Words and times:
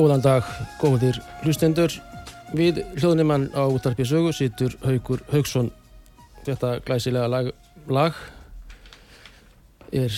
Góðan 0.00 0.22
dag, 0.24 0.46
góðir 0.80 1.18
hlustendur. 1.42 1.92
Við 2.56 2.78
hljóðnumann 2.96 3.50
á 3.52 3.68
útarpi 3.68 4.06
sögu 4.08 4.30
sittur 4.32 4.72
Haugur 4.80 5.20
Haugsson. 5.28 5.66
Þetta 6.46 6.70
glæsilega 6.86 7.26
lag, 7.28 7.50
lag 7.84 8.16
er 9.92 10.14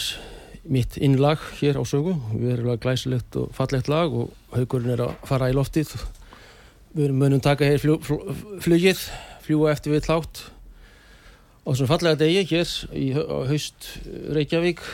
mitt 0.62 0.94
innlag 1.02 1.42
hér 1.58 1.80
á 1.80 1.84
sögu. 1.88 2.14
Við 2.30 2.52
erum 2.52 2.78
glæsilegt 2.78 3.34
og 3.40 3.48
fallegt 3.56 3.90
lag 3.90 4.14
og 4.14 4.30
Haugurinn 4.52 4.92
er 4.94 5.02
að 5.08 5.16
fara 5.26 5.48
í 5.50 5.56
loftið. 5.56 5.96
Við 6.94 7.08
erum 7.08 7.18
munum 7.24 7.42
taka 7.42 7.66
hér 7.66 7.82
fljú, 7.82 7.96
flugið, 8.62 9.02
fljúa 9.42 9.72
eftir 9.74 9.96
við 9.96 10.04
tlátt. 10.06 10.44
Og 11.66 11.74
svona 11.74 11.90
fallega 11.90 12.20
degi 12.22 12.46
hér 12.52 12.76
í 12.94 13.08
haust 13.18 13.90
Reykjavík. 14.30 14.84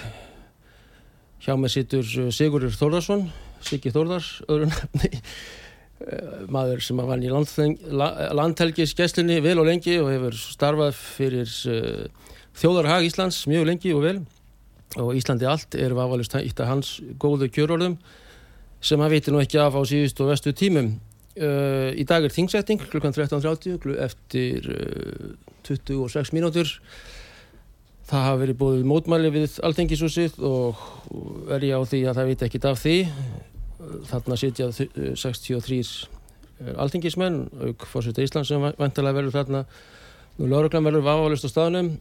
Hjá 1.45 1.59
mig 1.61 1.77
sittur 1.77 2.09
Sigurður 2.33 2.81
Þórðarsson 2.81 3.29
Siggi 3.65 3.93
Þórðars 3.95 4.31
öðru 4.49 4.69
nefni 4.71 5.11
eh, 5.19 6.43
maður 6.51 6.83
sem 6.85 7.01
var 7.01 7.23
í 7.23 7.33
landhelgisgesslunni 8.41 9.41
vel 9.45 9.59
og 9.63 9.69
lengi 9.69 9.99
og 10.03 10.11
hefur 10.13 10.39
starfað 10.39 10.95
fyrir 10.99 11.51
uh, 11.73 12.07
þjóðarhag 12.59 13.09
Íslands 13.09 13.43
mjög 13.51 13.69
lengi 13.73 13.95
og 13.97 14.05
vel. 14.07 14.19
Og 14.99 15.13
Íslandi 15.19 15.47
allt 15.49 15.77
er 15.77 15.93
vafalust 15.97 16.35
ítt 16.41 16.63
að 16.63 16.71
hans 16.73 16.95
góðu 17.21 17.51
kjörorðum 17.53 17.99
sem 18.81 19.01
hann 19.03 19.13
veitir 19.13 19.35
nú 19.35 19.43
ekki 19.43 19.59
af 19.61 19.77
á 19.77 19.83
síðust 19.87 20.21
og 20.23 20.31
vestu 20.33 20.55
tímum. 20.57 20.95
Uh, 21.39 21.95
í 21.95 22.07
dag 22.09 22.25
er 22.27 22.35
þingsetting 22.35 22.81
klukkan 22.89 23.15
13.30 23.15 23.95
eftir 24.03 24.65
uh, 24.75 25.37
26 25.69 26.33
mínútur 26.35 26.73
það 28.09 28.25
hafa 28.25 28.41
verið 28.43 28.59
búið 28.63 28.85
mótmæli 28.89 29.33
við 29.35 29.59
Alþengisúsið 29.69 30.39
og 30.49 30.85
er 31.53 31.67
ég 31.69 31.77
á 31.77 31.83
því 31.85 32.01
að 32.09 32.21
það 32.21 32.31
veit 32.31 32.45
ekki 32.47 32.61
af 32.65 32.81
því. 32.83 32.97
Þarna 34.09 34.39
sitja 34.41 34.69
63 34.73 35.83
alþingismenn 36.79 37.45
auk 37.69 37.87
fórsvita 37.89 38.25
Íslands 38.25 38.51
sem 38.51 38.63
vantilega 38.63 39.19
verður 39.21 39.37
þarna. 39.37 39.65
Nú 40.39 40.49
lauruglan 40.51 40.87
verður 40.87 41.07
vávalist 41.07 41.47
á 41.47 41.51
staðnum 41.53 41.93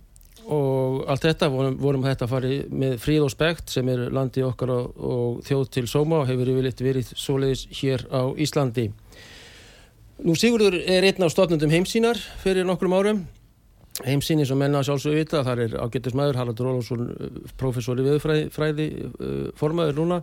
og 0.47 1.03
allt 1.12 1.25
þetta 1.25 1.50
vorum, 1.51 1.78
vorum 1.81 2.06
þetta 2.06 2.25
að 2.25 2.31
fara 2.31 2.51
með 2.72 2.97
fríð 3.03 3.25
og 3.25 3.34
spekt 3.34 3.74
sem 3.74 3.88
er 3.91 4.06
landi 4.16 4.45
okkar 4.47 4.72
og, 4.72 4.91
og 4.95 5.39
þjóð 5.47 5.66
til 5.75 5.88
sóma 5.91 6.22
og 6.22 6.29
hefur 6.29 6.53
yfirleitt 6.53 6.84
verið 6.85 7.12
svoleiðis 7.19 7.66
hér 7.81 8.06
á 8.07 8.31
Íslandi. 8.39 8.88
Nú 10.24 10.38
Sigurður 10.39 10.79
er 10.79 11.06
einn 11.06 11.25
af 11.25 11.34
stofnundum 11.34 11.74
heimsínar 11.74 12.22
fyrir 12.41 12.66
nokkrum 12.66 12.95
árum 12.95 13.25
heimsíni 14.06 14.46
sem 14.46 14.59
menna 14.59 14.84
sjálfsög 14.85 15.18
vita 15.18 15.41
þar 15.46 15.63
er 15.66 15.75
ágættismæður 15.81 16.40
Haraldur 16.41 16.72
Ólafsson 16.74 17.09
professor 17.58 17.97
í 17.97 18.06
viðfræði 18.06 18.88
formaður 19.58 19.97
núna 19.97 20.22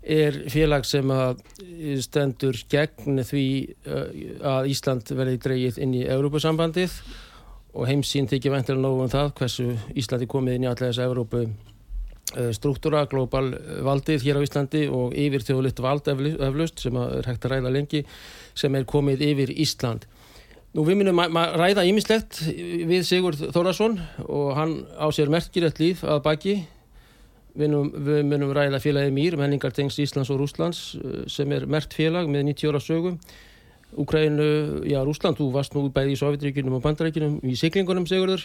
er 0.00 0.38
félag 0.48 0.86
sem 0.88 1.10
að 1.12 1.42
stendur 2.00 2.56
gegn 2.72 3.20
því 3.20 3.46
að 4.40 4.70
Ísland 4.72 5.12
verði 5.12 5.42
dreyið 5.44 5.80
inn 5.84 5.98
í 5.98 6.06
Európa-sambandið 6.08 6.94
og 7.76 7.86
heimsín 7.86 8.28
þykir 8.30 8.54
ventilega 8.54 8.82
nógu 8.82 9.04
um 9.04 9.12
það 9.12 9.34
hversu 9.38 9.66
Íslandi 10.00 10.30
komið 10.30 10.56
inn 10.56 10.64
í 10.64 10.70
allega 10.70 10.88
þess 10.88 11.02
að 11.02 11.10
Európu 11.10 11.42
struktúra, 12.54 13.04
global 13.10 13.50
valdið 13.82 14.24
hér 14.24 14.38
á 14.38 14.44
Íslandi 14.46 14.84
og 14.94 15.14
yfir 15.18 15.42
þjóðlitt 15.42 15.82
vald 15.82 16.08
eflust 16.10 16.82
sem 16.82 16.96
er 17.02 17.26
hægt 17.26 17.46
að 17.46 17.56
ræða 17.56 17.72
lengi 17.74 18.04
sem 18.54 18.74
er 18.74 18.86
komið 18.88 19.24
yfir 19.26 19.50
Ísland. 19.50 20.06
Nú 20.70 20.84
við 20.86 21.00
minnum 21.00 21.18
að 21.18 21.56
ræða 21.58 21.86
ímislegt 21.88 22.44
við 22.46 23.02
Sigurd 23.08 23.40
Þórasson 23.50 23.96
og 24.26 24.52
hann 24.54 24.76
á 24.94 25.10
sér 25.10 25.32
merkirett 25.32 25.80
líf 25.82 26.04
að 26.06 26.22
baki 26.26 26.60
Við, 27.58 27.70
num, 27.72 27.88
við 27.90 28.20
munum 28.30 28.52
ræða 28.54 28.78
félagið 28.82 29.14
Mýr, 29.14 29.36
menningartengst 29.40 29.98
Íslands 30.02 30.30
og 30.30 30.38
Rúslands 30.38 30.82
eh, 31.00 31.22
sem 31.30 31.50
er 31.54 31.66
mert 31.70 31.94
félag 31.96 32.30
með 32.30 32.46
90 32.52 32.70
ára 32.70 32.82
sögu. 32.84 33.14
Úkrænu, 33.98 34.46
já 34.86 35.00
Rúsland, 35.02 35.40
þú 35.40 35.48
varst 35.56 35.74
nú 35.74 35.88
bæði 35.90 36.14
í 36.14 36.20
Sovjetríkunum 36.20 36.76
og 36.78 36.84
Bandaríkunum 36.84 37.40
í 37.42 37.56
siglingunum, 37.58 38.06
segurður. 38.06 38.44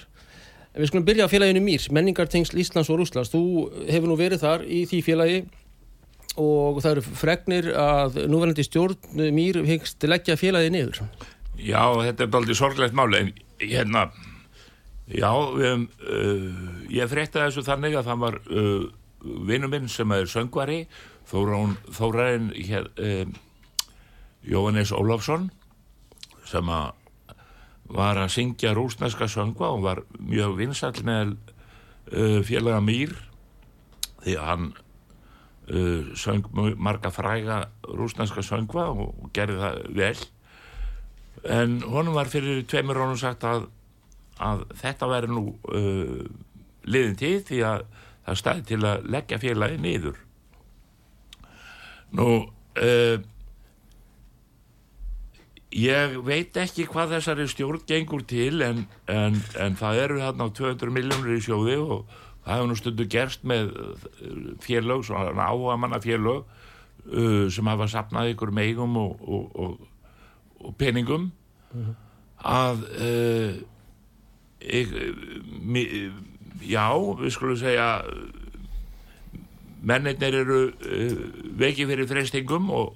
En 0.74 0.82
við 0.82 0.90
skulum 0.90 1.06
byrja 1.06 1.30
á 1.30 1.32
félaginu 1.32 1.62
Mýr, 1.62 1.86
menningartengst 1.94 2.58
Íslands 2.58 2.90
og 2.90 3.00
Rúslands. 3.04 3.30
Þú 3.30 3.44
hefur 3.86 4.10
nú 4.10 4.18
verið 4.20 4.42
þar 4.42 4.66
í 4.66 4.82
því 4.90 5.04
félagi 5.06 5.40
og 6.42 6.82
það 6.82 6.92
eru 6.96 7.06
fregnir 7.22 7.72
að 7.80 8.18
núverandi 8.28 8.66
stjórn 8.66 9.30
Mýr 9.38 9.62
hengst 9.70 10.10
leggja 10.10 10.40
félagið 10.40 10.74
niður. 10.74 11.06
Já, 11.60 11.82
þetta 12.04 12.26
er 12.26 12.38
aldrei 12.40 12.58
sorglegt 12.58 12.96
máli 12.98 13.22
en 13.24 13.34
hérna 13.62 14.10
já, 15.08 15.32
við, 15.56 15.88
uh, 16.04 16.62
ég 16.92 17.12
frétti 17.12 17.42
þessu 17.42 17.64
þannig 17.66 17.98
að 18.00 18.10
það 18.10 18.24
var 18.26 18.40
uh, 18.50 18.86
vinnu 19.50 19.70
minn 19.72 19.90
sem 19.92 20.12
er 20.16 20.30
söngvari 20.30 20.86
Þórainn 21.26 22.52
hér, 22.54 22.92
um, 23.02 23.34
Jóhannes 24.46 24.92
Ólafsson 24.94 25.50
sem 26.46 26.70
að 26.70 26.94
var 27.90 28.18
að 28.18 28.34
syngja 28.34 28.74
rúsneska 28.74 29.28
söngva 29.30 29.72
og 29.76 29.84
var 29.86 30.02
mjög 30.18 30.56
vinsall 30.60 30.98
með 31.06 31.36
uh, 32.14 32.42
félaga 32.46 32.82
Mýr 32.82 33.14
því 34.24 34.38
að 34.40 34.48
hann 34.50 34.68
uh, 35.70 36.14
söng 36.18 36.46
marga 36.78 37.12
fræga 37.14 37.60
rúsneska 37.86 38.46
söngva 38.46 38.90
og 38.94 39.30
gerði 39.34 39.62
það 39.62 39.84
vel 40.02 40.16
en 41.44 41.78
honum 41.84 42.16
var 42.18 42.32
fyrir 42.32 42.64
tveimur 42.70 42.98
rónum 43.00 43.20
sagt 43.20 43.46
að, 43.48 43.68
að 44.42 44.66
þetta 44.82 45.12
væri 45.12 45.32
nú 45.32 45.46
uh, 45.70 46.26
liðin 46.86 47.20
tíð 47.20 47.40
því 47.50 47.62
að 47.70 47.86
það 48.26 48.42
stæði 48.42 48.66
til 48.72 48.82
að 48.90 49.08
leggja 49.14 49.42
félagi 49.42 49.80
niður. 49.82 50.20
Nú 52.16 52.28
uh, 52.42 53.18
ég 55.76 56.20
veit 56.26 56.58
ekki 56.62 56.88
hvað 56.88 57.18
þessari 57.18 57.48
stjórn 57.52 57.84
gengur 57.88 58.24
til 58.28 58.62
en, 58.64 58.86
en, 59.12 59.42
en 59.60 59.76
það 59.80 60.04
eru 60.06 60.22
þarna 60.24 60.52
200 60.56 60.94
miljónur 60.96 61.36
í 61.36 61.42
sjóði 61.44 61.76
og 61.84 62.06
það 62.46 62.54
hefur 62.54 62.70
nú 62.70 62.78
stundu 62.80 63.08
gerst 63.12 63.44
með 63.48 63.74
félög, 64.64 65.04
svona 65.08 65.50
áhuga 65.50 65.76
manna 65.82 66.00
félög 66.04 66.46
uh, 66.46 67.46
sem 67.52 67.68
hafa 67.68 67.90
sapnað 67.92 68.34
ykkur 68.36 68.54
meigum 68.56 68.96
og, 69.02 69.20
og, 69.26 69.60
og, 69.60 69.92
og 70.66 70.76
peningum 70.78 71.32
mm 71.74 71.82
-hmm. 71.82 71.96
að 72.44 72.78
uh, 73.00 73.54
ég, 74.60 74.88
mi, 75.62 75.86
já, 76.62 76.90
við 77.22 77.30
skulum 77.30 77.58
segja 77.58 78.04
mennir 79.82 80.34
eru 80.34 80.62
uh, 80.68 81.18
veikið 81.58 81.88
fyrir 81.88 82.08
freystingum 82.08 82.70
og 82.72 82.96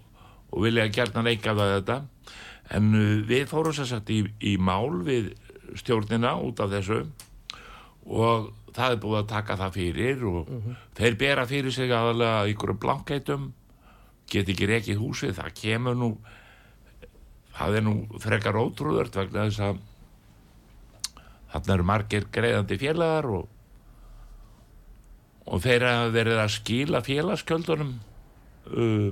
vilja 0.51 0.87
gerna 0.87 1.21
neika 1.21 1.53
það 1.53 1.75
þetta 1.75 2.01
en 2.69 2.93
uh, 2.95 3.27
við 3.27 3.45
fórum 3.47 3.73
sér 3.73 3.85
satt 3.85 4.09
í, 4.09 4.23
í 4.41 4.57
mál 4.57 5.03
við 5.05 5.33
stjórnina 5.75 6.35
út 6.41 6.59
af 6.59 6.71
þessu 6.71 7.05
og 8.05 8.53
það 8.73 8.91
er 8.91 8.99
búið 9.01 9.19
að 9.19 9.29
taka 9.29 9.57
það 9.57 9.73
fyrir 9.73 10.23
og 10.23 10.49
uh 10.49 10.55
-huh. 10.55 10.75
þeir 10.95 11.15
bera 11.15 11.45
fyrir 11.45 11.71
sig 11.71 11.91
aðalega 11.91 12.47
ykkur 12.47 12.73
blankætum 12.73 13.53
get 14.29 14.49
ekki 14.49 14.67
rekið 14.69 15.01
húsið, 15.01 15.33
það 15.39 15.55
kemur 15.57 15.97
nú 15.97 16.09
það 17.59 17.79
er 17.79 17.85
nú 17.85 17.95
frekar 18.23 18.57
ótrúðart 18.59 19.15
vegna 19.19 19.47
þess 19.49 19.63
að 19.67 19.79
þarna 21.53 21.75
eru 21.75 21.87
margir 21.89 22.27
greiðandi 22.33 22.77
félagar 22.79 23.29
og 23.39 23.47
og 25.49 25.63
þeir 25.63 25.85
hafa 25.87 26.09
verið 26.13 26.39
að 26.43 26.51
skila 26.53 27.01
félagskjöldunum 27.05 27.93
uh, 28.69 29.09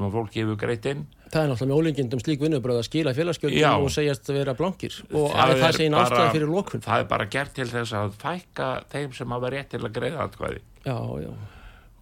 sem 0.00 0.06
að 0.06 0.14
fólk 0.16 0.32
gefur 0.32 0.58
greitt 0.60 0.86
inn. 0.88 1.02
Það 1.30 1.42
er 1.44 1.50
náttúrulega 1.50 1.70
með 1.70 1.80
ólingindum 1.80 2.22
slík 2.22 2.40
vinnubröð 2.42 2.80
að 2.80 2.86
skila 2.88 3.14
félagskjöldunum 3.14 3.84
og 3.84 3.94
segjast 3.94 4.30
að 4.32 4.38
vera 4.40 4.56
blankir. 4.58 4.96
Og 5.12 5.28
það, 5.34 5.54
það 5.60 5.76
sé 5.76 5.86
einn 5.86 5.98
ástæði 6.00 6.32
fyrir 6.34 6.50
lókun 6.50 6.84
Það 6.86 7.04
er 7.04 7.08
bara 7.12 7.28
gert 7.36 7.54
til 7.58 7.68
þess 7.70 7.96
að 8.00 8.16
fækka 8.22 8.70
þeim 8.94 9.14
sem 9.18 9.36
hafa 9.36 9.52
rétt 9.54 9.70
til 9.74 9.82
að 9.84 9.94
greiða 9.98 10.24
aðkvæði 10.26 10.62
Já, 10.88 10.96
já. 11.20 11.30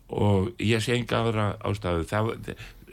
Og 0.08 0.62
ég 0.64 0.80
sé 0.84 0.94
enga 0.96 1.18
aðra 1.20 1.48
ástæðu. 1.68 2.06
Það, 2.08 2.30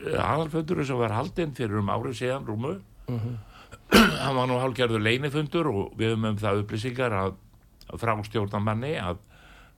aðalfundurinn 0.03 0.87
sem 0.87 0.99
var 0.99 1.15
haldinn 1.15 1.55
fyrir 1.57 1.79
um 1.81 1.91
árið 1.91 2.19
síðan 2.21 2.47
rúmu 2.47 2.75
uh 2.75 3.13
-huh. 3.15 3.37
hann 4.19 4.35
var 4.35 4.47
nú 4.47 4.59
hálfgerður 4.59 5.01
leinifundur 5.01 5.67
og 5.67 5.93
við 5.97 6.13
höfum 6.13 6.29
um 6.31 6.37
það 6.37 6.61
upplýsingar 6.63 7.13
að, 7.13 7.33
að 7.89 7.99
frá 8.01 8.13
stjórnamanni 8.23 8.95
að 8.97 9.17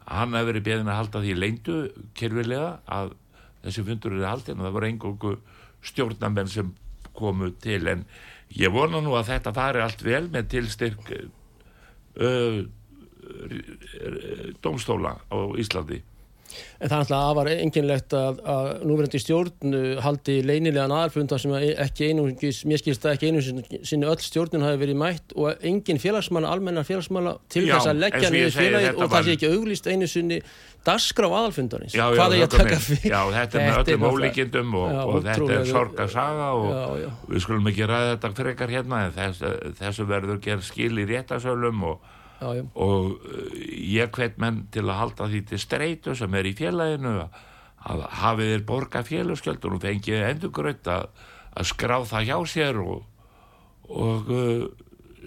hann 0.07 0.33
hefur 0.33 0.53
verið 0.53 0.63
beðin 0.63 0.91
að 0.91 0.99
halda 1.01 1.21
því 1.23 1.33
leindu 1.35 1.77
kyrfilega 2.15 2.79
að 2.87 3.13
þessi 3.63 3.83
fundur 3.83 4.15
eru 4.15 4.27
haldinn 4.27 4.59
og 4.59 4.67
það 4.67 4.75
voru 4.77 4.87
engungu 4.87 5.33
stjórnamenn 5.81 6.47
sem 6.51 6.73
komu 7.17 7.51
til 7.51 7.87
en 7.87 8.05
ég 8.55 8.71
vona 8.71 9.01
nú 9.01 9.15
að 9.17 9.33
þetta 9.33 9.53
fari 9.53 9.83
allt 9.83 10.03
vel 10.05 10.29
með 10.31 10.49
tilstyrk 10.53 11.11
uh, 12.21 12.61
domstóla 14.63 15.17
á 15.27 15.37
Íslandi 15.59 15.99
En 16.77 16.91
það 16.91 16.95
er 16.95 17.03
alltaf 17.03 17.25
afar 17.31 17.49
enginlegt 17.53 18.15
að, 18.17 18.39
að 18.53 18.69
núverandi 18.87 19.21
stjórn 19.21 19.77
haldi 20.03 20.37
leynilegan 20.45 20.93
aðalfunda 20.93 21.39
sem 21.41 21.55
ekki 21.57 22.11
einu, 22.11 22.27
mér 22.69 22.81
skilst 22.81 23.03
það 23.03 23.17
ekki 23.17 23.31
einu 23.31 23.43
sinni 23.87 24.09
öll 24.09 24.23
stjórnun 24.23 24.65
hafi 24.65 24.81
verið 24.83 24.99
mætt 25.01 25.35
og 25.35 25.65
engin 25.65 26.01
félagsmanna, 26.01 26.51
almennar 26.53 26.87
félagsmanna 26.87 27.37
til 27.51 27.65
Já, 27.67 27.75
þess 27.75 27.91
að 27.91 28.01
leggja 28.05 28.33
niður 28.33 28.57
félagið 28.57 29.01
og 29.01 29.13
það 29.13 29.27
sé 29.27 29.37
ekki 29.37 29.51
auglýst 29.53 29.91
einu 29.91 30.09
sinni 30.11 30.41
dasgra 30.87 31.27
á 31.27 31.31
aðalfundarins. 31.41 31.95
Já, 31.97 32.05
fyrir? 32.87 33.09
Já, 33.11 33.21
þetta 33.33 33.59
er 33.59 33.65
með 33.65 33.79
öllum 33.81 34.05
ólíkindum 34.11 34.75
og, 34.79 34.93
og 35.03 35.25
þetta 35.25 35.57
er 35.57 35.65
sorgasaga 35.71 36.51
og 36.57 36.67
já, 36.69 36.83
já. 37.03 37.09
við 37.31 37.43
skulum 37.43 37.71
ekki 37.71 37.89
ræða 37.89 38.13
þetta 38.13 38.31
frekar 38.37 38.73
hérna 38.73 39.01
en 39.07 39.15
þess, 39.17 39.43
þessu 39.81 40.07
verður 40.09 40.39
gerð 40.43 40.67
skil 40.67 40.93
í 41.01 41.07
réttasölum 41.09 41.83
og 41.91 42.13
Já, 42.37 42.63
og 42.77 43.13
uh, 43.17 43.53
ég 43.81 44.11
hvet 44.13 44.37
menn 44.41 44.65
til 44.73 44.85
að 44.85 44.99
halda 45.01 45.29
því 45.31 45.43
til 45.49 45.61
streitu 45.61 46.15
sem 46.17 46.35
er 46.37 46.49
í 46.49 46.55
félaginu 46.57 47.15
að 47.87 48.03
hafið 48.21 48.51
þér 48.53 48.67
borga 48.67 49.03
félagskjöldur 49.07 49.77
og 49.77 49.83
fengið 49.83 50.25
endurgrönt 50.27 50.89
að, 50.91 51.07
að 51.57 51.69
skrá 51.71 51.97
það 52.05 52.29
hjá 52.29 52.37
sér 52.53 52.79
og, 52.83 53.03
og 53.89 54.31
uh, 54.33 54.67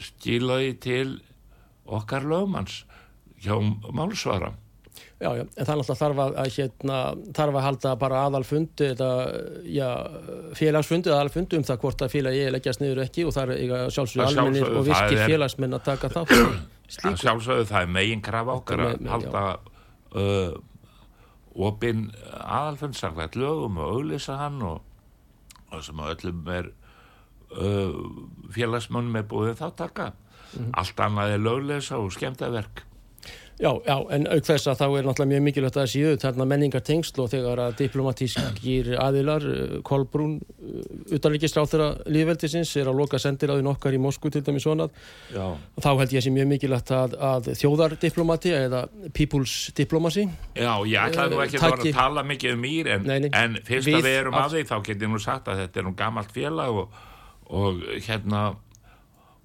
skila 0.00 0.60
því 0.60 0.72
til 0.84 1.06
okkar 1.90 2.26
lögmanns 2.30 2.84
hjá 3.40 3.56
málsvara. 3.90 4.54
Já, 5.20 5.34
já, 5.36 5.42
en 5.44 5.66
það 5.66 5.70
er 5.72 5.78
náttúrulega 5.80 6.00
þarf 6.00 6.20
að, 6.22 6.34
að 6.40 6.54
hérna, 6.54 6.98
þarf 7.36 7.56
að 7.58 7.64
halda 7.66 7.90
bara 8.00 8.20
aðalfundi 8.24 8.86
eða, 8.94 9.08
já, 9.68 9.88
félagsfundi 10.56 11.10
eða 11.10 11.18
aðalfundi 11.18 11.58
um 11.58 11.66
það 11.68 11.80
hvort 11.82 12.04
að 12.04 12.14
félagi 12.14 12.46
leggjast 12.54 12.80
niður 12.80 13.02
ekki 13.04 13.26
og 13.28 13.34
það 13.36 13.52
er 13.56 13.92
sjálfsögur 13.92 14.30
almennir 14.30 14.70
og 14.70 14.86
virkir 14.88 15.24
félagsmenn 15.28 15.76
að 15.76 15.84
taka 15.90 16.12
það 16.14 16.32
Slíku. 16.90 17.20
Sjálfsögðu 17.22 17.68
það 17.70 17.84
er 17.86 17.94
megin 17.94 18.22
krafa 18.24 18.56
okkar 18.58 18.82
að 18.82 19.08
halda 19.12 19.44
uh, 20.18 20.56
opinn 21.54 22.08
aðalfundsakvægt 22.40 23.38
lögum 23.38 23.78
og 23.78 23.94
auðlisa 23.94 24.38
hann 24.40 24.58
og, 24.66 24.82
og 25.70 25.84
sem 25.86 26.02
öllum 26.02 26.50
er 26.50 26.72
uh, 27.54 27.94
félagsmönnum 28.54 29.20
er 29.20 29.28
búið 29.30 29.56
þá 29.62 29.68
taka. 29.78 30.12
Mm 30.50 30.64
-hmm. 30.64 30.70
Allt 30.82 31.00
annað 31.00 31.34
er 31.34 31.44
löglesa 31.46 31.98
og 31.98 32.12
skemmtaverk. 32.12 32.84
Já, 33.60 33.74
já, 33.84 33.96
en 34.16 34.24
auk 34.32 34.46
þess 34.46 34.70
að 34.70 34.78
þá 34.80 34.84
er 34.86 35.04
náttúrulega 35.04 35.30
mjög 35.34 35.42
mikilvægt 35.44 35.74
að 35.76 35.82
það 35.82 35.90
séu 35.92 36.12
þarna 36.22 36.44
menningartengsl 36.48 37.20
og 37.20 37.26
þegar 37.28 37.60
að 37.60 37.74
diplomatískir 37.82 38.88
aðilar, 38.96 39.44
Kolbrún, 39.84 40.38
utanrikistráþara 41.12 41.88
lífveldisins 42.08 42.72
er 42.80 42.88
að 42.88 43.02
loka 43.02 43.20
sendiráðin 43.20 43.68
okkar 43.68 43.96
í 43.96 44.00
Moskú 44.00 44.32
til 44.32 44.40
dæmis 44.46 44.64
svonað. 44.64 44.94
Já. 45.34 45.44
Þá 45.76 45.90
held 45.90 46.14
ég 46.16 46.22
að 46.22 46.24
sé 46.24 46.32
mjög 46.38 46.48
mikilvægt 46.54 46.94
að, 46.96 47.18
að 47.32 47.50
þjóðardiplomati 47.60 48.54
eða 48.62 48.82
people's 49.18 49.58
diplomacy. 49.76 50.24
Já, 50.56 50.72
ég 50.88 50.96
ætlaði 51.04 51.36
nú 51.36 51.44
ekki 51.44 51.60
uh, 51.60 51.66
taki... 51.66 51.92
að 51.92 52.00
tala 52.00 52.24
mikið 52.32 52.56
um 52.56 52.64
mér 52.64 52.90
en, 52.96 53.28
en 53.28 53.60
fyrst 53.68 53.92
að 53.92 54.08
við 54.08 54.18
erum 54.22 54.40
að 54.40 54.56
því 54.56 54.64
þá 54.72 54.76
ég 54.88 55.06
nú 55.12 55.20
sagt 55.20 55.52
að 55.52 55.66
þetta 55.66 55.82
er 55.82 55.88
nú 55.90 55.94
gamalt 56.00 56.32
félag 56.32 56.80
og, 56.80 57.00
og 57.52 57.84
hérna 58.08 58.48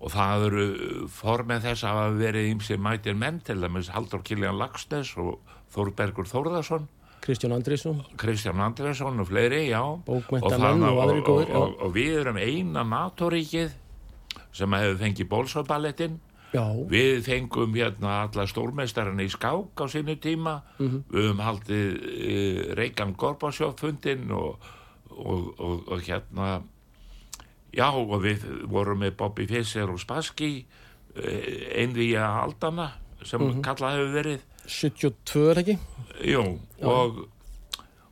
og 0.05 0.13
það 0.13 0.43
eru 0.49 0.65
formið 1.09 1.63
þess 1.65 1.85
að 1.85 1.95
hafa 1.95 2.17
verið 2.19 2.51
ímsið 2.51 2.83
mætir 2.85 3.17
menn 3.17 3.39
til 3.45 3.57
dæmis 3.63 3.89
Haldur 3.93 4.21
Kiljan 4.25 4.59
Lagsnes 4.59 5.15
og 5.17 5.39
Þórbergur 5.73 6.29
Þórðarsson 6.29 6.85
Kristján 7.25 7.55
Andrisson 7.55 8.03
Kristján 8.21 8.61
Andrisson 8.61 9.23
og 9.23 9.31
fleiri, 9.31 9.63
já. 9.71 9.81
Bókmæntamenn 10.05 10.85
og, 10.85 11.01
og, 11.01 11.29
og, 11.33 11.49
og, 11.49 11.73
og 11.87 11.95
við 11.95 12.19
erum 12.21 12.37
eina 12.37 12.85
NATO-ríkið 12.85 13.73
sem 14.55 14.77
hefur 14.77 15.01
fengið 15.01 15.29
bólsóballettin 15.31 16.19
við 16.87 17.25
fengum 17.25 17.73
hérna 17.75 18.21
alla 18.25 18.45
stórmeistarinn 18.47 19.23
í 19.23 19.27
skák 19.31 19.81
á 19.81 19.85
sínu 19.91 20.15
tíma. 20.21 20.61
Mm 20.79 20.87
-hmm. 20.87 21.01
við 21.09 21.25
höfum 21.25 21.41
haldið 21.43 21.87
uh, 21.97 22.75
Reykján 22.77 23.15
Gorbásjóf 23.15 23.79
fundin 23.79 24.31
og 24.31 24.59
hérna 26.05 26.61
Já, 27.75 27.89
og 27.91 28.21
við 28.23 28.45
vorum 28.71 29.01
með 29.03 29.17
Bobby 29.19 29.47
Fischer 29.47 29.89
og 29.91 29.99
Spassky 29.99 30.65
einvíja 31.15 32.27
aldana 32.43 32.91
sem 33.23 33.41
mm 33.41 33.51
-hmm. 33.51 33.61
kallað 33.63 33.95
hefur 33.95 34.13
verið 34.13 34.39
72 34.67 35.49
er 35.51 35.57
ekki? 35.57 35.77
Jú, 36.23 36.59
og 36.81 37.27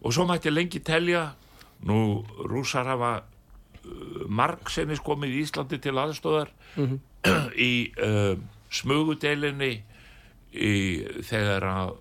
og 0.04 0.14
svo 0.14 0.26
mætti 0.26 0.52
lengi 0.52 0.80
telja 0.80 1.36
nú 1.88 2.26
rúsar 2.44 2.86
hafa 2.86 3.24
margsennis 4.28 5.00
komið 5.00 5.30
í 5.30 5.42
Íslandi 5.44 5.80
til 5.80 5.98
aðstóðar 6.00 6.50
mm 6.76 6.86
-hmm. 6.86 7.00
í 7.56 7.92
uh, 7.98 8.38
smugudeilinni 8.70 9.84
í, 10.54 11.04
þegar 11.24 11.64
að, 11.64 11.96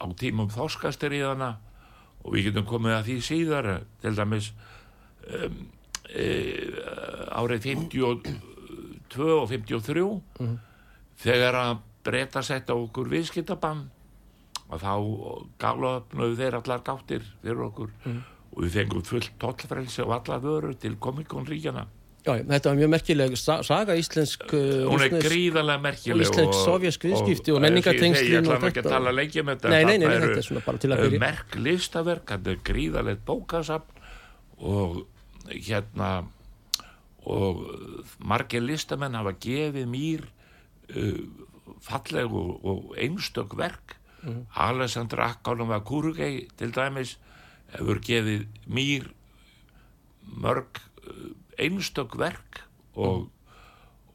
á 0.00 0.06
tímum 0.16 0.48
þóskastir 0.48 1.12
í 1.12 1.20
þarna 1.20 1.56
og 2.24 2.32
við 2.34 2.44
getum 2.44 2.66
komið 2.66 2.92
að 2.92 3.04
því 3.04 3.20
síðar 3.20 3.82
til 4.02 4.16
dæmis 4.16 4.52
um, 5.30 5.68
árið 7.36 7.66
52 7.66 9.26
og 9.40 9.48
53 9.50 10.06
þegar 11.22 11.58
að 11.60 11.74
breyta 12.06 12.42
sett 12.46 12.70
á 12.70 12.74
okkur 12.76 13.08
viðskiptabann 13.10 13.84
og 14.66 14.80
þá 14.82 14.92
gaflaðupnöðu 15.62 16.38
þeir 16.40 16.56
allar 16.60 16.82
gáttir 16.86 17.22
fyrir 17.42 17.66
okkur. 17.68 17.92
Og 18.56 18.64
við 18.64 18.72
fengum 18.80 19.02
fullt 19.06 19.32
tollfrelsi 19.42 20.02
og 20.04 20.14
allar 20.16 20.40
vörur 20.42 20.74
til 20.80 20.96
komikónríkjana 21.02 21.86
Já, 22.26 22.32
þetta 22.42 22.70
var 22.72 22.78
mjög 22.80 22.88
merkileg 22.90 23.34
sa- 23.38 23.60
saga 23.62 23.94
íslensk 23.94 24.48
uh, 24.50 24.86
hún 24.90 25.02
er 25.04 25.12
gríðarlega 25.22 25.78
merkileg 25.84 26.26
íslensk 26.26 26.56
sovjask 26.64 27.04
viðskipti 27.06 27.52
og 27.54 27.60
menningartengslin 27.62 28.32
ég 28.32 28.40
ætla 28.40 28.56
ekki 28.72 28.82
að 28.82 28.88
tala 28.90 29.12
lengi 29.14 29.44
með 29.46 29.60
þetta 29.60 29.70
Nei, 29.70 29.84
nei, 29.86 29.98
nei, 30.02 30.08
þetta 30.24 30.40
er 30.40 30.46
svona 30.48 30.62
bara 30.66 30.80
til 30.82 30.90
að 30.90 30.96
eh, 30.98 31.04
byrja. 31.06 31.20
merk 31.22 31.54
listaverk, 31.62 32.32
þetta 32.32 32.50
er 32.50 32.64
gríðarlegt 32.66 33.22
bókasafn 33.28 34.02
og 34.58 34.98
hérna 35.50 36.10
og 37.26 37.64
margir 38.18 38.62
listamenn 38.62 39.18
hafa 39.18 39.34
gefið 39.42 39.86
mér 39.90 40.26
uh, 40.94 41.22
falleg 41.82 42.32
og, 42.32 42.64
og 42.64 42.98
einstök 42.98 43.56
verk 43.58 43.96
Mhm. 44.26 44.46
Alessandra 44.54 45.30
Akkalum 45.30 45.68
var 45.68 45.84
Kurugei 45.86 46.48
til 46.58 46.72
dæmis 46.74 47.16
hefur 47.70 48.00
gefið 48.02 48.46
mér 48.66 49.06
mörg 50.26 50.80
uh, 51.06 51.30
einstök 51.58 52.16
verk 52.18 52.62
og, 52.94 53.28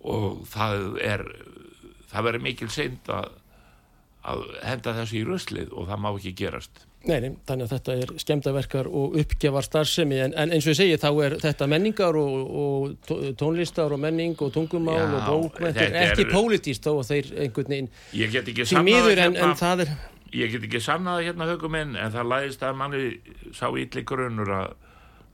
og 0.04 0.44
það 0.52 0.98
er 1.00 1.24
það 2.12 2.28
verður 2.28 2.44
mikil 2.44 2.72
synd 2.74 3.12
að, 3.14 3.30
að 4.28 4.44
henda 4.66 4.96
þessu 5.00 5.22
í 5.22 5.26
ruslið 5.28 5.72
og 5.72 5.88
það 5.88 6.04
má 6.04 6.10
ekki 6.12 6.36
gerast 6.44 6.84
Nei, 7.10 7.16
nei, 7.24 7.32
þannig 7.50 7.66
að 7.66 7.72
þetta 7.74 7.94
er 7.98 8.12
skemmdaverkar 8.22 8.88
og 8.88 9.16
uppgjafar 9.18 9.66
starfsemi 9.66 10.20
en, 10.22 10.36
en 10.38 10.52
eins 10.54 10.68
og 10.68 10.76
ég 10.76 10.78
segi 10.78 10.98
þá 11.02 11.08
er 11.26 11.36
þetta 11.42 11.68
menningar 11.72 12.18
og, 12.20 12.36
og 12.62 12.92
tó- 13.10 13.18
tónlistar 13.40 13.96
og 13.96 14.02
menning 14.04 14.36
og 14.38 14.52
tungumál 14.54 15.00
Já, 15.00 15.08
og 15.18 15.24
bókmentur 15.32 15.82
þetta 15.82 16.04
er- 16.04 16.12
ekki 16.12 16.28
pólitíst 16.30 16.86
þó 16.86 16.92
að 17.00 17.10
þeir 17.10 17.32
einhvern 17.48 17.74
veginn 17.74 17.90
ekki 18.22 18.68
sannað 18.70 18.86
miður 18.92 19.24
en, 19.26 19.34
hérna, 19.40 19.50
en 19.50 19.58
það 19.64 19.84
er 19.88 19.94
ég 20.44 20.54
get 20.54 20.68
ekki 20.70 20.84
sannað 20.86 21.26
hérna 21.26 21.50
hugum 21.50 21.74
minn 21.80 21.98
en 21.98 22.14
það 22.14 22.30
læðist 22.36 22.62
að 22.70 22.78
manni 22.84 23.02
sá 23.58 23.66
ítli 23.82 24.06
grunnur 24.08 24.54
að, 24.60 24.78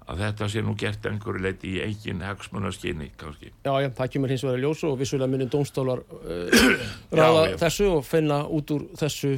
að 0.08 0.22
þetta 0.24 0.48
sé 0.52 0.62
nú 0.64 0.74
gert 0.80 1.06
einhverju 1.10 1.42
leiti 1.44 1.72
í 1.76 1.80
eigin 1.84 2.22
hagsmunaskinni 2.24 3.10
kannski. 3.20 3.50
Já, 3.66 3.72
já, 3.84 3.90
það 3.98 4.12
kemur 4.14 4.32
hins 4.32 4.44
vegar 4.46 4.60
í 4.60 4.64
ljós 4.64 4.84
og 4.88 4.94
vissulega 5.02 5.32
munum 5.34 5.50
dómstólar 5.52 6.04
uh, 6.04 6.62
ráða 7.12 7.42
Já, 7.42 7.50
já. 7.52 7.58
þessu 7.66 7.88
og 7.98 8.06
finna 8.08 8.38
út 8.56 8.72
úr 8.76 8.86
þessu 9.02 9.34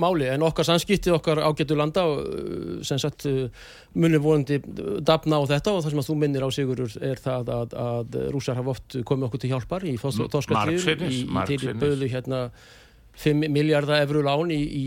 máli. 0.00 0.26
En 0.28 0.44
okkar 0.44 0.68
samskipti, 0.68 1.12
okkar 1.14 1.40
ágætu 1.40 1.78
landa 1.78 2.04
uh, 2.12 2.82
sem 2.86 3.00
sagt 3.00 3.24
uh, 3.30 3.46
munum 3.96 4.26
vonandi 4.26 4.60
dafna 5.00 5.40
á 5.40 5.44
þetta 5.54 5.72
og 5.72 5.80
það 5.86 5.94
sem 5.94 6.04
að 6.04 6.10
þú 6.10 6.18
minnir 6.20 6.44
á 6.44 6.48
Sigurur 6.52 6.96
er 7.00 7.24
það 7.24 7.52
að, 7.56 7.76
að 7.86 8.20
rússar 8.36 8.60
hafa 8.60 8.74
oft 8.76 9.00
komið 9.08 9.30
okkur 9.30 9.44
til 9.44 9.52
hjálpar 9.54 9.88
í 9.88 9.96
margsinnis, 9.96 11.22
í, 11.24 11.24
í 11.24 11.46
til 11.48 11.76
böðu 11.80 12.12
hérna 12.12 12.48
5 13.20 13.48
miljardar 13.48 14.04
efru 14.04 14.20
lán 14.24 14.52
í, 14.52 14.60
í 14.60 14.86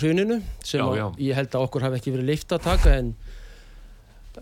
hruninu 0.00 0.38
sem 0.64 0.80
Já, 0.80 1.06
að 1.08 1.18
ég 1.24 1.36
held 1.36 1.56
að 1.56 1.66
okkur 1.66 1.84
hafi 1.84 1.98
ekki 2.00 2.12
verið 2.14 2.30
leift 2.32 2.52
að 2.54 2.62
taka 2.64 2.94
en 2.96 3.10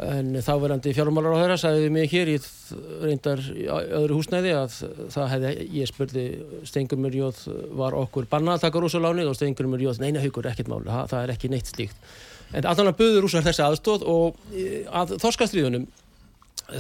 En 0.01 0.31
þáverandi 0.41 0.95
fjármálar 0.97 1.35
á 1.37 1.41
þeirra 1.43 1.57
sagði 1.61 1.89
mig 1.93 2.09
hér 2.15 2.31
í 2.33 2.37
þ- 2.41 2.77
reyndar 3.03 3.43
í 3.53 3.67
öðru 3.69 4.15
húsnæði 4.17 4.53
að 4.57 4.77
það 5.13 5.27
hefði, 5.35 5.51
ég 5.77 5.91
spurði 5.91 6.23
Stengumur 6.71 7.13
Jóð 7.19 7.43
var 7.77 7.97
okkur 8.01 8.25
bannað 8.31 8.57
að 8.57 8.63
taka 8.65 8.81
rúsalánið 8.81 9.29
og 9.29 9.37
Stengumur 9.37 9.83
Jóð, 9.85 10.01
neina 10.01 10.23
haugur, 10.25 10.49
ekkert 10.49 10.71
máli, 10.73 10.89
það, 10.89 11.11
það 11.13 11.27
er 11.27 11.33
ekki 11.35 11.51
neitt 11.53 11.69
slíkt. 11.75 12.09
En 12.57 12.69
allan 12.73 12.89
að 12.89 12.97
buður 13.03 13.27
rúsar 13.27 13.45
þessi 13.45 13.65
aðstóð 13.67 14.07
og 14.09 14.41
eh, 14.57 14.89
að 14.89 15.13
þorskastriðunum, 15.21 15.85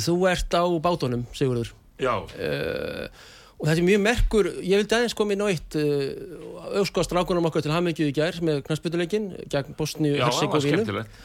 þú 0.08 0.16
ert 0.32 0.56
á 0.56 0.64
bátunum, 0.88 1.26
Sigurður, 1.36 1.74
já, 2.00 2.14
uh, 2.16 3.28
og 3.60 3.68
þetta 3.68 3.76
er 3.76 3.86
mjög 3.90 4.02
merkur, 4.08 4.48
ég 4.64 4.80
vildi 4.80 4.96
aðeins 4.96 5.16
koma 5.20 5.36
inn 5.36 5.44
á 5.44 5.52
eitt 5.52 5.76
uh, 5.76 6.80
auðskast 6.80 7.12
rákunum 7.12 7.44
okkar 7.50 7.62
til 7.68 7.76
Hamingju 7.76 8.08
í 8.08 8.16
gær 8.16 8.40
með 8.44 8.64
knastbytuleikin 8.66 9.30
gegn 9.52 9.76
Bosníu 9.78 10.16
var 10.16 10.30
Herzegovinu 10.32 10.80
skemmtilegt 10.80 11.20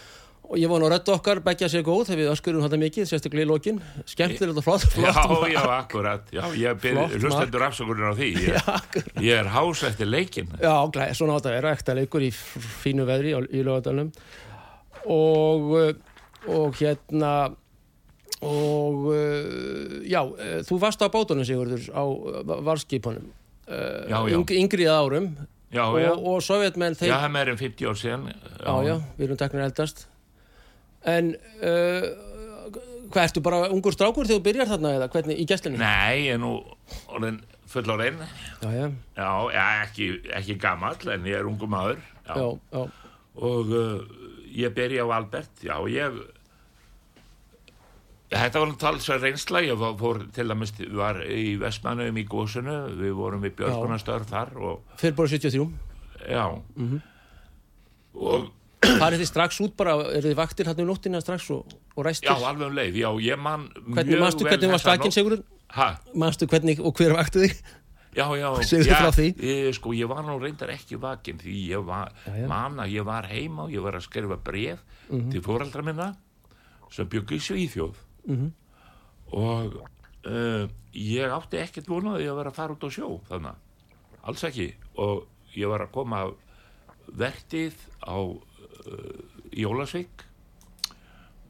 og 0.48 0.56
ég 0.62 0.72
var 0.72 0.80
nú 0.80 0.88
rödd 0.92 1.10
okkar, 1.12 1.42
begja 1.44 1.68
sér 1.72 1.84
góð 1.84 2.06
þegar 2.08 2.20
við 2.22 2.30
öskurum 2.32 2.64
þetta 2.64 2.80
mikið, 2.80 3.08
sérstaklega 3.10 3.44
í 3.44 3.50
lokin. 3.50 3.80
Skemmtilegt 4.08 4.62
og 4.62 4.64
flott, 4.64 4.86
flott 4.96 5.18
Já, 5.18 5.52
já, 5.52 5.62
akkurat, 5.76 6.30
já, 6.32 6.44
ég 6.56 6.88
hlustendur 7.20 7.66
afsökunin 7.68 8.12
á 8.12 8.14
því. 8.16 8.30
Ég, 8.48 9.08
ég 9.28 9.42
er 9.42 9.50
hás 9.52 9.84
eftir 9.88 10.08
leikin 10.08 10.48
Já, 10.62 10.74
glæ, 10.94 11.10
svona 11.18 11.36
átt 11.38 11.50
að 11.50 11.58
vera 11.58 11.74
ekta 11.76 11.96
leikur 11.98 12.24
í 12.24 12.32
fínu 12.32 13.08
veðri 13.08 13.34
í 13.52 13.64
lögadalunum 13.66 14.12
og 15.08 15.72
uh, 15.76 15.92
og 16.48 16.76
hérna 16.80 17.34
og 18.44 19.08
uh, 19.12 20.00
já, 20.08 20.22
uh, 20.24 20.60
þú 20.68 20.80
varst 20.84 21.04
á 21.04 21.08
bátunum 21.12 21.48
Sigurður 21.48 21.88
á 21.92 22.04
varskipunum 22.68 23.32
Já, 23.68 24.22
já. 24.24 24.32
yng, 24.32 24.52
yngri 24.64 24.86
árum. 24.88 25.34
Já, 25.68 25.84
og, 25.90 25.98
já, 26.00 26.12
og 26.16 26.38
sovjetmenn 26.46 26.94
já, 26.96 27.02
þeir, 27.02 27.10
það 27.12 27.26
er 27.26 27.32
meir 27.34 27.50
en 27.52 27.58
50 27.60 27.90
ár 27.90 27.98
síðan 28.00 28.22
já, 28.32 28.76
já, 28.88 28.94
við 29.18 29.26
erum 29.26 29.40
teknir 29.42 29.66
eldast 29.66 30.06
en 31.08 31.34
uh, 31.64 32.08
hvað 33.08 33.24
ertu 33.30 33.44
bara 33.46 33.62
ungur 33.72 33.96
strákur 33.96 34.28
þegar 34.28 34.42
þú 34.42 34.46
byrjar 34.50 34.72
þarna 34.74 34.94
eða 34.98 35.10
hvernig 35.14 35.40
í 35.40 35.46
gæslinni? 35.48 35.80
Nei, 35.80 36.26
ég 36.28 36.36
er 36.36 36.42
nú 36.44 36.54
orðin 37.16 37.42
fullorinn 37.72 38.20
Já, 38.62 38.70
já, 38.76 38.88
Já, 39.18 39.30
já 39.56 39.66
ekki, 39.86 40.10
ekki 40.40 40.58
gamall 40.60 41.14
en 41.16 41.28
ég 41.28 41.40
er 41.40 41.48
ungu 41.48 41.68
maður 41.72 42.02
og 43.38 43.70
uh, 43.72 44.02
ég 44.58 44.74
byrja 44.76 45.06
á 45.06 45.10
Albert 45.22 45.64
já, 45.64 45.76
ég 45.92 46.18
Þetta 48.28 48.60
var 48.60 48.68
nú 48.68 48.76
talsverð 48.76 49.24
reynsla, 49.24 49.62
ég 49.64 49.80
fór 50.02 50.18
til 50.36 50.44
að 50.52 50.58
mist, 50.60 50.80
var 51.00 51.22
í 51.32 51.54
Vestmannum 51.62 52.18
í 52.20 52.26
gósunu, 52.28 52.74
við 53.00 53.14
vorum 53.16 53.46
í 53.48 53.52
björgunastörf 53.56 54.28
þar 54.28 54.50
og 54.60 54.98
fyrir 55.00 55.16
bara 55.16 55.32
73 55.32 55.70
já, 56.28 56.44
Mhm. 56.76 56.98
og 58.20 58.50
farið 58.82 59.22
þið 59.24 59.30
strax 59.32 59.60
út 59.66 59.74
bara, 59.80 59.96
eru 60.14 60.30
þið 60.30 60.36
vaktir 60.38 60.68
hann 60.70 60.80
um 60.84 60.88
nóttina 60.92 61.22
strax 61.24 61.50
og, 61.56 61.74
og 61.96 62.06
ræstir? 62.06 62.30
já, 62.30 62.36
alveg 62.50 62.68
um 62.70 62.76
leið, 62.78 62.96
já, 63.02 63.10
ég 63.26 63.40
man 63.42 63.68
Hvernig 63.88 64.20
manstu 64.22 64.46
hvernig 64.46 64.70
var 64.72 64.84
stakinn 64.84 65.12
Sigurður? 65.16 65.44
Hæ? 65.74 65.88
Manstu 66.16 66.48
hvernig 66.48 66.80
og 66.80 66.94
hver 66.96 67.16
vakti 67.18 67.40
þig? 67.48 67.58
Já, 68.18 68.26
já, 68.38 68.48
já. 68.58 69.34
Ég, 69.38 69.74
sko, 69.78 69.92
ég 69.94 70.08
var 70.10 70.24
nú 70.26 70.38
reyndar 70.42 70.72
ekki 70.74 70.98
vakin 71.02 71.38
því 71.42 71.56
ég 71.74 71.84
var, 71.86 72.14
Já, 72.26 72.34
já. 72.44 72.48
man 72.50 72.80
að 72.82 72.94
ég 72.96 73.06
var 73.06 73.28
heima 73.30 73.66
og 73.68 73.74
ég 73.76 73.84
var 73.84 73.98
að 74.00 74.06
skrifa 74.08 74.38
bref 74.42 74.80
Mhm. 75.10 75.30
til 75.32 75.42
fóreldra 75.42 75.84
minna 75.86 76.08
sem 76.92 77.08
byggu 77.08 77.36
í 77.38 77.40
Svíþjóð 77.40 77.96
Mhm. 78.28 78.48
og 79.34 79.78
uh, 80.28 80.68
ég 80.94 81.32
átti 81.32 81.58
ekkert 81.62 81.88
vonaði 81.88 82.28
að 82.28 82.36
vera 82.42 82.52
að 82.52 82.58
fara 82.58 82.74
út 82.76 82.84
á 82.84 82.90
sjó 82.92 83.22
þannig, 83.30 83.56
alls 84.24 84.44
ekki 84.44 84.74
og 84.98 85.28
ég 85.56 85.68
var 85.72 85.86
að 85.86 85.92
koma 85.96 86.26
vertið 87.08 87.74
á 88.04 88.18
Jólasvík 89.58 90.24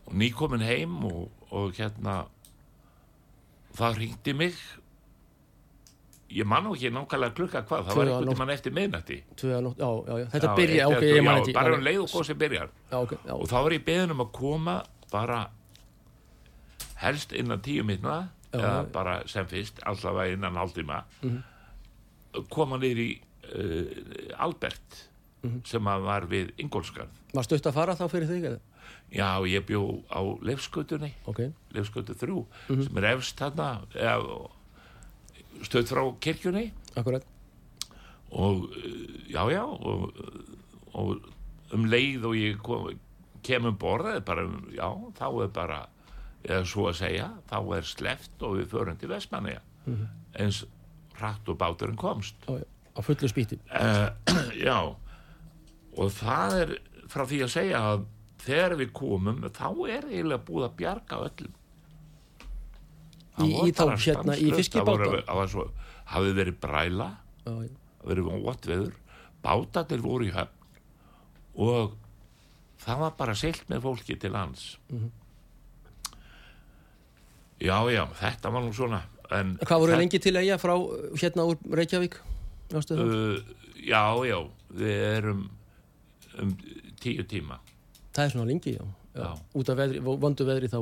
og 0.07 0.13
nýkomin 0.15 0.63
heim 0.63 0.99
og, 1.05 1.31
og 1.51 1.73
hérna 1.77 2.25
það 3.77 3.97
ringdi 4.01 4.35
mig. 4.37 4.59
Ég 6.27 6.47
man 6.47 6.65
nú 6.65 6.73
ekki 6.75 6.89
nákvæmlega 6.91 7.35
klukka 7.35 7.61
hvað, 7.67 7.85
það 7.87 7.97
var 7.97 8.09
einhvern 8.09 8.25
nótt. 8.25 8.35
tímann 8.35 8.49
eftir 8.51 8.73
miðnætti. 8.75 9.17
Þetta 9.37 10.55
byrja, 10.57 10.87
ok, 10.91 11.03
ég 11.03 11.13
tvö, 11.13 11.21
man 11.23 11.37
já, 11.37 11.41
ekki. 11.43 11.53
bara 11.55 11.75
um 11.77 11.85
leið 11.85 11.99
og 12.03 12.09
gósið 12.11 12.39
byrjar. 12.41 12.73
Já, 12.91 12.97
ok, 12.99 13.13
já, 13.21 13.33
og 13.37 13.45
þá 13.47 13.55
var 13.57 13.75
ég 13.77 13.85
beðin 13.87 14.15
um 14.15 14.23
að 14.25 14.33
koma 14.35 14.75
bara 15.11 15.37
helst 16.99 17.35
innan 17.37 17.61
tíu 17.63 17.85
minna 17.87 18.17
eða 18.51 18.73
bara 18.91 19.21
sem 19.29 19.47
fyrst 19.47 19.79
allavega 19.87 20.35
innan 20.35 20.59
hálftíma. 20.59 21.03
Koma 22.51 22.79
niður 22.81 23.03
í 23.05 23.09
uh, 23.53 23.85
Albert 24.43 25.03
sem 25.65 25.87
að 25.87 26.01
var 26.07 26.27
við 26.31 26.51
Ingolskarð 26.57 27.09
var 27.33 27.43
stutt 27.47 27.65
að 27.69 27.73
fara 27.73 27.95
þá 27.95 28.05
fyrir 28.11 28.27
þig 28.27 28.49
eða? 28.51 28.59
já, 29.11 29.29
ég 29.47 29.65
bjó 29.67 29.81
á 30.11 30.21
Leifskötunni 30.41 31.13
Ok, 31.27 31.41
Leifskötu 31.75 32.15
3 32.15 32.45
sem 32.85 32.97
er 33.01 33.09
efst 33.13 33.39
þarna 33.39 33.71
stöð 35.65 35.89
frá 35.91 36.03
kirkjunni. 36.21 36.71
Akkurat. 36.97 37.25
Og 38.31 38.67
uh, 38.67 38.95
já, 39.31 39.41
já 39.53 39.63
og, 39.63 40.13
og 40.93 41.29
um 41.73 41.85
leið 41.89 42.25
og 42.27 42.35
ég 42.37 42.59
kom, 42.63 42.89
kem 43.45 43.67
um 43.69 43.77
borðið 43.79 44.23
bara, 44.27 44.45
um- 44.47 44.67
já, 44.75 44.87
þá 45.17 45.27
er 45.43 45.53
bara 45.55 45.79
eða 46.47 46.63
svo 46.69 46.87
að 46.91 46.99
segja, 47.01 47.31
þá 47.49 47.57
er 47.77 47.87
sleft 47.87 48.43
og 48.45 48.57
við 48.59 48.69
förum 48.71 48.99
til 48.99 49.09
Vestmanniða 49.11 49.63
eins 50.37 50.65
hratt 51.17 51.47
og 51.49 51.57
báturinn 51.57 51.97
komst. 51.97 52.35
Já, 52.45 52.59
á 52.93 52.99
fullu 53.01 53.29
spýti. 53.31 53.57
Uh, 53.71 54.11
já 54.67 54.77
og 55.97 56.11
það 56.13 56.55
er 56.61 56.73
frá 57.09 57.23
því 57.29 57.39
að 57.45 57.53
segja 57.53 57.81
að 57.93 58.05
þegar 58.43 58.75
við 58.79 58.91
komum 58.95 59.41
þá 59.49 59.67
er 59.89 60.07
eiginlega 60.11 60.45
búið 60.47 60.65
að 60.69 60.75
bjarga 60.81 61.19
öllum. 61.27 61.53
Í- 63.37 63.53
í 63.67 63.71
þá 63.77 63.83
hérna, 64.01 64.35
í 64.37 64.49
fiskibáta? 64.53 64.97
Það 64.97 65.03
voru- 65.11 65.25
það 65.27 65.35
var 65.41 65.51
svo, 65.53 65.65
hafði 66.13 66.33
verið 66.39 66.59
bræla 66.63 67.09
það 67.45 68.07
verið 68.11 68.29
óvætt 68.33 68.65
veður 68.71 68.93
bátarnir 69.43 70.01
voru 70.01 70.25
í 70.27 70.31
höfn 70.33 70.55
og 71.67 71.93
það 72.83 72.99
var 73.03 73.13
bara 73.17 73.35
seilt 73.35 73.63
með 73.69 73.81
fólki 73.85 74.17
til 74.19 74.31
lands. 74.31 74.77
Já, 77.61 77.77
já, 77.89 78.03
þetta 78.19 78.51
var 78.53 78.61
nú 78.67 78.73
svona 78.75 79.01
en 79.33 79.55
Hvað 79.65 79.79
voru 79.81 79.95
lengi 79.97 80.19
til 80.21 80.35
eiga 80.37 80.57
frá 80.61 80.75
hérna 81.17 81.45
úr 81.49 81.57
Reykjavík? 81.73 82.19
Uh, 82.73 83.39
já, 83.81 84.03
já, 84.27 84.37
við 84.77 84.99
erum 85.17 85.47
um 86.43 86.51
tíu 87.01 87.23
tíma 87.29 87.59
það 88.17 88.23
er 88.25 88.33
svona 88.33 88.47
lengi, 88.49 88.73
já. 88.77 88.83
já. 89.17 89.27
Út 89.57 89.69
af 89.69 89.77
veðri, 89.77 89.99
vondu 90.01 90.45
veðri 90.47 90.69
þá. 90.71 90.79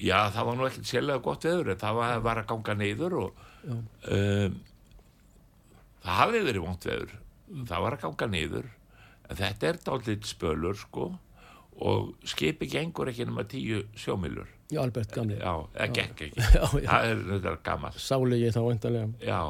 já, 0.00 0.18
það 0.34 0.46
var 0.50 0.56
nú 0.58 0.66
ekkert 0.68 0.90
sérlega 0.90 1.22
gott 1.24 1.44
veður 1.48 1.70
það 1.80 1.94
var, 2.00 2.16
var 2.26 2.40
að 2.42 2.48
ganga 2.52 2.74
niður 2.80 3.14
og 3.20 3.44
um, 3.66 4.56
það 6.04 6.18
hafði 6.20 6.42
verið 6.50 6.66
vont 6.66 6.88
veður 6.90 7.14
það 7.70 7.84
var 7.86 7.96
að 7.96 8.02
ganga 8.06 8.28
niður 8.34 8.68
en 9.26 9.38
þetta 9.40 9.70
er 9.72 9.78
dálítið 9.86 10.28
spölur 10.30 10.76
sko 10.78 11.06
og 11.86 12.12
skipi 12.28 12.68
gengur 12.72 13.10
ekki 13.10 13.26
nema 13.28 13.44
tíu 13.48 13.82
sjómilur 13.98 14.52
Já, 14.66 14.80
Albert 14.82 15.12
gamli. 15.14 15.36
já, 15.38 15.52
það 15.76 15.90
gekk 15.94 16.22
ekki 16.26 16.46
það 16.90 17.08
er 17.10 17.20
þetta 17.30 17.52
gammal 17.68 17.92
Sálu 18.02 18.38
ég 18.40 18.54
þá 18.56 18.60
vantarlega. 18.66 19.10
já, 19.22 19.40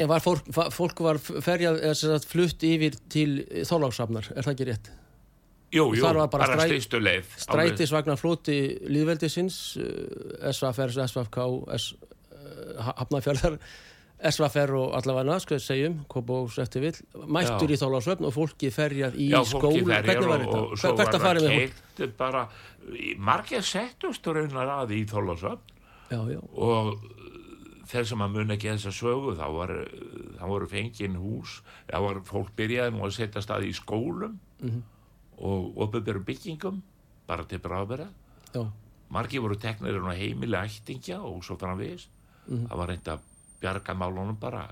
En 0.00 0.08
var 0.08 0.22
fólk, 0.24 0.46
fólk 0.72 1.02
var 1.04 1.18
ferjað, 1.20 1.82
eða 1.84 1.96
sem 1.98 2.12
sagt 2.14 2.30
flutt 2.30 2.64
yfir 2.64 2.96
til 3.12 3.42
Þorláksafnar, 3.68 4.30
er 4.32 4.46
það 4.46 4.54
ekki 4.54 4.68
rétt? 4.70 4.92
jú, 5.70 5.84
jú, 5.94 6.02
bara 6.04 6.26
bara 6.30 6.64
stýstu 6.64 7.00
leið 7.02 7.36
Strætisvagnar 7.44 8.18
flóti 8.20 8.58
líðveldisins, 8.90 9.60
uh, 9.78 10.50
SVFR, 10.50 10.94
SVFK, 11.06 11.38
S, 11.76 11.92
uh, 12.34 12.90
Hafnafjörðar, 12.90 13.58
SVFR 14.30 14.74
og 14.76 14.96
allavega, 14.98 15.38
að 15.56 15.62
segjum, 15.64 16.00
Kópavóks 16.10 16.58
eftir 16.64 16.84
vill, 16.84 16.96
mættur 17.24 17.70
Já. 17.70 17.76
í 17.76 17.80
Þorláksöfn 17.80 18.28
og 18.28 18.34
fólkið 18.36 18.74
ferjað 18.74 19.16
í 19.16 19.30
fólki 19.32 19.84
ferjar 19.86 20.08
Hvernig 20.10 20.32
var 20.32 20.44
þetta? 20.44 20.90
Hvert 20.98 21.14
að 21.14 21.26
fara 21.28 21.44
með 21.46 21.56
fólk? 21.60 22.42
margir 23.30 23.64
settust 23.64 24.26
raunar 24.26 24.74
að 24.80 24.96
í 24.98 25.04
já, 26.26 26.40
og 26.58 26.96
sem 28.06 28.22
að 28.22 28.30
mun 28.36 28.50
ekki 28.54 28.68
þessa 28.70 28.92
sögu 28.94 29.32
þá, 29.38 29.46
var, 29.56 29.70
þá 30.38 30.44
voru 30.46 30.66
fengin 30.70 31.16
hús 31.18 31.56
þá 31.90 31.96
var 32.04 32.20
fólk 32.28 32.52
byrjaði 32.56 32.94
nú 32.94 33.04
að 33.06 33.16
setja 33.16 33.42
stað 33.42 33.66
í 33.68 33.72
skólum 33.74 34.38
Mhm. 34.60 34.82
og 35.40 35.76
opið 35.86 36.24
byggingum 36.24 36.82
bara 37.26 37.44
til 37.48 37.58
bráðbera 37.58 38.08
já, 38.54 38.66
margir 39.10 39.40
voru 39.40 39.56
teknir 39.56 39.96
á 39.96 40.12
heimili 40.12 40.56
ættingja 40.56 41.20
og 41.24 41.42
svo 41.44 41.56
framvegis. 41.56 42.08
Mhm. 42.46 42.66
það 42.68 42.76
var 42.76 42.88
reynd 42.88 43.08
að 43.08 43.18
bjarga 43.60 43.94
málunum 43.94 44.36
bara. 44.40 44.68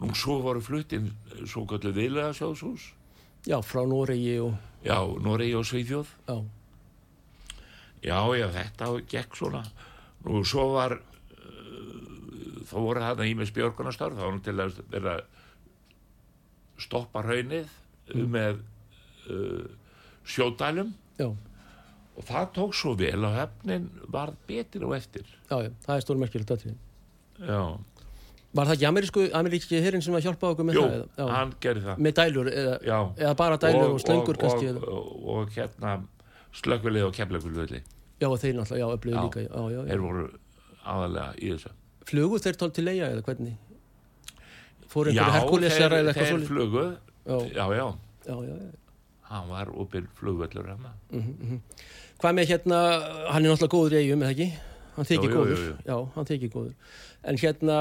Nú 0.00 0.14
svo 0.14 0.40
voru 0.42 0.60
fluttin 0.60 1.12
svo 1.46 1.66
kallu 1.66 1.92
viðlega 1.92 2.32
sjóðshús 2.32 2.92
já, 3.46 3.60
frá 3.62 3.84
Noregi 3.86 4.38
og, 4.40 4.54
já, 4.84 4.98
Noregi 5.22 5.54
og 5.54 5.64
Svíþjóð. 5.64 6.06
Já, 6.28 6.44
Já, 8.02 8.18
já, 8.38 8.46
þetta 8.54 8.88
gekk 9.10 9.34
svona. 9.36 9.64
Nú, 10.24 10.44
svo 10.46 10.72
var, 10.74 11.00
þá 12.68 12.76
voru 12.84 13.02
þarna 13.04 13.26
ímis 13.32 13.52
björgunarstörf, 13.56 14.16
þá 14.18 14.24
var 14.26 14.34
nú 14.36 14.42
til 14.44 14.56
að 14.64 14.80
vera 14.92 15.16
stoppa 16.78 17.22
hraunið 17.26 17.68
með 18.30 18.60
uh, 19.32 19.68
sjódælum 20.28 20.92
já, 21.18 21.28
og 21.28 22.26
það 22.28 22.50
tók 22.56 22.74
svo 22.76 22.94
vel 22.98 23.18
að 23.28 23.38
höfnin 23.42 23.88
var 24.14 24.32
betur 24.48 24.88
og 24.88 24.96
eftir. 24.96 25.26
já, 25.50 25.56
já, 25.66 25.70
það 25.86 25.94
er 25.96 26.04
stórmerkilegt 26.06 26.54
aðtrið. 26.56 26.76
Já, 27.38 27.62
Var 28.48 28.64
það 28.64 28.74
ekki 28.78 28.86
amerísku, 28.88 29.24
ameríski 29.36 29.78
herrin 29.84 30.00
sem 30.02 30.14
að 30.16 30.24
hjálpa 30.24 30.48
okkur 30.54 30.64
með 30.64 30.78
jú, 30.78 30.82
það? 30.88 31.02
Já. 31.20 31.24
hann 31.34 31.50
gerði 31.60 31.82
það. 31.84 31.98
Með 32.06 32.14
dælur, 32.16 32.48
eða, 32.48 32.76
eða 33.20 33.32
bara 33.36 33.58
dælur 33.60 33.90
og, 33.92 33.98
slöngur 34.00 34.38
og, 34.38 34.40
kannski? 34.40 34.70
og, 34.72 34.86
og, 34.88 35.10
og 35.34 35.52
hérna 35.52 35.92
slökkvilið 36.56 37.04
og 37.10 37.12
kemleikvilvöldi. 37.18 37.82
Já, 38.18 38.26
og 38.30 38.38
þeir 38.40 38.56
náttúrulega, 38.56 38.80
já, 38.80 38.88
Já. 38.88 39.20
líka. 39.20 39.42
Já, 39.44 39.52
já, 39.52 39.76
já. 39.76 39.82
Þeir 39.90 40.02
voru 40.06 40.24
aðalega 40.94 41.26
í 41.36 41.52
þessu. 41.52 41.74
Flugu 42.08 42.40
þeir 42.42 42.58
tól 42.60 42.72
til 42.74 42.86
leia 42.88 43.10
eða 43.12 43.24
hvernig? 43.26 43.56
Fóru 44.88 45.12
Já, 45.12 45.22
einhverju 45.22 45.36
Herkulesjara 45.36 45.96
þeir, 45.96 46.02
eða 46.02 46.12
eitthvað 46.12 46.30
þeir 46.30 46.46
svolítið? 46.48 46.92
Já, 47.28 47.38
já, 47.52 47.64
já. 47.76 47.86
já, 48.28 48.36
já, 48.48 48.54
já. 48.56 48.70
hann 49.28 49.50
var 49.52 49.72
opið 49.84 50.08
flugvöllur 50.16 50.70
hérna 50.72 50.94
Hvað 52.18 52.34
með 52.34 52.50
hérna, 52.50 52.78
hann 53.30 53.44
er 53.44 53.52
náttúrulega 53.52 53.74
góður 53.76 53.94
í 53.94 53.98
eigum, 54.02 54.22
eða 54.24 54.34
ekki? 54.34 54.46
Hann 54.96 55.06
þykir 55.06 55.30
góður. 55.30 55.50
jú, 55.52 55.66
jú. 55.68 55.74
Já, 55.86 55.96
hann 56.16 56.26
þykir 56.26 56.50
góður. 56.50 56.94
En 57.30 57.36
hérna, 57.38 57.76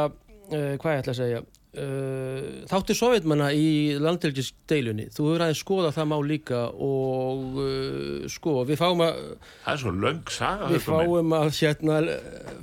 uh, 0.52 0.73
hvað 0.78 0.93
ég 0.93 0.99
ætla 1.02 1.15
að 1.15 1.17
segja? 1.17 1.39
Uh, 1.78 2.43
þáttir 2.69 2.97
sovjetmanna 2.97 3.47
í 3.54 3.97
landhelgisdeilunni, 4.02 5.08
þú 5.13 5.25
hefur 5.28 5.45
aðeins 5.45 5.63
skoðað 5.63 5.97
það 5.97 6.08
má 6.10 6.15
líka 6.25 6.62
og 6.73 7.58
uh, 7.63 8.30
sko, 8.34 8.54
við 8.69 8.80
fáum 8.82 9.04
að, 9.06 9.19
það 9.65 9.73
er 9.73 9.82
svo 9.84 9.95
löng 10.06 10.32
saga 10.34 10.69
við 10.71 10.86
fáum 10.86 11.36
að 11.38 11.52
hérna, 11.58 11.99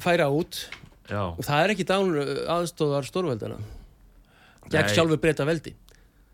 færa 0.02 0.30
út 0.34 0.64
já, 1.10 1.20
og 1.34 1.42
það 1.44 1.62
er 1.64 1.72
ekki 1.74 1.86
dán 1.88 2.12
aðstóðar 2.56 3.08
stórveldana. 3.08 3.58
Gegn 4.72 4.92
sjálfur 4.94 5.20
breyta 5.20 5.44
veldi. 5.48 5.74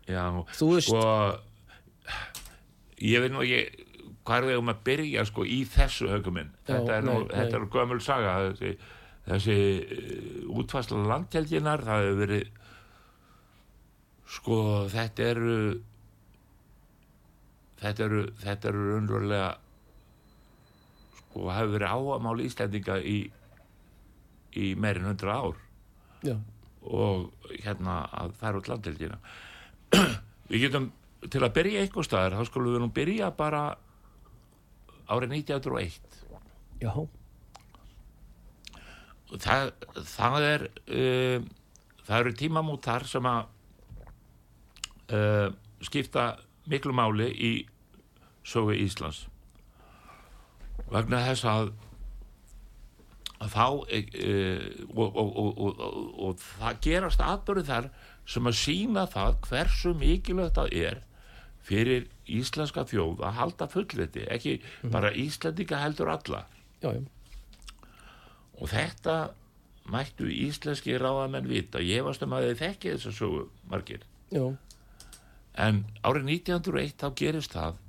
já, 0.07 0.23
Þú 0.55 0.69
veist, 0.75 0.87
sko 0.87 1.01
ég 3.01 3.23
veit 3.23 3.33
nú 3.33 3.41
ekki 3.43 3.87
hvað 4.21 4.37
er 4.37 4.47
við 4.51 4.59
um 4.61 4.71
að 4.71 4.81
byrja 4.85 5.23
sko 5.25 5.45
í 5.49 5.61
þessu 5.65 6.09
hauguminn 6.11 6.51
Já, 6.67 6.75
þetta 6.77 6.97
er 6.99 7.55
er 7.57 7.69
gömul 7.73 8.01
saga. 8.03 8.33
Þessi, 8.51 8.75
þessi 9.27 9.55
uh, 9.81 10.59
útfæsla 10.61 11.01
landhelginar 11.09 11.83
það 11.85 12.05
hefur 12.05 12.19
verið 12.21 12.45
sko 14.31 14.57
þetta 14.93 15.27
eru 15.33 15.55
þetta 17.81 18.05
eru 18.07 18.21
þetta 18.45 18.71
eru 18.71 18.85
raunverulega 18.93 19.49
sko 21.17 21.49
hefur 21.51 21.73
verið 21.75 21.95
áhamál 21.97 22.43
Íslendinga 22.45 22.99
í 23.01 23.17
í 24.57 24.73
meirin 24.75 25.07
hundra 25.09 25.37
ár. 25.41 25.61
Já, 26.25 26.35
og 26.81 27.31
hérna 27.61 28.01
að 28.17 28.35
fara 28.39 28.61
út 28.61 28.69
landhelgina. 28.71 29.19
Við 30.51 30.65
getum 30.65 30.91
til 31.29 31.41
að 31.45 31.55
byrja 31.55 31.81
eitthvað 31.83 32.07
staðar 32.07 32.37
þá 32.39 32.49
skulum 32.49 32.73
við 32.73 32.81
nú 32.81 32.89
byrja 32.95 33.27
bara 33.37 33.61
árið 35.11 35.35
1901 35.37 35.99
já, 36.81 36.91
það, 39.37 39.73
það 40.09 40.47
er 40.47 40.65
um, 40.87 41.49
það 42.07 42.15
eru 42.17 42.33
tímamót 42.41 42.87
þar 42.87 43.07
sem 43.11 43.29
að 43.29 43.43
uh, 45.13 45.47
skipta 45.85 46.25
miklu 46.71 46.95
máli 46.95 47.29
í 47.31 47.51
sögu 48.47 48.73
Íslands. 48.77 49.27
Vegna 50.91 51.21
þess 51.27 51.45
að 51.47 51.71
þá 53.49 53.65
e, 53.89 54.01
og, 54.93 55.07
og, 55.07 55.29
og, 55.41 55.61
og, 55.65 55.79
og, 56.27 56.43
það 56.59 56.81
gerast 56.85 57.23
atbyrði 57.25 57.67
þar 57.69 57.87
sem 58.29 58.49
að 58.49 58.59
sína 58.59 59.07
það 59.09 59.39
hversu 59.47 59.93
mikilvægt 59.97 60.59
það 60.59 60.75
er 60.81 61.01
fyrir 61.65 62.07
íslenska 62.29 62.85
þjóð 62.89 63.23
að 63.25 63.37
halda 63.37 63.67
fullviti, 63.69 64.25
ekki 64.33 64.57
bara 64.93 65.11
Íslendinga 65.17 65.81
heldur 65.81 66.09
alla. 66.13 66.45
Já, 66.81 66.93
já, 66.97 67.01
og 68.61 68.69
þetta 68.69 69.15
mættu 69.91 70.29
íslenski 70.29 70.97
ráðamenn 71.01 71.49
vita. 71.49 71.81
Ég 71.81 72.05
varst 72.05 72.21
um 72.25 72.33
að 72.37 72.51
þið 72.51 72.59
þekki 72.61 72.93
þess 72.93 73.09
að 73.09 73.17
sögu 73.17 73.45
margir. 73.69 74.05
Já, 74.31 74.43
en 75.65 75.83
árið 76.05 76.29
1901 76.37 76.93
þá 77.01 77.07
gerist 77.17 77.55
það 77.57 77.79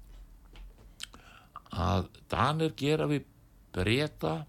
að 1.72 2.08
Danir 2.32 2.72
gera 2.76 3.06
við 3.08 3.28
breyta 3.72 4.42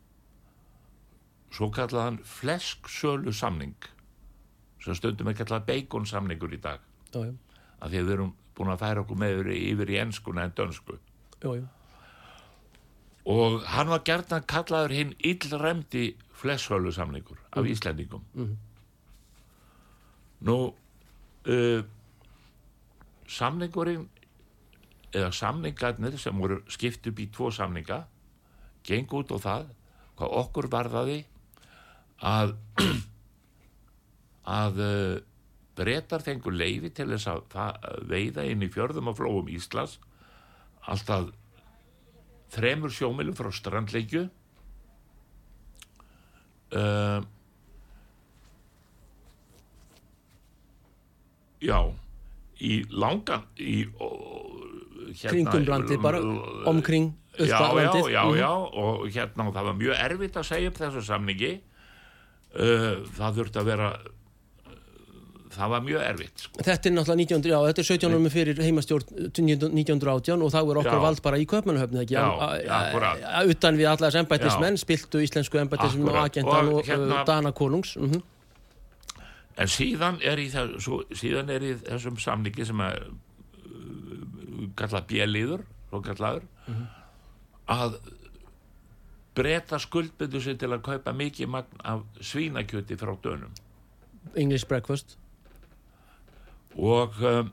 svo 1.53 1.69
kallaðan 1.73 2.19
flesksölu 2.25 3.33
samning 3.33 3.77
sem 4.83 4.97
stundum 4.97 5.29
er 5.31 5.37
kallað 5.37 5.67
bacon 5.69 6.05
samningur 6.09 6.53
í 6.53 6.59
dag. 6.61 6.81
Já, 7.13 7.21
já, 7.29 7.33
af 7.79 7.91
því 7.91 7.99
að 7.99 8.09
við 8.09 8.13
erum 8.17 8.33
búin 8.57 8.73
að 8.73 8.81
færa 8.83 9.03
okkur 9.03 9.19
með 9.21 9.39
yfir, 9.53 9.91
í 9.93 9.99
enskuna 10.01 10.43
en 10.43 10.55
dönsku. 10.57 10.97
Já, 11.43 11.63
og 13.23 13.63
hann 13.71 13.87
var 13.87 14.03
gert 14.03 14.33
að 14.35 14.47
kallaður 14.51 14.95
hinn 14.97 15.13
illremdi 15.23 16.09
flesksölu 16.35 16.91
samningur 16.91 17.39
af 17.55 17.67
Íslendingum. 17.69 18.25
Nú 20.43 20.57
uh, 21.47 21.83
samningurinn 23.29 24.09
eða 25.13 25.29
samningarnir 25.31 26.17
sem 26.19 26.35
voru 26.35 26.59
skipt 26.67 27.07
upp 27.07 27.21
í 27.21 27.29
tvo 27.31 27.51
samninga 27.53 28.01
geng 28.83 29.13
út 29.15 29.31
á 29.31 29.37
það 29.39 29.69
hvað 30.17 30.35
okkur 30.41 30.67
varðaði 30.73 31.21
að 32.23 32.55
að 34.63 34.81
uh, 34.83 35.17
breytar 35.77 36.21
fengur 36.23 36.53
leifi 36.55 36.89
til 36.93 37.07
þess 37.11 37.27
að 37.31 38.03
veiða 38.11 38.43
inn 38.51 38.61
í 38.65 38.69
fjörðum 38.71 39.09
og 39.11 39.17
flóum 39.17 39.47
Íslands 39.51 39.97
alltaf 40.91 41.31
þremur 42.53 42.91
sjómilum 42.93 43.35
frá 43.37 43.49
strandleikju 43.55 44.27
uh, 46.77 47.23
já 51.63 51.79
í 52.63 52.83
langan 52.91 53.45
í 53.59 53.83
hérna, 53.87 55.29
Kringum 55.31 55.65
landið 55.67 55.99
bara, 56.03 56.19
omkring 56.69 57.09
já, 57.39 57.47
já, 57.49 57.59
landið. 57.79 58.09
já, 58.13 58.23
Mhm. 58.23 58.37
já, 58.39 58.51
og 58.83 59.07
hérna 59.09 59.47
og 59.47 59.53
það 59.55 59.63
var 59.69 59.73
mjög 59.81 59.95
erfitt 60.05 60.37
að 60.37 60.47
segja 60.51 60.67
upp 60.69 60.77
þessu 60.77 61.01
samningi 61.07 61.51
uh, 62.57 62.89
það 63.17 63.39
þurfti 63.39 63.61
að 63.61 63.69
vera 63.71 63.87
uh, 63.93 64.75
það 65.53 65.73
var 65.75 65.85
mjög 65.87 66.05
erfitt 66.09 66.45
sko. 66.47 66.65
Þetta 66.65 66.89
er 66.89 66.95
náttúrulega 66.97 67.23
1900, 67.23 67.53
já, 67.53 67.57
þetta 67.69 67.83
er 67.83 67.89
17 67.91 68.11
árum 68.11 68.27
fyrir 68.33 68.61
heimastjórn 68.67 69.15
1918 69.29 70.45
og 70.47 70.53
þá 70.53 70.59
er 70.61 70.81
okkar 70.83 70.99
Já. 70.99 71.03
vald 71.07 71.23
bara 71.29 71.39
í 71.41 71.47
Köpmannahöfni, 71.49 72.03
ekki? 72.03 72.17
Já, 72.17 73.43
Utan 73.53 73.81
við 73.81 73.89
allas 73.93 74.19
embættismenn, 74.23 74.79
spiltu 74.81 75.23
íslensku 75.23 75.61
embættismenn 75.61 76.13
og 76.13 76.21
agentan 76.25 76.71
og, 76.73 76.79
Og 76.81 76.87
hérna- 76.89 77.21
og 77.21 77.27
Dana 77.29 77.53
konungs. 77.55 77.97
Mm 77.97 78.21
en 79.57 79.69
síðan 79.69 80.17
er 80.25 80.41
í, 80.41 80.47
þess, 80.49 80.81
svo, 80.85 81.03
síðan 81.13 81.51
er 81.53 81.65
í 81.65 81.73
þessum 81.83 82.17
samningi 82.21 82.65
sem 82.65 82.81
er 82.85 83.03
uh, 83.05 84.65
kallað 84.79 85.07
bjeliður 85.11 85.65
svo 85.89 86.01
kallaður 86.05 86.47
að 87.73 87.97
breyta 89.35 89.79
skuldbyndu 89.81 90.41
sig 90.41 90.59
til 90.61 90.71
að 90.73 90.83
kaupa 90.85 91.13
mikið 91.17 91.49
magn 91.49 91.83
af 91.83 92.05
svínakjöti 92.21 92.97
frá 92.99 93.15
dönum 93.23 93.53
English 94.35 94.67
breakfast. 94.67 95.17
og 96.77 97.13
um, 97.21 97.51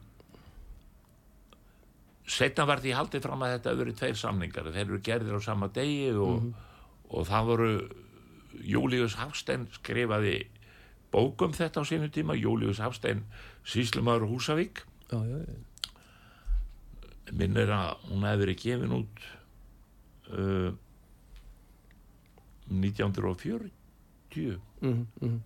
setna 2.30 2.66
var 2.68 2.80
því 2.80 2.94
haldið 2.96 3.24
fram 3.26 3.42
að 3.44 3.56
þetta 3.56 3.74
verið 3.80 3.98
tveir 3.98 4.20
samningar 4.20 4.70
þeir 4.70 4.84
eru 4.86 5.00
gerðir 5.04 5.40
á 5.40 5.42
sama 5.44 5.68
degi 5.74 6.12
og, 6.14 6.52
og 7.10 7.26
það 7.28 7.50
voru 7.50 7.72
Július 8.60 9.16
Hafstein 9.18 9.66
skrifaði 9.74 10.36
bókum 11.12 11.52
þetta 11.56 11.82
á 11.82 11.88
sínu 11.88 12.10
tíma 12.12 12.36
Július 12.38 12.80
Hafstein 12.82 13.24
síslumar 13.64 14.24
Húsavík 14.26 14.84
Já, 15.10 15.18
já, 15.26 15.38
já. 15.42 15.58
minnir 17.34 17.70
að 17.74 18.06
hún 18.10 18.26
hefði 18.26 18.44
verið 18.44 18.62
gefin 18.62 18.96
út 19.00 19.24
uh, 20.30 20.70
1940 22.70 23.70
Mm 24.80 25.06
-hmm. 25.20 25.38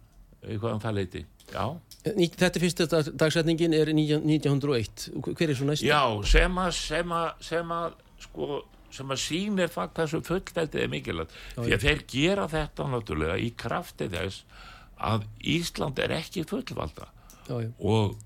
eitthvað 0.45 0.75
um 0.75 0.81
það 0.81 0.93
leiti 0.95 1.25
já 1.53 1.81
Þetta 2.05 2.61
fyrsta 2.61 2.87
dag, 2.87 3.07
dagsetningin 3.17 3.73
er 3.73 3.89
1901. 3.89 5.09
Hver 5.25 5.51
er 5.51 5.55
svo 5.57 5.65
næst? 5.65 5.83
Já, 5.83 6.23
sem 6.29 6.59
að, 6.59 6.71
sem 6.77 7.13
að, 7.17 7.31
sem 7.41 7.71
að, 7.73 7.95
sko, 8.21 8.59
sem 8.91 9.09
að 9.11 9.17
sýnir 9.23 9.69
það 9.73 9.89
hversu 9.97 10.21
fullveldið 10.21 10.83
er 10.83 10.89
mikilvægt. 10.93 11.33
Því 11.57 11.73
að 11.73 11.81
þeir 11.87 12.03
gera 12.13 12.47
þetta 12.49 12.83
náttúrulega 12.93 13.39
í 13.41 13.49
krafti 13.57 14.09
þess 14.13 14.45
að 15.01 15.25
Ísland 15.41 15.99
er 15.99 16.13
ekki 16.19 16.45
fullvalda 16.45 17.09
Já, 17.49 17.57
já. 17.63 17.71
og, 17.81 18.17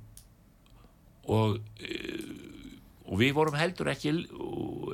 og, 1.25 1.61
e, 1.81 1.95
og 3.09 3.17
við 3.21 3.33
vorum 3.37 3.57
heldur 3.57 3.89
ekki 3.93 4.13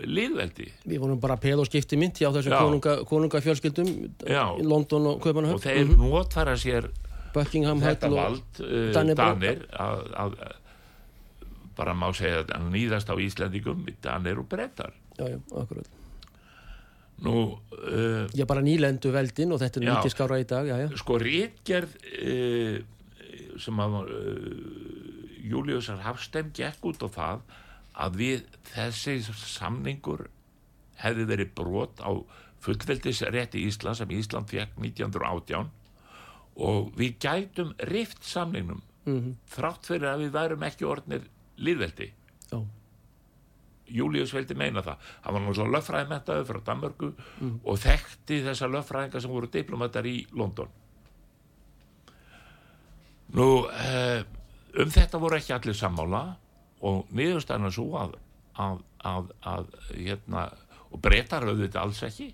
liðveldi. 0.07 0.69
Við 0.87 1.01
vorum 1.03 1.21
bara 1.23 1.37
peð 1.43 1.65
og 1.65 1.69
skipti 1.69 1.99
mynd 1.99 2.19
hjá 2.21 2.29
þessum 2.35 2.55
konunga, 2.55 2.97
konungafjölskyldum 3.11 3.91
Já. 4.31 4.45
London 4.63 5.09
og 5.11 5.17
Og 5.19 5.25
Köpmannahöfn. 5.27 5.65
þeir 5.65 5.97
notfæra 5.99 6.55
sér 6.61 6.89
Buckingham 7.35 7.83
þetta 7.83 8.11
og 8.13 8.19
vald, 8.21 8.61
uh, 8.63 8.93
Danir 8.95 9.19
Danir, 9.19 9.65
að, 9.83 10.05
að, 10.23 10.37
bara 11.75 11.97
má 11.99 12.07
segja 12.15 12.45
að 12.47 12.69
nýðast 12.71 13.11
á 13.11 13.15
Íslandingum, 13.19 13.83
Danir 14.05 14.39
og 14.39 14.47
Brettar. 14.49 14.95
Já, 15.19 15.27
já, 15.35 15.39
akkurat. 15.59 15.91
Nú, 17.25 17.35
uh, 17.75 18.27
Já, 18.35 18.45
bara 18.47 18.63
nýlendu 18.63 19.11
veldin 19.15 19.55
og 19.55 19.61
þetta 19.63 19.81
er 19.81 19.89
mikið 19.91 20.15
skára 20.15 20.39
í 20.39 20.47
dag, 20.51 20.71
já, 20.71 20.79
já. 20.85 20.89
sko 20.99 21.19
rítgerð 21.23 21.99
uh, 22.23 22.79
sem 23.59 23.83
að 23.83 23.99
Júliusar 25.45 26.01
Hafstein 26.03 26.51
gekk 26.55 26.87
út 26.91 27.03
á 27.07 27.09
það 27.11 27.45
að 27.95 28.19
við 28.21 28.47
þessi 28.73 29.19
samningur 29.25 30.27
hefði 31.03 31.29
verið 31.31 31.55
brot 31.59 32.03
á 32.03 32.11
fullveldisrétti 32.65 33.65
Ísland 33.69 33.99
sem 33.99 34.15
Ísland 34.15 34.51
fekk 34.51 34.79
1918 34.81 35.71
og 36.65 36.93
við 36.99 37.19
gætum 37.23 37.75
rift 37.91 38.25
samningnum 38.27 38.83
Mm 39.05 39.35
þrátt 39.53 39.85
fyrir 39.85 40.09
að 40.09 40.23
við 40.23 40.31
værum 40.33 40.63
ekki 40.65 40.87
orðnir 40.89 41.27
liðveldi 41.61 42.07
Já, 42.49 42.63
Július 43.85 44.33
vildi 44.33 44.55
meina 44.57 44.83
það. 44.83 45.03
Hann 45.25 45.35
var 45.35 45.43
náttúrulega 45.45 45.75
löffræðimentaður 45.77 46.47
frá 46.49 46.61
Danmörku 46.69 47.11
og 47.65 47.81
þekkti 47.83 48.41
þessa 48.47 48.69
löffræðinga 48.73 49.21
sem 49.21 49.31
voru 49.35 49.51
diplomatar 49.53 50.07
í 50.09 50.15
London. 50.33 50.71
Nú 53.35 53.49
eh, 53.69 54.25
um 54.81 54.91
þetta 54.91 55.21
voru 55.21 55.37
ekki 55.37 55.55
allir 55.57 55.77
sammála 55.77 56.23
og 56.85 57.11
niðurstæðan 57.17 57.69
er 57.69 57.75
svo 57.75 57.87
að, 58.01 58.17
að, 58.61 58.81
að, 59.09 59.31
að 59.49 59.69
hérna, 59.93 60.47
og 60.91 61.03
breytar 61.05 61.47
auðvitað 61.49 61.83
alls 61.83 62.03
ekki 62.07 62.31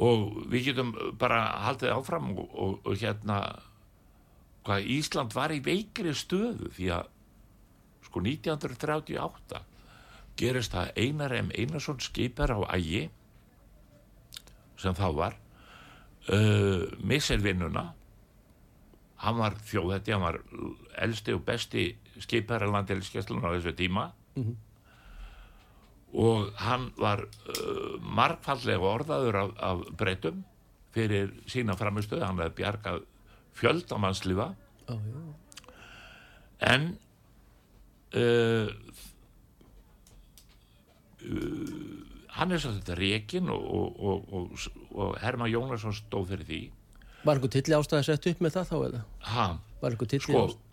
og 0.00 0.26
við 0.52 0.70
getum 0.70 0.92
bara 1.18 1.40
haldið 1.66 1.94
áfram 1.96 2.30
og, 2.36 2.46
og, 2.54 2.76
og 2.86 3.00
hérna 3.00 3.40
hvað 4.66 4.90
Ísland 4.96 5.34
var 5.34 5.54
í 5.54 5.62
veikri 5.64 6.12
stöðu 6.16 6.70
því 6.76 6.90
að 6.98 7.08
sko 8.06 8.22
1938 8.22 9.62
gerist 10.40 10.74
það 10.74 10.92
Einar 11.00 11.34
M. 11.36 11.50
Einarsson 11.56 12.00
skipar 12.02 12.52
á 12.54 12.60
ægi 12.76 13.08
sem 14.80 14.96
þá 14.96 15.08
var 15.16 15.36
uh, 16.32 16.86
missir 17.04 17.42
vinnuna 17.44 17.90
hann 19.20 19.36
var 19.36 19.56
þjóðhætti, 19.68 20.14
hann 20.14 20.24
var 20.24 20.38
elsti 21.04 21.34
og 21.36 21.44
besti 21.44 21.90
skipar 22.20 22.62
að 22.64 22.74
landhelskesslun 22.76 23.44
á 23.44 23.50
þessu 23.54 23.72
tíma 23.78 24.10
og 26.12 26.48
hann 26.58 26.88
var 26.98 27.22
uh, 27.22 27.98
margfallega 28.02 28.82
orðaður 28.82 29.36
af, 29.44 29.50
af 29.62 29.84
breytum 29.98 30.42
fyrir 30.94 31.30
sína 31.46 31.76
framistöðu, 31.78 32.24
hann 32.26 32.40
hefði 32.42 32.56
bjargað 32.58 33.04
fjöldamannslífa 33.60 34.48
já, 34.88 34.96
já. 34.96 35.20
en 36.72 36.88
uh, 38.18 38.72
uh, 41.30 42.00
hann 42.34 42.52
er 42.56 42.62
svo 42.62 42.74
þetta 42.74 42.98
rekin 42.98 43.50
og, 43.54 43.62
og, 43.62 44.02
og, 44.02 44.34
og, 44.34 44.66
og 44.96 45.16
Herman 45.22 45.52
Jónasson 45.52 45.94
stóð 45.94 46.34
fyrir 46.34 46.50
því 46.50 46.62
Var 47.20 47.36
einhver 47.36 47.52
tilli 47.52 47.76
ástæði 47.76 48.06
setja 48.06 48.32
upp 48.32 48.38
með 48.40 48.54
það 48.56 48.68
þá 48.70 48.76
eða? 48.88 49.00
ha, 49.28 49.46
Var 49.82 49.94
einhver 49.94 50.10
tilli 50.10 50.24
sko 50.24 50.44
ástæði? 50.48 50.69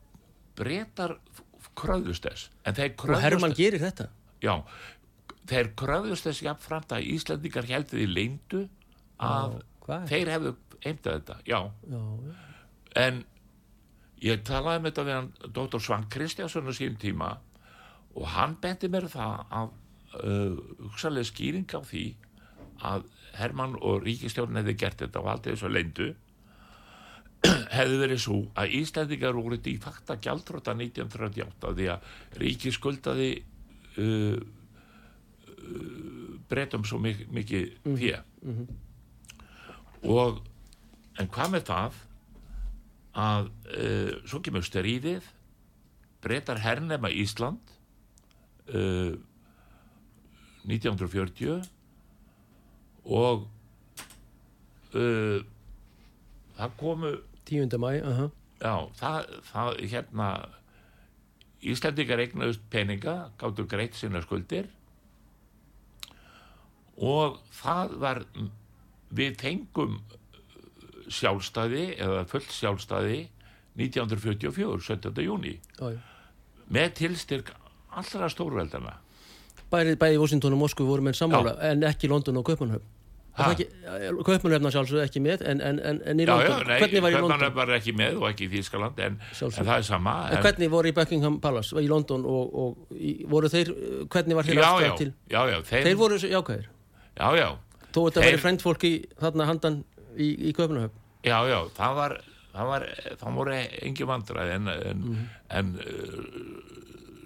Breytar 0.58 1.16
kröðust 1.78 2.26
þess 2.28 2.50
þeir 2.66 2.92
Og 2.92 3.00
kröðust 3.04 3.24
Hermann 3.28 3.56
gerir 3.58 3.84
þetta? 3.84 4.08
já, 4.44 4.54
þeir 5.50 5.72
kröðust 5.80 6.28
þess 6.28 6.44
jafnframt 6.46 6.94
að 6.98 7.08
Íslandingar 7.16 7.68
heldur 7.70 8.00
því 8.02 8.08
leyndu 8.14 8.64
að 9.24 9.58
Hvað? 9.88 10.08
þeir 10.12 10.32
hefðu 10.36 10.54
heimtað 10.84 11.18
þetta, 11.20 11.36
já 11.48 11.60
Já, 11.88 12.02
já. 12.28 12.34
en 13.06 13.24
ég 14.22 14.42
talaði 14.48 14.82
með 14.84 14.92
þetta 14.92 15.06
við 15.08 15.16
hann 15.18 15.32
Dr. 15.58 15.82
Svang 15.86 16.08
Kristjánsson 16.14 16.70
á 16.70 16.74
sín 16.74 16.98
tíma 17.02 17.32
og 18.18 18.26
hann 18.34 18.56
benti 18.62 18.90
mér 18.90 19.06
það 19.14 19.44
að 19.60 19.74
uh, 20.18 20.58
hugsalega 20.88 21.30
skýring 21.30 21.68
á 21.70 21.82
því 21.86 22.06
að 22.88 23.06
Hermann 23.38 23.76
og 23.82 24.02
ríkistjórn 24.06 24.58
hefði 24.58 24.74
gert 24.82 25.02
þetta 25.04 25.22
og 25.22 25.30
aldrei 25.36 25.54
þessu 25.54 25.70
leyndu 25.70 26.08
hefði 27.78 28.02
verið 28.02 28.22
svo 28.24 28.40
að 28.58 28.76
Íslandingar 28.82 29.38
voru 29.38 29.60
í 29.60 29.78
fakta 29.82 30.18
gjaldróta 30.22 30.76
1938 30.78 31.74
því 31.78 31.90
að 31.94 32.12
ríki 32.44 32.74
skuldaði 32.76 33.30
uh, 33.38 34.38
uh, 35.54 36.36
breytum 36.50 36.86
svo 36.88 37.00
mik 37.04 37.26
mikið 37.34 37.72
fjö 38.00 38.20
og 40.08 40.44
en 41.18 41.32
hvað 41.34 41.56
með 41.56 41.66
það 41.72 42.04
að 43.18 43.50
uh, 43.50 44.12
svo 44.30 44.42
kemur 44.46 44.66
stríðið 44.66 45.26
breytar 46.24 46.62
hernema 46.62 47.10
Ísland 47.14 47.74
uh, 48.74 49.16
1940 50.68 51.64
og 53.08 53.48
uh, 54.98 55.40
það 56.58 56.78
komu 56.80 57.14
10. 57.48 57.78
mæ, 57.82 57.92
aha. 58.04 58.30
já, 58.62 58.76
það, 59.00 59.36
það 59.52 59.84
hérna 59.94 60.30
Íslandingar 61.68 62.22
eignuðust 62.22 62.66
peninga 62.70 63.16
gáttu 63.42 63.66
greitt 63.70 63.98
sinna 63.98 64.22
skuldir 64.22 64.70
og 66.98 67.40
það 67.54 67.96
var 68.02 68.22
við 69.18 69.40
fengum 69.42 69.98
sjálfstæði 71.08 71.88
eða 72.04 72.26
fullt 72.30 72.54
sjálfstæði 72.54 73.20
1944, 73.78 74.82
17. 74.82 75.24
júni 75.24 75.58
Já, 75.78 75.94
já. 75.94 76.00
með 76.74 76.94
tilstyrk 77.02 77.54
allra 77.98 78.30
stórveldana 78.34 78.98
Bæði, 79.68 80.16
Washington 80.16 80.56
og 80.56 80.62
Moskvu 80.64 80.86
voru 80.88 81.04
menn 81.04 81.18
sammála 81.18 81.58
en 81.70 81.84
ekki 81.88 82.10
London 82.12 82.40
og 82.40 82.48
Kaupmannhöfn 82.48 82.97
Ha? 83.38 83.48
Kaupmannhöfn 84.26 84.72
sjálfsögðu 84.74 85.02
ekki 85.04 85.22
með 85.22 85.44
en, 85.46 85.60
en, 85.62 85.78
en, 85.86 86.00
en 86.10 86.22
í 86.22 86.26
já, 86.26 86.32
já, 86.42 86.48
London, 86.50 86.68
nei, 86.72 86.78
hvernig 86.82 87.04
var 87.06 87.12
í 87.12 87.14
London? 87.14 87.30
Kaupmannahöfn 87.30 87.58
var 87.60 87.72
ekki 87.78 87.94
með 88.00 88.16
og 88.18 88.26
ekki 88.32 88.48
í 88.48 88.52
Þýskaland 88.56 89.02
en, 89.06 89.20
en 89.38 89.52
það 89.58 89.74
er 89.76 89.86
sama 89.86 90.14
En 90.34 90.42
hvernig 90.48 90.72
voru 90.74 90.90
í 90.90 90.96
Buckingham 90.98 91.38
Palace, 91.44 91.76
var 91.78 91.86
í 91.86 91.92
London 91.92 92.26
og, 92.26 92.56
og 92.64 92.96
í, 92.98 93.12
voru 93.30 93.52
þeir, 93.54 93.70
hvernig 94.10 94.40
var 94.40 94.48
þeir 94.50 94.58
já, 94.58 94.64
já, 94.64 94.72
aðstæða 94.72 94.98
til? 95.04 95.12
já, 95.36 95.40
já, 95.54 95.58
þeir, 95.70 95.86
Þeir 95.92 96.00
voru 96.02 96.18
jákvæðir. 96.24 96.66
já, 97.22 97.28
já, 97.42 97.48
Þú 97.94 98.08
ert 98.10 98.18
að 98.18 98.26
Þeir- 98.26 98.32
vera 98.34 98.42
frendfólk 98.48 98.88
í 98.90 98.94
þarna 99.22 99.50
handan 99.52 99.78
í, 100.18 100.32
í 100.50 100.56
Köpunahöfn. 100.58 100.98
já, 101.30 101.38
já, 101.54 101.60
það 101.78 101.96
var 102.02 102.18
það 102.58 102.70
var, 102.74 102.88
það 103.22 103.38
voru 103.38 103.56
engi 103.86 104.06
vandræði 104.10 104.54
en, 104.58 104.68
en, 104.74 105.02
en 105.62 105.72
uh, 105.78 106.68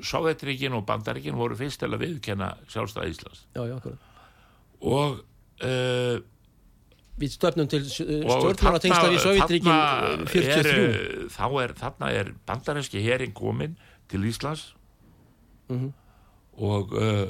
Sovjetríkin 0.03 0.73
og 0.75 0.83
Bandaríkin 0.89 1.37
voru 1.37 1.55
fyrst 1.59 1.79
til 1.83 1.91
að 1.93 2.01
viðkenna 2.03 2.51
sjálfstæð 2.71 3.11
Íslands 3.13 3.43
Já, 3.55 3.63
já, 3.69 3.75
akkurat. 3.77 4.07
og 4.81 5.21
uh, 5.63 6.19
Við 7.21 7.33
stöfnum 7.35 7.67
til 7.69 7.83
og 7.83 7.91
stjórnmálatengsla 7.91 9.09
við 9.11 9.19
Sovjetríkin 9.21 9.69
þarna 9.69 10.25
43. 10.31 10.71
er, 10.73 11.27
þá 11.29 11.43
er, 11.61 11.73
þarna 11.77 12.07
er 12.17 12.31
bandarinski 12.49 13.03
herin 13.05 13.33
komin 13.37 13.75
til 14.09 14.23
Íslands 14.25 14.71
Mhm. 15.71 15.91
og 16.57 16.91
uh, 16.97 17.29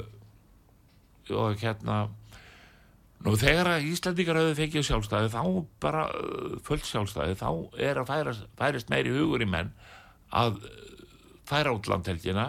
og 1.30 1.60
hérna 1.60 1.98
nú 3.22 3.36
þegar 3.38 3.68
að 3.76 3.84
Íslandingar 3.92 4.40
hefur 4.40 4.56
fengið 4.58 4.86
sjálfstæði 4.88 5.28
þá 5.30 5.42
bara 5.84 6.06
fullt 6.66 6.88
sjálfstæði 6.88 7.36
þá 7.38 7.50
er 7.78 8.00
að 8.02 8.08
færast, 8.10 8.48
færist 8.58 8.90
meiri 8.90 9.12
hugur 9.14 9.44
í 9.44 9.46
menn 9.46 9.70
að 10.34 10.58
færa 11.46 11.70
út 11.76 11.86
landhelgina 11.86 12.48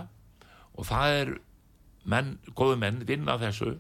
og 0.74 0.88
það 0.90 1.20
er 1.20 1.34
menn, 2.10 2.38
góðu 2.58 2.80
menn 2.82 3.04
vinna 3.06 3.38
þessu 3.38 3.76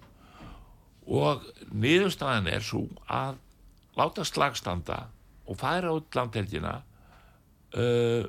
og 1.07 1.43
niðurstaðan 1.73 2.47
er 2.51 2.63
svo 2.63 2.85
að 3.11 3.39
láta 3.99 4.23
slagstanda 4.25 5.01
og 5.47 5.57
færa 5.59 5.91
út 5.93 6.15
landhelgina 6.15 6.77
uh, 7.75 8.23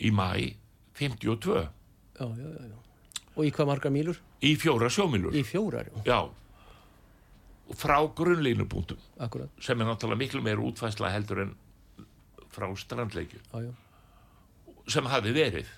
í 0.00 0.10
mæ 0.16 0.30
52 1.00 1.60
Já, 2.20 2.26
já, 2.36 2.48
já. 2.52 2.76
Og 3.36 3.46
í 3.46 3.52
hvað 3.54 3.68
margar 3.70 3.92
mílur? 3.94 4.18
í 4.44 4.54
fjóra 4.60 4.88
sjómilur 4.92 5.36
Í 5.36 5.42
fjórar, 5.44 5.88
já, 6.04 6.18
frá 7.76 7.96
grunnlínupunktum 8.16 8.98
sem 9.62 9.80
er 9.80 9.88
náttúrulega 9.88 10.18
miklu 10.24 10.42
meir 10.44 10.60
útfæsla 10.64 11.12
heldur 11.12 11.44
en 11.44 11.52
frá 12.50 12.66
strandleikju. 12.76 13.38
Sem 14.90 15.06
hafi 15.06 15.30
verið. 15.36 15.68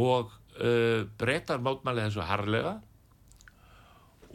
Og 0.00 0.30
uh, 0.62 1.02
breytar 1.20 1.60
mótmæli 1.60 2.06
þessu 2.06 2.24
harlega 2.24 2.78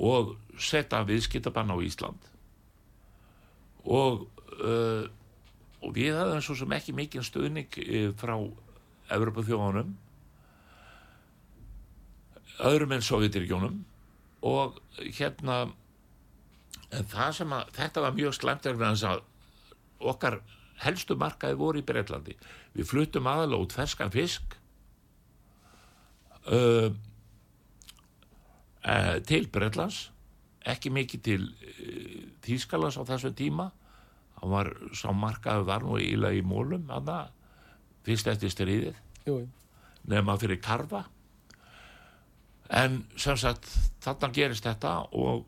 og 0.03 0.35
setja 0.59 1.03
viðskiptabann 1.07 1.71
á 1.71 1.77
Ísland. 1.83 2.29
Og 3.83 4.25
uh, 4.59 5.05
og 5.83 5.91
við 5.97 6.15
hafðum 6.15 6.43
svo 6.43 6.55
sem 6.55 6.75
ekki 6.77 6.95
mikið 6.95 7.27
stuðning 7.27 7.79
uh, 7.83 8.09
frá 8.19 8.35
Evropa 9.13 9.43
þjóðanum 9.43 9.93
öðrum 12.63 12.93
en 12.95 13.03
Sovjetirgjónum 13.03 13.79
og 14.45 14.79
hérna 14.99 15.63
það 17.09 17.31
sem 17.39 17.55
að 17.55 17.71
þetta 17.77 18.03
var 18.05 18.17
mjög 18.17 18.35
slæmt 18.37 18.67
vegna 18.67 18.91
þess 18.93 19.07
að 19.09 19.23
okkar 20.13 20.39
helstu 20.83 21.17
markaði 21.19 21.57
voru 21.59 21.81
í 21.81 21.87
Breitlandi 21.87 22.35
við 22.75 22.89
fluttum 22.89 23.29
aðalega 23.29 23.65
út 23.65 23.75
ferskan 23.75 24.13
fisk 24.13 24.57
uh, 26.47 26.91
uh, 28.83 29.15
til 29.27 29.47
Breitlands 29.51 30.09
ekki 30.69 30.91
mikið 30.93 31.23
til 31.23 31.47
uh, 31.47 32.19
Þýskalands 32.45 32.99
á 32.99 33.03
þessum 33.07 33.35
tíma. 33.37 33.71
Hann 34.39 34.51
var, 34.51 34.71
sá 34.95 35.09
markaði 35.15 35.67
var 35.67 35.85
nú 35.87 35.97
íla 36.01 36.33
í 36.35 36.43
mólum 36.45 36.89
hann 36.91 37.11
fyrst 38.03 38.27
eftir 38.27 38.51
stríðið. 38.51 38.97
Nema 40.11 40.35
fyrir 40.39 40.59
karfa. 40.63 41.05
En 42.73 43.03
sem 43.19 43.37
sagt 43.39 43.69
þarna 44.03 44.31
gerist 44.35 44.65
þetta 44.67 44.97
og 45.15 45.45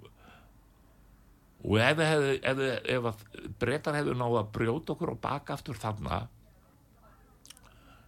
og 1.65 1.80
ef, 1.82 2.00
ef, 2.45 2.60
ef 2.93 3.08
að 3.10 3.21
breytar 3.58 3.98
hefðu 3.98 4.13
náðu 4.19 4.38
að 4.38 4.50
brjóta 4.54 4.93
okkur 4.93 5.15
og 5.15 5.21
baka 5.24 5.56
aftur 5.56 5.80
þarna 5.82 6.19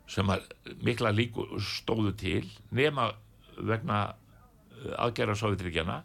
sem 0.08 0.30
að 0.30 0.46
mikla 0.86 1.12
líku 1.12 1.48
stóðu 1.64 2.14
til 2.20 2.44
nema 2.70 3.10
vegna 3.58 4.02
aðgerra 4.98 5.36
Sovjetríkjana 5.38 5.98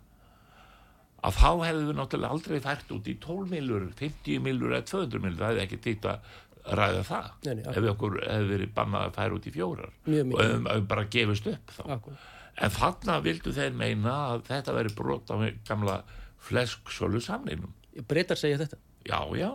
að 1.23 1.37
þá 1.39 1.51
hefðu 1.67 1.85
við 1.89 1.99
náttúrulega 1.99 2.37
aldrei 2.37 2.61
fært 2.65 2.95
út 2.97 3.11
í 3.11 3.15
12 3.23 3.51
milur, 3.53 3.85
50 3.99 4.41
milur 4.43 4.73
eða 4.75 4.87
200 4.91 5.23
milur, 5.23 5.39
það 5.39 5.53
hefði 5.53 5.65
ekki 5.67 5.81
týtt 5.85 6.09
að 6.11 6.31
ræða 6.79 7.03
það 7.07 7.29
Nei, 7.47 7.55
nei, 7.59 7.63
ef 7.73 7.89
okkur 7.93 8.17
hefði 8.23 8.49
verið 8.53 8.73
bannað 8.77 9.07
að 9.09 9.17
færa 9.19 9.37
út 9.39 9.47
í 9.47 9.53
fjórar. 9.55 9.93
Mjög 10.07 10.23
og 10.23 10.31
mikið. 10.31 10.43
hefðum 10.47 10.69
hefðum 10.71 10.89
bara 10.93 11.05
gefist 11.17 11.51
upp 11.53 11.75
þá. 11.77 11.83
Akkurat. 11.97 12.27
en 12.63 12.75
þarna 12.77 13.19
vildu 13.25 13.55
þeir 13.57 13.77
meina 13.79 14.17
að 14.33 14.43
þetta 14.51 14.75
veri 14.77 14.95
brot 14.99 15.31
á 15.33 15.37
gamla 15.69 15.97
flesksölu 16.43 17.23
samninum 17.23 17.73
Breytar 18.09 18.39
segja 18.41 18.59
þetta. 18.63 18.79
já, 19.07 19.21
já. 19.37 19.51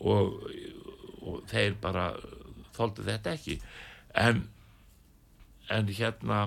Og, 0.00 0.32
og 1.22 1.42
þeir 1.48 1.76
bara 1.80 2.08
þóldu 2.76 3.04
þetta 3.06 3.32
ekki. 3.36 3.60
En 4.12 4.42
en 5.72 5.88
hérna 5.90 6.40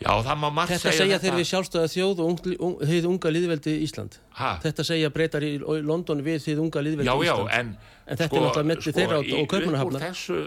já, 0.00 0.10
það 0.24 0.36
má 0.40 0.48
margt 0.56 0.72
Þetta 0.74 0.92
segja 0.96 1.18
þeir 1.22 1.34
við 1.38 1.48
sjálfstæða 1.50 1.88
þjóð 1.94 2.22
og 2.24 2.30
ung, 2.30 2.78
þið 2.90 3.08
unga 3.10 3.32
liðveldi 3.34 3.74
Ísland. 3.84 4.18
ha, 4.40 4.52
Þetta 4.62 4.84
segja 4.88 5.10
breytar 5.14 5.44
í 5.46 5.50
í 5.60 5.82
London 5.84 6.22
við 6.24 6.40
þið 6.46 6.62
unga 6.64 6.82
liðveldi 6.86 7.08
já, 7.10 7.14
já, 7.26 7.34
Ísland. 7.34 7.50
en 7.58 7.76
En 8.10 8.16
þetta 8.16 8.36
er 8.36 8.42
náttúrulega 8.46 8.68
milli 8.70 8.92
þeirra 8.96 9.18
og- 9.18 9.24
og 9.24 9.30
í- 9.30 9.42
upp 9.42 9.50
Kaupmannahafnar. 9.52 10.00
úr 10.00 10.06
þessu 10.08 10.38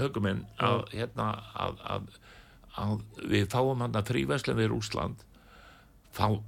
huguminn 0.00 0.44
að, 0.58 0.84
hérna, 0.94 1.26
að, 1.54 1.74
að, 1.84 2.02
að 2.78 3.00
við 3.34 3.46
fáum 3.52 3.80
hann 3.82 3.92
að 3.98 4.06
fríveslum 4.12 4.56
við 4.56 4.68
Rúsland 4.70 5.16
þá 6.14 6.40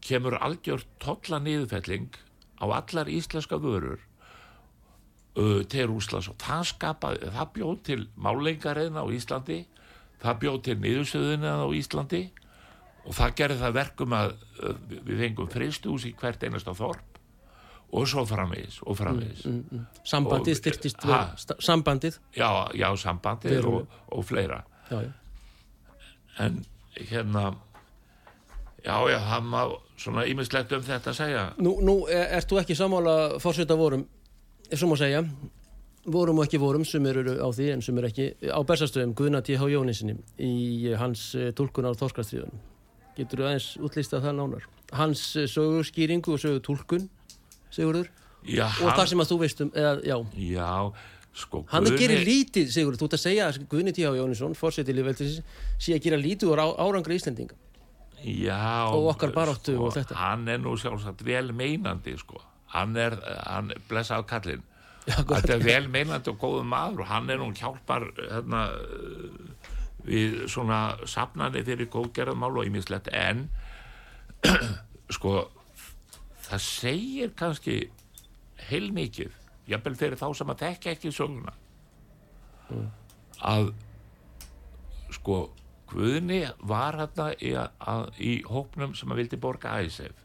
kemur 0.00 0.38
algjör 0.40 0.84
tolla 1.02 1.38
niðurfelling 1.42 2.08
á 2.62 2.64
allar 2.70 3.06
íslenska 3.10 3.58
vörur 3.60 3.98
uh, 5.36 5.62
til 5.68 5.86
Rúslands 5.90 6.28
og 6.30 6.38
það 6.38 6.64
skapaði, 6.72 7.30
það 7.34 7.52
bjóð 7.58 7.82
til 7.86 8.06
málengarinn 8.16 8.96
á 8.98 9.04
Íslandi 9.10 9.66
það 10.22 10.38
bjóð 10.42 10.58
til 10.66 10.76
niðursöðuna 10.82 11.52
á 11.62 11.66
Íslandi 11.78 12.22
og 13.08 13.14
það 13.16 13.34
gerði 13.40 13.58
það 13.62 13.76
verkum 13.78 14.16
að 14.18 14.32
uh, 14.34 14.74
við 15.06 15.22
fengum 15.22 15.48
fristús 15.52 16.04
í 16.08 16.14
hvert 16.18 16.42
einasta 16.44 16.74
þorp 16.76 17.04
og 17.88 18.04
svo 18.10 18.24
framvegis 18.28 18.80
og 18.84 18.98
framvegis 18.98 19.46
Sambandið 20.04 20.52
Og- 20.52 20.58
styrtist 20.60 21.04
Ha? 21.08 21.20
við, 21.38 21.54
sambandið. 21.64 22.18
já, 22.36 22.50
já, 22.76 22.88
sambandið 23.00 23.64
og, 23.64 23.86
og 24.12 24.24
fleira 24.28 24.58
Já, 24.90 25.00
já. 25.06 25.12
en 26.44 26.64
hérna 27.08 27.46
já, 28.84 28.94
já, 29.10 29.18
það 29.30 29.42
má 29.52 29.62
svona 29.98 30.26
ímislegt 30.28 30.72
um 30.76 30.82
þetta 30.84 31.10
að 31.10 31.16
segja 31.18 31.46
Nú, 31.58 31.78
nú 31.82 31.94
er, 32.12 32.26
ert 32.38 32.50
þú 32.50 32.60
ekki 32.60 32.76
sammála 32.78 33.14
fórseta 33.42 33.74
vorum, 33.76 34.04
ef 34.70 34.78
svo 34.78 34.88
má 34.92 34.96
segja, 35.00 35.24
vorum 36.12 36.38
og 36.40 36.46
ekki 36.48 36.58
vorum, 36.62 36.84
sem 36.88 37.04
eru 37.10 37.36
á 37.38 37.48
því 37.52 37.66
en 37.74 37.82
sem 37.84 37.98
eru 38.00 38.08
ekki, 38.10 38.26
á 38.48 38.60
bestastöðum 38.66 39.14
Guðna 39.18 39.40
T.H. 39.44 39.68
Jónisinni 39.72 40.16
í 40.42 40.92
hans 40.98 41.28
uh, 41.38 41.50
tólkunar 41.56 41.94
á 41.94 42.00
Þorskastriðunum. 42.00 42.58
Getur 43.18 43.42
þú 43.42 43.46
aðeins 43.48 43.68
útlistað 43.82 44.24
það 44.28 44.36
nánar? 44.40 44.66
Hans 44.96 45.22
uh, 45.36 45.46
sögu 45.50 45.84
skýringu 45.88 46.34
og 46.36 46.42
sögu 46.42 46.60
tólkun, 46.64 47.06
Sigurður, 47.74 48.08
já, 48.48 48.66
og 48.80 48.92
það 48.96 49.06
sem 49.12 49.22
að 49.24 49.30
þú 49.32 49.38
veist 49.42 49.62
um, 49.64 49.70
eða, 49.76 49.94
já, 50.08 50.16
já, 50.48 50.68
sko 51.36 51.62
hann 51.72 51.84
Guðni- 51.88 51.98
gerir 52.00 52.22
lítið, 52.24 52.70
Sigurður, 52.72 53.00
þú 53.02 53.08
ert 53.10 53.16
að 53.18 53.24
segja 53.26 53.48
að 53.50 53.58
Guðni 53.72 53.92
T.H. 53.98 54.12
Jónisson, 54.22 54.54
fórseti 54.58 54.94
lífveldisins, 54.96 55.42
sé 55.78 55.96
að 55.98 56.04
gera 56.06 56.20
lítið 56.22 56.54
á, 56.56 56.66
árangri 56.80 57.18
Íslendinga. 57.20 57.58
já, 58.24 58.88
Og 58.94 59.10
okkar 59.12 59.30
baráttu 59.36 59.74
sko, 59.76 59.84
og 59.90 59.92
þetta. 59.98 60.16
hann 60.18 60.48
er 60.48 60.58
nú 60.58 60.72
sjálfsagt 60.80 61.20
vel 61.26 61.52
meinandi 61.52 62.16
sko 62.18 62.40
hann 62.72 62.96
er, 63.00 63.14
hann 63.46 63.70
blessa 63.88 64.18
á 64.18 64.22
gott. 64.28 64.48
Þetta 65.08 65.54
er 65.54 65.64
vel 65.64 65.88
meinandi 65.92 66.32
og 66.32 66.40
góðu 66.42 66.64
maður 66.68 67.04
og 67.04 67.10
hann 67.12 67.30
er 67.32 67.40
nú 67.40 67.48
hjálpar 67.56 68.08
hérna 68.18 68.64
við 70.08 70.44
svona 70.50 70.80
safnandi 71.08 71.64
fyrir 71.66 71.90
góðgerðamál 71.92 72.54
og 72.60 72.68
ímislegt 72.68 73.10
en 73.12 73.46
sko 75.16 75.34
það 76.48 76.64
segir 76.64 77.34
kannski 77.38 77.78
heilmikið 78.68 79.34
jafnvel 79.68 79.96
fyrir 80.00 80.20
þá 80.20 80.28
sem 80.36 80.52
að 80.52 80.64
þekka 80.64 80.94
ekki 80.94 81.14
söguna 81.14 81.54
að 83.44 83.72
sko 85.14 85.46
Guðni 85.88 86.42
var 86.68 86.98
hérna 87.00 87.30
í, 87.40 87.54
í 88.20 88.32
hópnum 88.44 88.92
sem 88.96 89.08
að 89.08 89.22
vildi 89.22 89.38
borga 89.40 89.78
æsef 89.80 90.18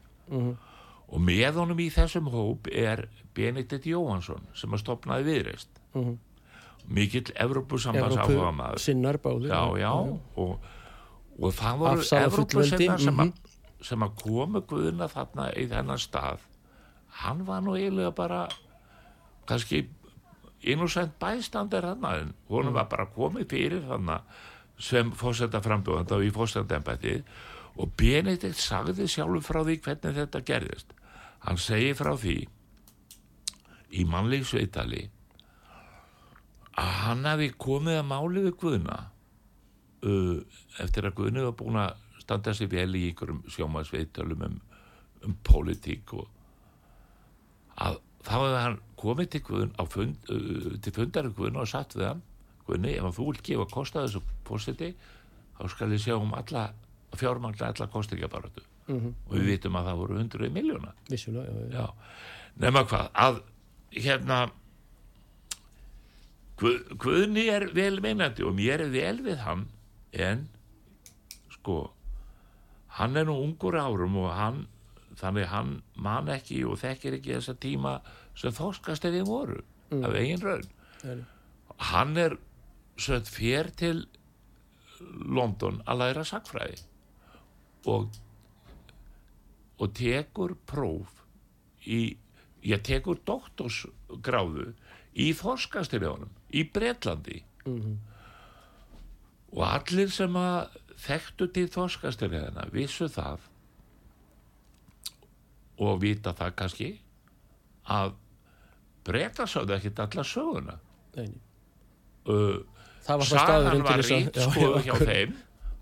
og 1.14 1.20
með 1.22 1.58
honum 1.60 1.78
í 1.84 1.88
þessum 1.94 2.26
hóp 2.32 2.66
er 2.72 3.04
Benedikt 3.36 3.86
Jóhansson 3.86 4.42
sem 4.58 4.72
að 4.74 4.82
stopnaði 4.82 5.26
viðreist 5.30 5.80
Mhm. 5.94 6.16
mikill 6.88 7.30
Evrópusambands 7.40 8.16
Evrópu 8.16 8.34
áhuga 8.34 8.52
maður 8.58 8.78
sinnar 8.82 9.18
báðir. 9.22 9.48
já, 9.48 9.62
já, 9.78 9.92
og, 10.36 10.58
og 11.38 11.52
það 11.54 11.78
voru 11.78 12.08
Evrópusinnar 12.18 12.98
sem, 13.00 13.14
mhm. 13.14 13.20
að- 13.30 13.86
sem 13.86 14.00
að 14.00 14.14
komu 14.22 14.60
Guðna 14.66 15.08
þarna 15.08 15.52
í 15.56 15.68
þennan 15.70 15.98
stað 16.02 16.38
hann 17.22 17.44
var 17.46 17.62
nú 17.62 17.76
eiginlega 17.78 18.14
bara 18.14 18.48
kannski 19.46 19.86
innúsend 20.64 21.12
bæstandar 21.20 21.84
hann 21.84 22.04
en 22.04 22.34
honum 22.48 22.72
Mm. 22.72 22.74
var 22.74 22.84
bara 22.88 23.06
komið 23.06 23.46
fyrir 23.46 23.86
hann 23.86 24.20
sem 24.78 25.12
fórseta 25.12 25.60
frambjóðanda 25.62 26.12
og 26.16 26.22
í 26.24 26.30
fórseta 26.32 26.76
embætti 26.80 27.22
og 27.76 27.92
Benedikt 27.96 28.56
sagði 28.56 29.06
sjálfur 29.06 29.42
frá 29.42 29.62
því 29.64 29.80
hvernig 29.80 30.14
þetta 30.16 30.40
gerðist 30.44 30.86
hann 31.44 31.60
segir 31.60 31.96
frá 31.98 32.14
því 32.18 32.38
í 33.94 34.04
mannlífsveitali 34.10 35.02
að 36.80 36.94
hann 37.04 37.26
hafi 37.28 37.50
komið 37.60 38.00
að 38.00 38.08
máli 38.10 38.44
við 38.46 38.56
Guðna 38.62 38.96
uh, 40.06 40.38
eftir 40.82 41.06
að 41.06 41.16
Guðni 41.20 41.44
var 41.44 41.56
búin 41.58 41.80
að 41.82 42.00
standa 42.24 42.54
sér 42.56 42.72
vel 42.72 42.88
í 42.96 43.04
einhverjum 43.10 43.44
sjómasveitölum 43.52 44.46
um, 44.48 44.56
um 45.28 45.36
pólitík 45.46 46.16
og 46.16 46.30
að 47.84 48.00
þá 48.24 48.34
hefði 48.34 48.62
hann 48.64 48.78
komið 48.98 49.32
til 49.34 49.42
Guðn 49.50 49.74
á 49.76 49.82
fund, 49.84 50.30
uh, 50.32 50.70
til 50.82 50.96
fundar 50.96 51.30
í 51.30 51.34
Guðn 51.36 51.60
og 51.60 51.70
satt 51.70 51.96
við 51.98 52.10
hann 52.10 52.24
Guðni, 52.64 52.96
ef 52.96 53.18
þú 53.18 53.30
vilt 53.30 53.44
gefa 53.46 53.68
kosta 53.70 54.06
þessu 54.06 54.24
fórseti 54.48 54.94
þá 55.54 55.64
skal 55.70 55.92
ég 55.92 56.02
sjá 56.02 56.16
um 56.16 56.32
alla 56.34 56.70
fjármangla 57.14 57.70
alla 57.70 57.90
kostingabarötu 57.92 58.64
mm 58.88 59.00
-hmm. 59.00 59.14
og 59.28 59.32
við 59.36 59.46
vitum 59.52 59.76
að 59.76 59.86
það 59.88 59.96
voru 60.02 60.18
hundruði 60.18 60.50
miljóna 60.52 60.92
vissulega, 61.10 61.88
nema 62.56 62.84
hvað 62.84 63.10
að 63.14 63.42
hérna 63.90 64.50
Guð, 66.56 66.96
Guðni 66.98 67.48
er 67.50 67.66
vel 67.74 68.00
meinandi 68.00 68.44
og 68.46 68.54
mér 68.54 68.80
er 68.80 68.90
vel 68.90 69.22
við 69.24 69.38
hann 69.42 69.66
en 70.12 70.48
sko 71.50 71.90
hann 72.88 73.16
er 73.16 73.24
nú 73.26 73.42
ungur 73.42 73.74
árum 73.74 74.16
og 74.16 74.30
hann 74.32 74.66
þannig 75.16 75.46
hann 75.46 75.82
man 75.96 76.28
ekki 76.28 76.64
og 76.64 76.78
þekkir 76.78 77.14
ekki 77.18 77.34
þessa 77.34 77.54
tíma 77.54 78.00
sem 78.34 78.50
þóskast 78.52 79.04
ef 79.04 79.12
við 79.12 79.26
voru 79.26 79.62
Mm. 79.90 80.04
af 80.04 80.14
eigin 80.14 80.42
raun 80.42 80.68
Nei. 81.04 81.24
hann 81.78 82.16
er 82.16 82.36
sögð 82.96 83.28
fér 83.28 83.70
til 83.76 84.06
London 85.00 85.82
að 85.86 85.98
læra 86.00 86.24
sakfræði 86.24 86.78
og 87.86 88.08
og 89.78 89.94
tekur 89.96 90.54
próf 90.68 91.24
í, 91.86 92.16
ég 92.64 92.82
tekur 92.86 93.20
doktorsgráðu 93.26 94.72
í 95.14 95.30
þorskastirjónum 95.38 96.32
í 96.54 96.64
Bretlandi. 96.70 97.42
Mhm. 97.64 97.94
og 99.54 99.62
allir 99.64 100.10
sem 100.10 100.34
að 100.36 100.74
þekktu 100.98 101.46
til 101.54 101.68
þorskastirjóðina 101.70 102.66
vissu 102.74 103.06
það 103.08 103.44
og 105.84 106.00
vita 106.02 106.34
það 106.34 106.54
kannski 106.58 106.90
að 107.94 108.14
breyta 109.04 109.46
sáðu 109.50 109.76
ekkit 109.76 110.02
alla 110.04 110.24
söguna. 110.26 110.76
Uh, 112.24 112.62
það 113.04 113.20
var 113.20 113.28
staður 113.28 113.82
var 113.84 114.04
já, 114.08 114.86
hjá 114.86 114.94
þeim. 115.02 115.34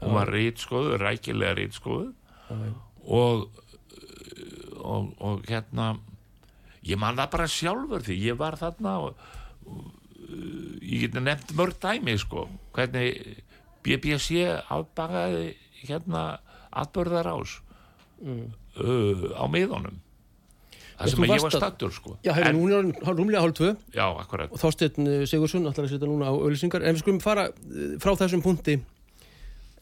Hún 0.02 0.16
var 0.16 0.32
rítskoðu, 0.34 0.96
rækilega 0.98 1.54
já. 2.50 2.72
og, 3.06 3.44
og 4.84 5.12
og 5.22 5.42
hérna 5.48 5.92
ég 6.84 6.98
man 6.98 7.16
það 7.16 7.30
bara 7.36 7.46
sjálfur 7.48 8.02
því 8.06 8.16
ég 8.30 8.38
var 8.40 8.56
þarna 8.60 8.94
og, 9.06 9.14
og 9.66 9.84
ég 10.82 11.06
geti 11.06 11.20
nefnt 11.22 11.52
mörg 11.58 11.76
dæmi 11.82 12.16
sko 12.18 12.46
hvernig 12.74 13.42
BBC 13.82 14.42
afbagaði 14.70 15.54
hérna 15.86 16.38
atbörðar 16.72 17.32
ás 17.34 17.58
Mm. 18.22 18.52
uh, 18.78 19.34
á 19.34 19.50
miðunum. 19.50 19.96
Það 20.94 21.08
sem 21.10 21.24
ég 21.26 21.40
var 21.42 21.50
stattur 21.50 21.90
sko. 21.90 22.12
Já, 22.22 22.30
hefur 22.36 22.46
en, 22.46 22.54
nú 22.54 22.68
er 22.68 22.76
orðin 22.76 22.92
hálf- 23.02 23.16
rúmlega 23.18 23.40
hálf 23.42 23.56
tvö. 23.58 23.70
Já, 23.96 24.04
akkurat. 24.22 24.52
Og 24.54 24.60
Þorsteinn 24.62 25.08
eh, 25.10 25.24
Sigursson 25.26 25.66
ætlar 25.66 25.88
að 25.88 25.90
setja 25.96 26.06
núna 26.06 26.28
á 26.30 26.34
auðlýsingar 26.38 26.84
en 26.86 26.94
við 26.94 27.02
skulum 27.02 27.18
fara 27.24 27.48
eh, 27.50 27.96
frá 27.98 28.12
þessum 28.20 28.44
punkti 28.44 28.76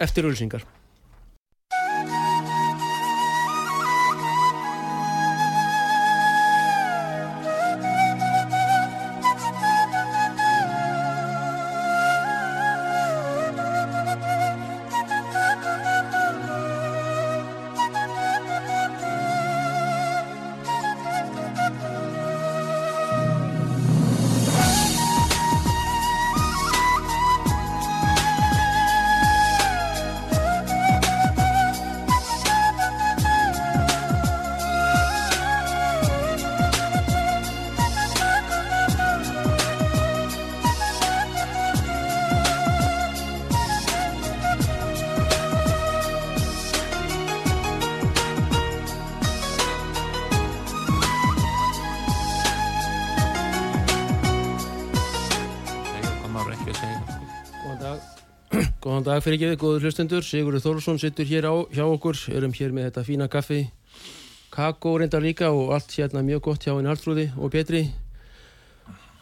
eftir 0.00 0.24
auðlýsingar 0.24 0.64
dag 59.20 59.26
fyrir 59.26 59.40
gefið, 59.42 59.59
góður 59.61 59.83
hlustendur. 59.85 60.24
Sigurður 60.24 60.62
Þórsson 60.64 60.98
sittur 61.00 61.26
hér 61.28 61.44
á 61.44 61.54
hjá 61.74 61.83
okkur. 61.85 62.16
Erum 62.33 62.54
hér 62.56 62.72
með 62.72 62.87
þetta 62.87 63.02
fína 63.04 63.26
kaffi. 63.28 63.59
Kakó 64.48 64.94
reyndar 64.96 65.20
líka 65.20 65.50
og 65.52 65.74
allt 65.76 65.92
hérna 65.92 66.22
mjög 66.24 66.40
gott 66.46 66.64
hjá 66.64 66.72
henni 66.72 66.88
Artrúði 66.88 67.26
og 67.37 67.52
Petri. 67.52 67.83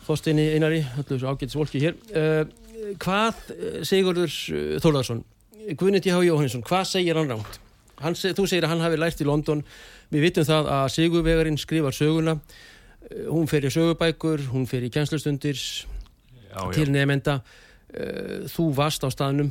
Þorsteini 0.06 0.44
Einari 0.54 0.84
þessu 1.00 1.26
ágætis 1.26 1.58
volki 1.58 1.82
hér. 1.82 1.98
Uh, 2.14 2.46
Hvað, 3.02 3.42
eh, 3.50 3.80
Sigurður 3.84 4.30
eh, 4.30 4.78
Þórðarsson 4.78 5.24
Guðni 5.74 5.98
T.H. 6.00 6.20
Jóhannesson, 6.28 6.62
hvað 6.64 6.84
segir 6.92 7.18
hann 7.18 7.32
ránt? 7.32 7.58
Hann, 7.98 8.14
þú 8.14 8.46
segir 8.46 8.68
að 8.68 8.76
hann 8.76 8.84
hafi 8.86 9.00
lært 9.02 9.20
í 9.20 9.26
London. 9.26 9.64
Við 10.14 10.28
vitum 10.28 10.46
það 10.46 10.70
að 10.76 10.90
Sigurvegarinn 10.94 11.58
skrifar 11.58 11.96
söguna. 11.96 12.38
Hún 13.26 13.50
fer 13.50 13.66
í 13.66 13.74
sögubækur, 13.74 14.46
hún 14.54 14.68
fer 14.70 14.86
í 14.86 14.92
já, 14.94 16.62
til 16.72 16.86
nefnda 16.94 17.40
þú 18.48 18.70
varst 18.76 19.04
á 19.04 19.08
staðnum 19.12 19.50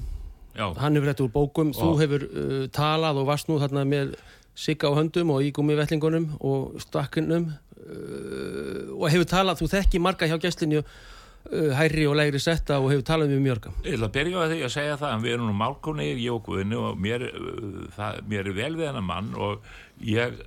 já, 0.57 0.65
hann 0.81 0.97
hefur 0.97 1.11
þetta 1.13 1.25
úr 1.27 1.33
bókum, 1.37 1.71
þú 1.77 1.91
Og- 1.93 2.01
hefur 2.03 2.25
uh, 2.27 2.65
talað 2.73 3.21
og 3.21 3.29
varst 3.29 3.47
nú 3.51 3.59
þarna 3.61 3.85
með 3.87 4.15
sigga 4.57 4.89
á 4.89 4.97
höndum 4.97 5.29
og 5.35 5.43
í 5.45 5.51
gummivellingunum 5.53 6.31
og 6.41 6.79
stakkunum 6.81 7.51
uh, 7.51 8.97
og 8.97 9.07
hefur 9.13 9.29
talað, 9.29 9.61
þú 9.61 9.69
þekki 9.75 10.01
marga 10.01 10.27
hjá 10.29 10.37
gæslinni 10.41 10.81
uh, 10.81 11.71
hærri 11.77 12.07
og 12.09 12.17
lægri 12.17 12.41
setta 12.41 12.79
og 12.81 12.89
hefur 12.91 13.05
talað 13.07 13.33
með 13.35 13.43
mjörga 13.45 13.73
Ég 13.85 13.95
ætla 13.97 14.09
að 14.09 14.15
byrja 14.17 14.43
á 14.43 14.45
því 14.51 14.59
að 14.67 14.73
segja 14.75 14.99
það 15.03 15.15
en 15.17 15.25
við 15.25 15.35
erum 15.37 15.49
nú 15.51 15.57
málkunnir, 15.61 16.17
ég 16.19 16.33
og 16.33 16.43
Guðni 16.49 16.79
og 16.81 17.01
mér, 17.05 17.27
uh, 17.29 17.81
það, 17.95 18.21
mér 18.33 18.51
er 18.51 18.57
vel 18.61 18.71
við 18.81 18.89
hennar 18.91 19.07
mann 19.13 19.33
og 19.37 19.67
ég 20.03 20.41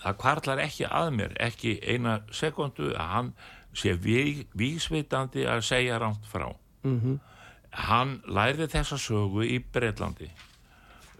það 0.00 0.20
kvarlar 0.22 0.62
ekki 0.64 0.86
að 0.88 1.10
mér 1.18 1.34
ekki 1.44 1.74
eina 1.84 2.20
sekundu 2.32 2.94
að 2.94 3.10
hann 3.16 3.32
sé 3.76 3.92
vísvitandi 4.00 5.44
að 5.46 5.60
segja 5.66 5.98
rámt 6.02 6.24
frá. 6.30 6.48
Mm 6.86 7.18
hann 7.70 8.18
lærði 8.26 8.68
þessa 8.70 8.98
sögu 8.98 9.44
í 9.46 9.58
Breitlandi 9.62 10.30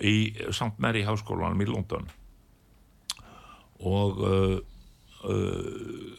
í 0.01 0.15
St. 0.49 0.73
Mary 0.81 1.05
háskólanum 1.05 1.61
í 1.61 1.69
London. 1.69 2.09
Og 3.81 4.23
uh, 4.25 4.57
uh, 5.29 6.17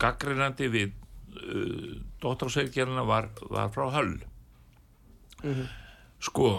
gaggrinandi 0.00 0.68
við 0.72 0.92
uh, 0.92 1.96
dóttarsegjörna 2.22 3.04
var, 3.08 3.30
var 3.50 3.72
frá 3.74 3.88
Höll. 3.96 4.14
Sko 6.24 6.52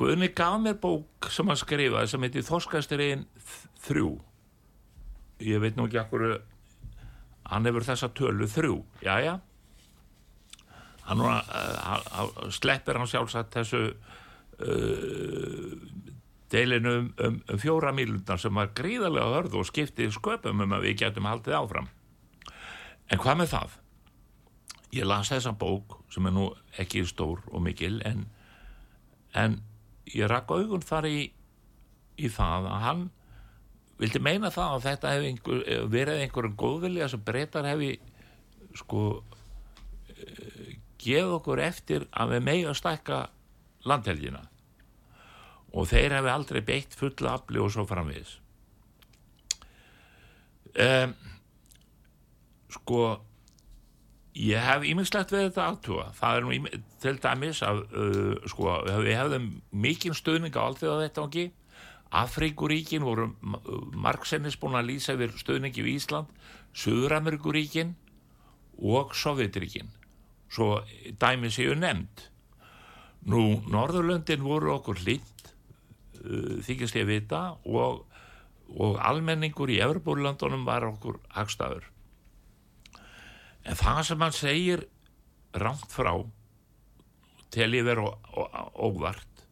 Guðni 0.00 0.30
gaf 0.34 0.56
mér 0.62 0.78
bók 0.80 1.28
sem 1.30 1.46
hann 1.46 1.58
skrifaði 1.60 2.08
sem 2.10 2.22
heiti 2.24 2.42
Þorskastirinn 2.42 3.26
þrjú. 3.84 4.14
Ég 5.44 5.60
veit 5.62 5.76
nú 5.76 5.84
ekki 5.86 6.00
akkur 6.00 6.24
hann 7.52 7.68
hefur 7.68 7.86
þessa 7.86 8.08
tölu 8.16 8.48
þrjú. 8.50 8.80
Jæja 9.04 9.36
hann 11.08 11.24
uh, 11.24 11.40
uh, 11.40 12.48
sleppir 12.52 12.98
hann 13.00 13.08
sjálfsagt 13.08 13.54
þessu 13.56 13.82
uh, 13.88 15.74
deilinu 16.52 16.94
um, 16.98 17.10
um, 17.24 17.38
um 17.48 17.60
fjóra 17.60 17.92
mílundar 17.96 18.40
sem 18.40 18.54
var 18.54 18.72
gríðarlega 18.76 19.34
hörð 19.36 19.58
og 19.60 19.68
skiptið 19.68 20.14
sköpum 20.16 20.64
um 20.64 20.74
að 20.76 20.88
við 20.88 20.98
getum 21.04 21.28
haldið 21.28 21.58
áfram. 21.58 21.88
En 23.08 23.20
hvað 23.20 23.40
með 23.40 23.52
það? 23.54 23.76
Ég 24.96 25.08
las 25.08 25.32
þessa 25.32 25.52
bók 25.56 25.98
sem 26.12 26.28
er 26.28 26.34
nú 26.36 26.48
ekki 26.80 27.04
stór 27.08 27.42
og 27.52 27.64
mikil 27.64 27.98
en, 28.08 28.24
en 29.36 29.58
ég 30.08 30.28
rakk 30.30 30.52
augun 30.52 30.84
þar 30.84 31.08
í, 31.08 31.28
í 32.16 32.30
það 32.32 32.68
að 32.72 32.84
hann 32.84 33.08
vildi 33.98 34.20
meina 34.22 34.52
það 34.54 34.76
að 34.76 34.84
þetta 34.86 35.12
hef 35.12 35.26
einhver, 35.28 35.64
verið 35.90 36.22
einhverjum 36.22 36.56
góðvilja 36.60 37.08
sem 37.12 37.24
breytar 37.24 37.66
hefi 37.68 37.96
sko 38.78 39.02
geð 40.98 41.36
okkur 41.38 41.62
eftir 41.62 42.08
að 42.10 42.36
við 42.36 42.44
megi 42.48 42.66
að 42.68 42.78
stækka 42.80 43.22
landhelgina. 43.88 44.42
Og 45.76 45.88
þeir 45.90 46.16
hefði 46.16 46.34
aldrei 46.34 46.60
beitt 46.64 46.94
fulla 46.96 47.36
afli 47.38 47.60
og 47.60 47.72
svo 47.72 47.84
framviðis 47.88 48.38
um, 50.78 51.14
sko 52.72 53.02
ég 54.38 54.62
hef 54.62 54.84
íminnslegt 54.86 55.32
við 55.34 55.48
þetta 55.48 55.68
aðtúa 55.72 56.08
það 56.18 56.38
er 56.38 56.46
nú 56.46 56.80
til 57.02 57.14
dæmis 57.22 57.62
að 57.66 57.80
uh, 57.88 58.34
sko, 58.50 58.74
við 58.86 59.14
hefðum 59.16 59.48
mikinn 59.72 60.16
stuðning 60.16 60.54
á 60.54 60.62
allt 60.62 60.84
við 60.84 60.94
á 60.94 61.02
þetta 61.06 61.26
ángi 61.26 61.48
Afríkuríkin 62.18 63.04
voru 63.04 63.26
margsennis 63.92 64.56
búin 64.56 64.78
að 64.78 64.94
lýsa 64.94 65.12
yfir 65.12 65.34
stuðningi 65.36 65.82
við 65.84 65.98
Ísland 65.98 66.30
Suður-Ameríkuríkin 66.78 67.90
og 68.80 69.12
Sovjetríkin 69.18 69.90
svo 70.48 70.80
dæmi 71.20 71.50
séu 71.52 71.76
nefnd. 71.76 72.24
Nú 73.28 73.60
Norðurlöndin 73.68 74.44
voru 74.44 74.72
okkur 74.76 75.00
hlýtt 75.02 75.52
uh, 76.22 76.58
þykist 76.64 76.96
ég 76.96 77.08
vita 77.08 77.42
og, 77.66 78.04
og 78.74 78.98
almenningur 79.04 79.70
í 79.72 79.80
Evropurlöndunum 79.84 80.64
var 80.68 80.86
okkur 80.88 81.20
hagstæður. 81.36 81.88
En 83.68 83.76
það 83.76 84.02
sem 84.08 84.24
hann 84.24 84.36
segir 84.36 84.86
rámt 85.58 85.90
frá 85.92 86.14
tel 87.52 87.74
ég 87.74 87.88
ó- 87.98 88.18
óvart 88.76 89.44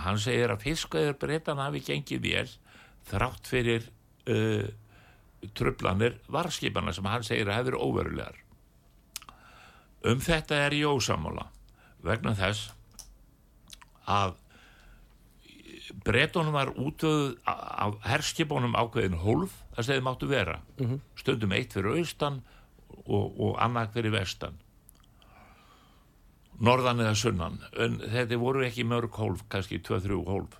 hann 0.00 0.18
segir 0.22 0.52
að 0.52 0.64
fiskaður 0.64 1.18
breytan 1.20 1.60
hafi 1.60 1.82
gengið 1.84 2.22
vel 2.24 2.50
þrátt 3.10 3.50
fyrir 3.50 3.88
uh, 4.30 4.68
trublanir 5.56 6.18
varskipana 6.30 6.94
sem 6.94 7.08
hann 7.10 7.26
segir 7.26 7.50
að 7.50 7.60
hefur 7.60 7.80
óverulegar 7.80 8.38
um 10.04 10.20
þetta 10.20 10.62
er 10.66 10.76
ég 10.78 10.88
ósamála 10.88 11.48
vegna 12.04 12.32
þess 12.38 12.70
að 14.08 14.38
breytunum 16.04 16.54
var 16.54 16.72
útöðu 16.78 17.34
af 17.44 17.98
herskipunum 18.06 18.76
ákveðin 18.78 19.18
hólf 19.20 19.54
þar 19.74 19.84
sem 19.84 19.94
þeir 19.94 20.06
máttu 20.06 20.30
vera. 20.30 20.56
Stundum 21.18 21.54
eitt 21.56 21.74
fyrir 21.74 21.98
austan 21.98 22.40
og, 23.04 23.26
og 23.40 23.56
annað 23.62 23.94
fyrir 23.98 24.14
vestan. 24.14 24.58
Norðan 26.60 27.00
eða 27.00 27.16
sunnan. 27.16 27.60
En 27.80 27.98
þetta 28.00 28.38
voru 28.40 28.64
ekki 28.66 28.84
mörg 28.84 29.16
hólf 29.16 29.44
kannski 29.48 29.80
2-3 29.80 30.20
hólf. 30.26 30.58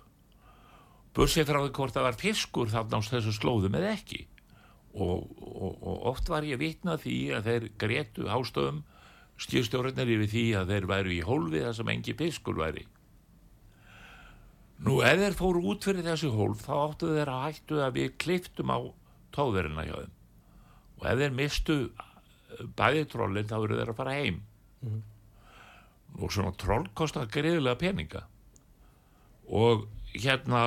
Bursið 1.15 1.47
frá 1.49 1.59
því 1.59 1.73
hvort 1.75 1.95
það 1.95 2.07
var 2.07 2.19
fiskur 2.19 2.71
þarna 2.71 3.01
á 3.03 3.09
þessu 3.11 3.33
slóðum 3.35 3.75
eða 3.77 3.95
ekki. 3.95 4.25
Og, 4.91 5.27
og, 5.39 5.75
og 5.87 6.07
oft 6.11 6.31
var 6.31 6.43
ég 6.43 6.59
vitna 6.59 6.97
því 6.99 7.17
að 7.37 7.47
þeir 7.47 7.67
gretu 7.79 8.27
hástöðum 8.27 8.81
skýrstjórnir 9.41 10.11
yfir 10.15 10.31
því 10.31 10.45
að 10.59 10.73
þeir 10.73 10.87
væru 10.91 11.13
í 11.15 11.21
hólfi 11.25 11.63
þar 11.65 11.77
sem 11.77 11.91
engi 11.93 12.17
fiskur 12.17 12.59
væri. 12.61 12.85
Nú 14.81 14.97
ef 15.05 15.19
þeir 15.21 15.37
fóru 15.37 15.61
út 15.71 15.85
fyrir 15.85 16.05
þessi 16.05 16.31
hólf 16.33 16.63
þá 16.65 16.73
áttu 16.77 17.11
þeir 17.13 17.29
að 17.29 17.43
hættu 17.45 17.81
að 17.85 17.97
við 17.99 18.15
kliftum 18.21 18.73
á 18.73 18.79
tóðverina 19.35 19.85
hjá 19.85 19.95
þeim. 19.99 20.15
Og 20.97 21.07
ef 21.11 21.21
þeir 21.21 21.35
mistu 21.37 21.77
bæði 22.77 23.07
trollin 23.11 23.49
þá 23.49 23.57
eru 23.59 23.79
þeir 23.79 23.93
að 23.93 23.99
fara 23.99 24.15
heim. 24.17 24.39
Og 26.19 26.33
svona 26.33 26.53
troll 26.59 26.87
kostar 26.97 27.29
greiðilega 27.31 27.79
peninga. 27.81 28.23
Og 29.47 29.85
hérna 30.13 30.63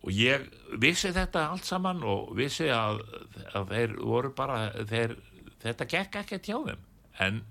og 0.00 0.12
ég 0.16 0.46
vissi 0.80 1.10
þetta 1.12 1.48
allt 1.50 1.66
saman 1.68 2.00
og 2.06 2.30
vissi 2.38 2.70
að, 2.72 3.02
að 3.52 3.74
þeir 3.74 3.96
voru 3.98 4.30
bara 4.36 4.60
þeir, 4.88 5.18
þetta 5.62 5.88
gekk 5.94 6.20
ekki 6.22 6.40
hjá 6.48 6.58
þeim. 6.68 6.86
En 7.20 7.42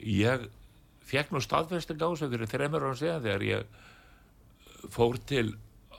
ég 0.00 0.48
fekk 1.10 1.32
nú 1.34 1.42
staðfesting 1.42 2.00
á 2.00 2.08
þessu 2.08 2.30
fyrir 2.32 2.50
þreymur 2.50 2.86
ára 2.86 2.98
síðan 2.98 3.24
þegar 3.24 3.46
ég 3.48 4.90
fór 4.92 5.18
til 5.28 5.48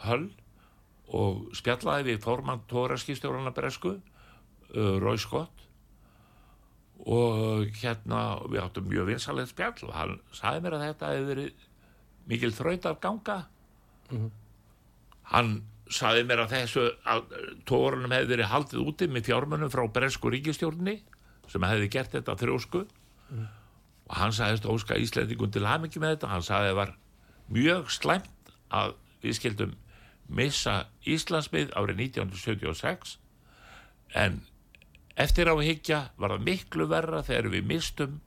Höll 0.02 0.30
og 1.12 1.52
spjallaði 1.58 2.08
við 2.08 2.22
formann 2.24 2.64
tóraskistjórana 2.72 3.52
Bresku 3.54 3.98
uh, 3.98 4.96
Rói 5.02 5.18
Skott 5.22 5.68
og 7.02 7.68
hérna 7.82 8.22
við 8.46 8.62
áttum 8.62 8.88
mjög 8.90 9.10
vinsalegt 9.10 9.52
spjall 9.52 9.90
og 9.90 9.94
hann 9.98 10.16
sagði 10.38 10.64
mér 10.66 10.78
að 10.78 10.86
þetta 10.86 11.12
hefði 11.12 11.30
verið 11.32 11.68
mikil 12.30 12.52
þraut 12.54 12.88
af 12.88 13.00
ganga 13.02 13.38
hann 15.32 15.52
sagði 15.92 16.26
mér 16.28 16.46
að 16.46 16.54
þessu 16.56 16.86
að 17.12 17.36
tórunum 17.70 18.14
hefði 18.16 18.34
verið 18.36 18.52
haldið 18.52 18.84
úti 18.88 19.08
með 19.12 19.28
fjármönnum 19.30 19.72
frá 19.74 19.84
Bresku 19.92 20.32
ríkistjórni 20.32 20.98
sem 21.52 21.68
hefði 21.68 21.90
gert 21.92 22.16
þetta 22.16 22.38
þrjósku. 22.40 22.86
Og 24.12 24.18
hann 24.20 24.36
sagðist 24.36 24.68
óska 24.68 24.98
Íslendingun 25.00 25.52
til 25.52 25.68
hamingi 25.68 26.00
með 26.02 26.16
þetta. 26.16 26.32
Hann 26.32 26.46
sagði 26.46 26.70
að 26.70 26.72
það 26.72 26.80
var 26.82 26.94
mjög 27.52 27.92
slæmt 27.92 28.54
að 28.72 28.96
við 29.22 29.38
skildum 29.38 29.76
missa 30.32 30.76
Íslandsmið 31.08 31.74
árið 31.76 32.06
1976 32.08 33.18
en 34.16 34.42
eftir 35.20 35.52
á 35.52 35.56
higgja 35.60 36.00
var 36.20 36.36
það 36.36 36.46
miklu 36.48 36.88
verra 36.92 37.24
þegar 37.28 37.52
við 37.56 37.68
mistum 37.68 38.20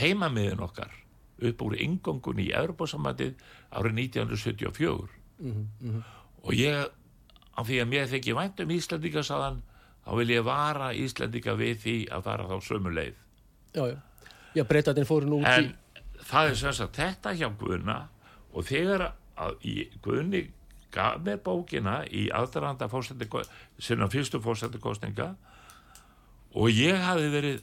heimamiðin 0.00 0.64
okkar 0.64 0.94
upp 1.50 1.62
úr 1.64 1.76
ingongun 1.80 2.40
í 2.40 2.50
Evropasamandið 2.56 3.36
árið 3.72 4.00
1974 4.06 4.90
og 4.96 5.08
ég 6.56 6.86
af 7.60 7.66
því 7.68 7.80
að 7.82 7.90
mér 7.90 8.08
þykir 8.10 8.38
vænt 8.38 8.62
um 8.64 8.72
Íslandinga 8.74 9.24
saðan 9.26 9.60
þá 10.04 10.12
vil 10.20 10.30
ég 10.32 10.46
vara 10.46 10.92
Íslandinga 10.96 11.56
við 11.58 11.82
því 11.84 11.96
að 12.14 12.24
fara 12.28 12.48
þá 12.48 12.56
sömu 12.68 12.94
leið 12.94 13.18
já, 13.76 13.84
já. 13.92 13.98
Já, 14.56 14.64
breytatinn 14.66 15.06
fóru 15.06 15.28
nú 15.30 15.42
út 15.42 15.50
en 15.50 15.70
í... 15.70 16.00
það 16.26 16.52
er 16.52 16.56
sem 16.62 16.76
sagt 16.80 16.98
þetta 16.98 17.34
hjá 17.38 17.48
Guðna 17.60 17.98
og 18.50 18.66
þegar 18.66 19.10
að 19.40 19.66
í, 19.66 19.74
Guðni 20.02 20.46
gaf 20.90 21.20
mér 21.22 21.38
bókina 21.44 22.00
í 22.06 22.26
aðdraranda 22.34 22.88
sinna 23.78 24.08
fyrstu 24.10 24.40
fórstættikostninga 24.42 25.34
og 26.58 26.72
ég 26.74 26.98
hafi 26.98 27.28
verið 27.30 27.60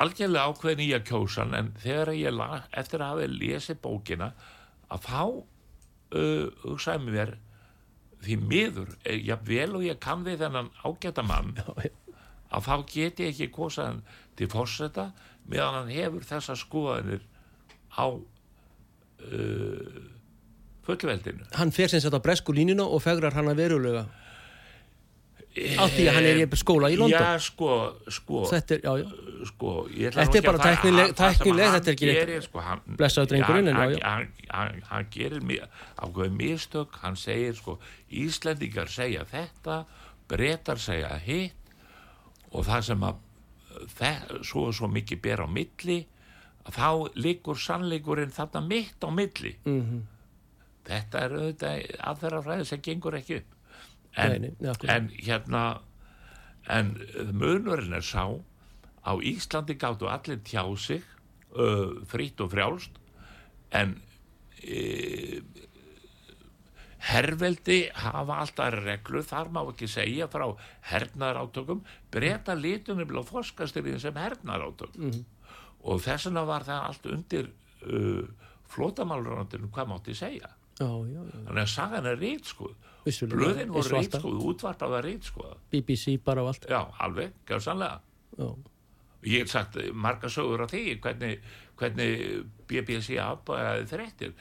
algjörlega 0.00 0.52
ákveðin 0.52 0.84
í 0.86 0.92
að 0.96 1.04
kjósa 1.10 1.44
en 1.56 1.72
þegar 1.82 2.12
ég 2.16 2.32
la, 2.32 2.62
eftir 2.72 3.02
að 3.02 3.12
hafa 3.12 3.28
lesið 3.32 3.80
bókina 3.84 4.30
að 4.92 5.04
þá 5.08 5.20
uh, 5.26 6.46
hugsaði 6.64 7.12
mér 7.12 7.36
því 8.24 8.36
miður, 8.50 8.96
eh, 9.04 9.20
jafnvel 9.26 9.76
og 9.78 9.86
ég 9.86 10.00
kann 10.02 10.24
við 10.26 10.44
þennan 10.44 10.72
ágæta 10.84 11.24
mann 11.26 11.54
að 12.54 12.66
þá 12.66 12.74
get 12.90 13.20
ég 13.20 13.32
ekki 13.32 13.50
kosað 13.54 13.86
hann 13.90 14.02
til 14.38 14.48
fórseta 14.52 15.10
meðan 15.46 15.80
hann 15.80 15.94
hefur 15.94 16.26
þessa 16.26 16.56
skoðanir 16.58 17.22
á 17.96 18.06
uh, 18.12 18.22
fullveldinu. 20.86 21.46
Hann 21.56 21.72
fer 21.74 21.90
sem 21.90 22.02
sagt 22.02 22.14
á 22.14 22.22
bresku 22.22 22.54
línuna 22.54 22.86
og 22.86 23.02
fegrar 23.04 23.34
hann 23.36 23.50
að 23.50 23.60
verulega 23.62 24.06
af 25.56 25.90
því 25.96 26.04
að 26.08 26.14
hann 26.16 26.26
er 26.30 26.40
í 26.42 26.58
skóla 26.60 26.90
í 26.92 26.96
London. 27.00 27.22
Já, 27.22 27.38
sko, 27.40 27.68
sko 28.12 28.42
Þetta 28.50 28.74
er, 28.76 28.80
já, 28.84 28.92
já. 29.00 29.46
sko, 29.50 29.70
ég 29.88 30.10
ætla 30.10 30.24
Þetta 30.26 30.26
nú 30.26 30.36
er 30.36 30.40
ekki 30.40 30.46
bara 30.46 30.58
að 30.58 30.64
hann- 30.66 30.76
það 30.76 31.30
sem 31.36 31.38
tæknileg, 31.38 31.70
þetta 31.76 31.88
er 31.88 31.96
ekki 31.96 32.40
sko, 32.46 32.64
Blessaður 32.98 33.30
drengurinn, 33.32 33.70
já, 33.70 33.86
já. 33.90 34.00
Hann, 34.06 34.28
hann, 34.50 34.82
hann 34.90 35.06
gerir 35.10 35.68
ákveðið 35.96 36.34
mistök 36.40 36.98
hann 37.02 37.16
segir 37.16 37.54
sko 37.56 37.78
Íslendingar 38.10 38.88
segja 38.92 39.24
þetta 39.24 39.78
bretar 40.28 40.78
segja 40.82 41.14
hitt 41.18 41.54
og 42.52 42.64
það 42.66 42.82
sem 42.90 43.06
að 43.08 43.22
það, 43.96 44.44
svo 44.44 44.66
og 44.68 44.74
svo 44.74 44.88
mikið 44.88 45.20
ber 45.22 45.44
á 45.44 45.48
milli 45.48 45.98
þá 46.66 46.88
liggur 47.14 47.56
sannleikurinn 47.60 48.32
þarna 48.34 48.62
mitt 48.66 49.00
á 49.04 49.08
milli 49.14 49.56
Mm 49.64 50.04
þetta 50.86 51.18
er 51.26 51.32
auðvitað 51.34 51.86
aðferðafræði 52.06 52.64
sem 52.68 52.80
gengur 52.86 53.16
ekki 53.18 53.40
upp 53.40 53.55
en, 54.16 54.30
Nei, 54.32 54.38
nei, 54.40 54.74
en 54.96 55.08
hérna 55.26 55.64
en 56.68 56.94
munurinn 57.32 57.92
er 57.94 58.02
sá 58.02 58.24
á 59.06 59.12
Íslandi 59.22 59.76
gáttu 59.78 60.08
allir 60.10 60.40
tjá 60.42 60.64
sig 60.80 61.02
uh, 61.54 62.00
frýtt 62.10 62.40
og 62.42 62.50
frjálst 62.54 62.96
en 63.76 63.92
uh, 64.64 65.38
herveldi 67.06 67.76
hafa 67.94 68.40
alltaf 68.42 68.74
reglur, 68.82 69.22
þar 69.22 69.50
má 69.54 69.60
ekki 69.70 69.86
segja 69.90 70.26
frá 70.32 70.48
hernaðar 70.90 71.42
átökum 71.44 71.84
breyta 72.10 72.56
litunum 72.58 73.12
á 73.14 73.22
forskastirinn 73.28 74.00
sem 74.02 74.16
hernaðar 74.18 74.72
átökum 74.72 75.10
Mhm. 75.12 75.24
og 75.86 76.00
þess 76.02 76.26
vegna 76.26 76.44
var 76.48 76.64
það 76.66 76.86
allt 76.88 77.06
undir 77.06 77.50
uh, 77.86 78.26
flótamálurandinu 78.66 79.68
hvað 79.70 79.86
mátti 79.92 80.14
segja. 80.18 80.48
Þannig 80.78 81.62
að 81.62 81.72
sagan 81.72 82.10
er 82.10 82.20
Vissulega, 83.06 83.36
blöðin 83.38 83.70
voru 83.70 83.96
alltaf. 84.00 84.18
rítskoð, 84.18 84.40
útvarpað 84.50 84.94
var 84.96 85.06
rítskoð 85.06 85.52
BBC 85.70 86.16
bara 86.26 86.42
og 86.42 86.50
allt. 86.50 86.66
Já, 86.66 86.80
alveg, 87.06 87.36
gjör 87.46 87.62
sannlega 87.62 88.00
já. 88.36 88.48
ég 89.22 89.44
hef 89.44 89.52
sagt 89.52 89.78
marga 89.94 90.30
sögur 90.32 90.64
á 90.64 90.68
því 90.70 90.98
hvernig, 91.04 91.38
hvernig 91.78 92.24
BBC 92.66 93.18
afbæði 93.22 93.86
þrettir 93.92 94.34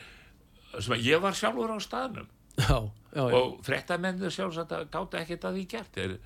sem 0.79 0.95
að 0.95 1.05
ég 1.05 1.21
var 1.23 1.37
sjálfur 1.37 1.71
á 1.71 1.79
staðnum. 1.79 2.27
Já, 2.55 2.77
já, 3.15 3.23
og 3.23 3.59
frettamennir 3.65 4.33
sjálfsagt 4.33 4.73
gátt 4.91 5.17
ekkert 5.21 5.47
að 5.47 5.59
því 5.59 5.65
gert. 5.71 5.95
Þeir, 5.95 6.17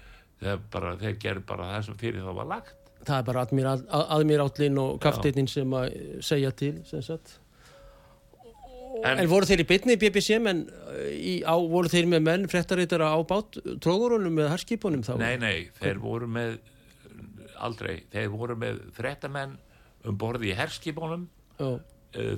þeir, 0.42 0.64
bara, 0.74 0.96
þeir 1.02 1.20
gerðu 1.22 1.46
bara 1.52 1.70
það 1.74 1.86
sem 1.88 2.00
fyrir 2.02 2.26
þá 2.26 2.32
var 2.40 2.50
lagt. 2.54 2.76
Það 3.00 3.16
er 3.18 3.28
bara 3.30 3.44
admiral, 3.46 3.78
aðmirállin 4.18 4.82
og 4.82 4.98
kafteitnin 5.04 5.50
sem 5.50 5.76
að 5.78 5.94
segja 6.26 6.52
til 6.52 6.74
sem 6.90 7.04
sagt 7.06 7.38
En, 9.06 9.22
voru 9.32 9.48
þeir 9.48 9.64
í 9.64 9.68
bytni 9.70 9.96
í 9.96 10.00
BBC 10.02 10.40
menn 10.44 10.64
í, 11.14 11.34
á, 11.46 11.54
voru 11.56 11.92
þeir 11.92 12.08
með 12.12 12.24
menn 12.26 12.48
fréttaritara 12.52 13.12
á 13.14 13.20
bát 13.28 13.60
trógurunum 13.84 14.34
með 14.40 14.50
harskipunum 14.54 15.04
þá? 15.06 15.14
Nei, 15.22 15.36
nei, 15.42 15.70
þeir 15.80 16.02
voru 16.04 16.28
með 16.32 16.58
aldrei, 17.60 18.02
þeir 18.14 18.32
voru 18.34 18.58
með 18.60 18.82
fréttamenn 18.96 19.58
um 20.08 20.18
borði 20.20 20.52
í 20.54 20.58
herskipunum 20.58 21.28
Já, 21.60 21.70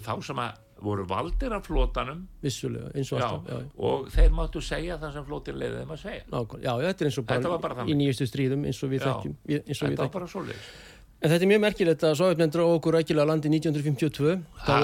þá 0.02 0.14
sem 0.26 0.39
að 0.41 0.60
voru 0.82 1.04
valdir 1.06 1.54
af 1.54 1.68
flótanum 1.70 2.24
vissulega, 2.41 2.89
eins 2.97 3.12
og 3.14 3.20
já, 3.22 3.28
alltaf. 3.28 3.52
Já, 3.54 3.74
og 3.86 4.08
þeir 4.16 4.32
máttu 4.34 4.64
segja 4.66 4.97
það 5.02 5.12
sem 5.18 5.28
flótin 5.28 5.60
leiði 5.62 5.84
þeim 5.84 5.91
að 5.93 5.99
segja 6.02 6.24
nákvæmlega. 6.26 6.64
já, 6.66 6.72
já, 6.72 6.88
þetta 6.88 7.04
er 7.06 7.10
eins 7.12 7.20
og 7.22 7.28
var 7.28 7.43
bara, 7.45 7.60
bara 7.68 7.86
í 7.86 7.97
nýjustu 7.99 8.28
stríðum 8.30 8.66
eins 8.66 8.82
og 8.82 8.89
við 8.91 9.06
Já. 9.06 9.12
þekkjum. 9.12 9.36
þetta 9.70 10.02
var 10.02 10.16
bara 10.18 10.32
svoleiðis 10.34 10.72
En 11.22 11.30
þetta 11.30 11.45
er 11.45 11.49
mjög 11.52 11.62
merkilegt 11.62 12.04
að 12.08 12.16
Sovjetmenn 12.18 12.49
draga 12.54 12.78
okkur 12.80 12.95
rækilega 12.97 13.28
landi 13.30 13.49
1952. 13.54 14.39
Þá 14.66 14.72
Ha? 14.72 14.78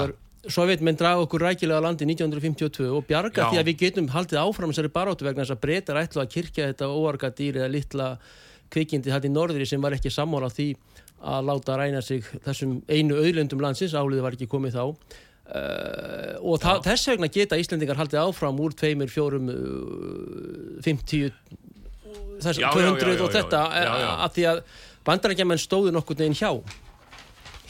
Er 0.48 0.54
Sovjetmenn 0.54 0.98
draga 0.98 1.22
okkur 1.24 1.44
rækilega 1.44 1.84
landi 1.84 2.08
1952 2.08 2.88
og 2.88 3.06
bjarga 3.08 3.44
Já. 3.44 3.50
því 3.52 3.60
að 3.60 3.68
við 3.68 3.80
getum 3.84 4.10
haldið 4.12 4.40
áfram 4.42 4.72
þessari 4.72 4.92
baróttu 4.94 5.26
vegna 5.26 5.44
þess 5.44 5.56
að 5.56 5.62
breytar 5.64 6.00
ætlu 6.00 6.22
að 6.24 6.32
kirkja 6.34 6.68
þetta 6.72 6.88
óarga 6.88 7.30
dýr 7.30 7.60
eða 7.60 7.72
litla 7.72 8.08
kvikindi 8.72 9.12
þetta 9.12 9.28
í 9.28 9.32
norðri 9.32 9.68
sem 9.68 9.82
var 9.82 9.96
ekki 9.96 10.12
sammála 10.12 10.50
því 10.52 10.72
að 11.18 11.48
láta 11.48 11.78
ræna 11.78 12.02
sig 12.04 12.26
þessum 12.44 12.78
einu 12.88 13.18
auðlendum 13.18 13.62
landsins, 13.62 13.96
áliði 13.96 14.22
var 14.24 14.36
ekki 14.36 14.48
komið 14.50 14.76
þá. 14.78 14.84
Uh, 15.48 16.34
og 16.44 16.60
það, 16.60 16.82
þess 16.84 17.08
vegna 17.08 17.30
geta 17.32 17.56
Íslendingar 17.56 17.96
haldið 17.96 18.20
áfram 18.20 18.58
úr 18.60 18.74
tveimur, 18.76 19.08
fjórum, 19.08 19.48
uh, 19.48 20.82
50 20.84 21.32
þess, 22.42 22.60
já, 22.60 22.68
200 22.68 23.00
já, 23.00 23.14
já, 23.14 23.22
og 23.24 23.32
þetta 23.32 23.62
já, 23.72 23.80
já, 23.80 23.94
já. 24.02 24.10
að 24.26 24.34
því 24.36 24.44
að 24.50 24.60
bandarækjaman 25.08 25.62
stóðu 25.62 25.94
nokkur 25.96 26.20
neginn 26.20 26.36
hjá 26.36 26.50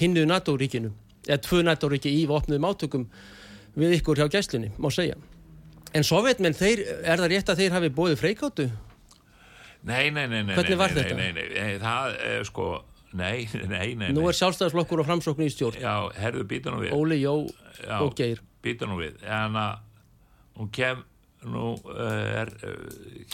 hinnu 0.01 0.27
NATO-ríkinu 0.27 0.91
eða 1.29 1.41
tvö 1.45 1.63
NATO-ríki 1.67 2.11
í 2.11 2.27
vopnuðum 2.31 2.67
átökum 2.69 3.07
við 3.79 3.99
ykkur 4.01 4.19
hjá 4.19 4.29
gæslunni, 4.33 4.73
má 4.81 4.91
segja. 4.95 5.19
En 5.97 6.05
sovjetmenn, 6.05 6.57
þeir, 6.57 6.83
er 7.05 7.21
það 7.21 7.33
rétt 7.33 7.51
að 7.53 7.63
þeir 7.63 7.77
hafi 7.77 7.91
bóðið 7.95 8.23
freikáttu? 8.23 8.69
Nei, 9.89 10.09
nei, 10.11 10.27
nei, 10.27 10.43
nei, 10.43 10.55
Hvernig 10.57 10.81
var 10.81 10.93
nei, 10.93 11.03
þetta? 11.03 11.19
Nei, 11.19 11.29
nei, 11.37 11.45
nei, 11.55 11.77
það 11.83 12.17
er 12.29 12.49
sko 12.49 12.71
Nei, 13.19 13.47
nei, 13.71 13.95
nei, 13.97 14.11
Nú 14.13 14.27
er 14.29 14.37
sjálfstæðisflokkur 14.37 15.01
og 15.01 15.07
framsókn 15.09 15.47
í 15.47 15.49
stjórn. 15.49 15.79
Já, 15.81 16.11
herðu, 16.19 16.43
býta 16.51 16.75
nú 16.75 16.83
við. 16.83 16.91
Óli, 16.93 17.23
Jó 17.23 17.47
Já, 17.79 18.03
og 18.03 18.13
Geir. 18.19 18.43
býta 18.61 18.89
nú 18.91 18.99
við. 19.01 19.17
En 19.25 19.57
að 19.57 19.79
hún 20.59 20.69
kem 20.77 21.01
nú 21.47 21.71
uh, 21.79 22.41
er 22.43 22.51
uh, 22.67 22.75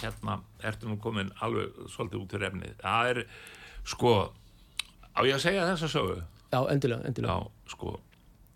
hérna, 0.00 0.38
ertu 0.64 0.90
nú 0.90 0.98
komin 1.00 1.32
alveg 1.44 1.72
svolítið 1.92 2.20
út 2.20 2.34
fyrir 2.34 2.50
efnið 2.50 2.74
það 2.82 3.10
er, 3.12 3.20
sko 3.88 4.14
á 5.16 5.20
ég 5.24 5.36
að 5.38 5.44
segja 5.46 5.68
þessa 5.70 5.90
sögu 5.92 6.18
Já, 6.54 6.60
endilega, 6.70 7.06
endilega. 7.08 7.34
Já, 7.34 7.70
sko 7.74 7.94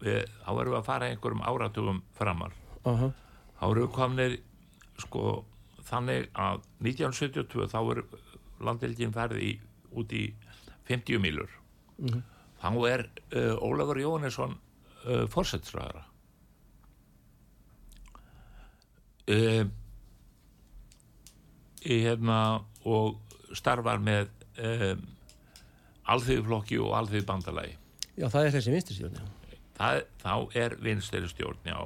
við, 0.03 0.25
þá 0.45 0.51
erum 0.55 0.73
við 0.73 0.79
að 0.81 0.89
fara 0.89 1.11
einhverjum 1.13 1.45
áratugum 1.51 2.03
framar. 2.19 2.57
Aha. 2.87 3.11
þá 3.59 3.65
erum 3.69 3.83
við 3.83 3.95
komnir 3.97 4.37
sko 5.03 5.23
þannig 5.89 6.29
að 6.39 6.63
1972 6.85 7.67
þá 7.73 7.79
er 7.83 8.03
landildin 8.65 9.15
ferði 9.15 9.55
út 9.99 10.13
í 10.15 10.25
50 10.89 11.21
mílur. 11.23 11.51
Þá 12.59 12.71
er 12.91 13.05
uh, 13.35 13.55
Ólafur 13.63 13.99
Jóhannesson 14.01 14.55
uh, 14.55 15.27
fórsættisræðara 15.31 16.05
uh, 19.29 19.65
í 21.87 21.99
hérna 22.05 22.39
og 22.89 23.19
starfar 23.57 24.01
með 24.03 24.31
um, 24.59 25.05
alþýðuflokki 26.09 26.81
og 26.83 26.97
alþýðubandalagi 27.03 27.77
Já, 28.19 28.27
það 28.27 28.45
er 28.45 28.55
þessi 28.57 28.75
vinstri 28.75 28.97
stjórn 28.99 29.19
já. 29.19 29.27
það, 29.79 30.01
þá 30.25 30.33
er 30.63 30.77
vinstri 30.83 31.31
stjórn 31.31 31.69
já 31.71 31.79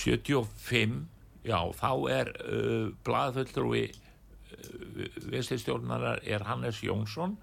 75 0.00 1.00
já 1.44 1.58
þá 1.80 1.90
er 2.12 2.30
uh, 2.44 2.86
blaðfulltrúi 3.06 3.84
uh, 3.90 5.20
vinstri 5.32 5.58
stjórnarar 5.60 6.22
er 6.24 6.44
Hannes 6.48 6.80
Jónsson 6.84 7.36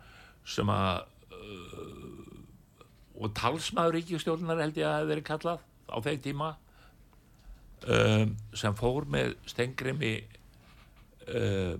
sem 0.47 0.69
að 0.71 1.03
uh, 1.33 2.07
og 3.17 3.33
talsmaður 3.37 3.97
ríkistjórnar 3.97 4.61
held 4.61 4.77
ég 4.77 4.85
að 4.85 4.91
það 4.91 4.99
hefði 5.01 5.11
verið 5.13 5.27
kallað 5.31 5.63
á 5.87 5.97
þeim 6.05 6.23
tíma 6.23 6.49
um, 7.87 8.33
sem 8.57 8.77
fór 8.77 9.07
með 9.09 9.33
stengrimi 9.49 10.13
uh, 11.33 11.77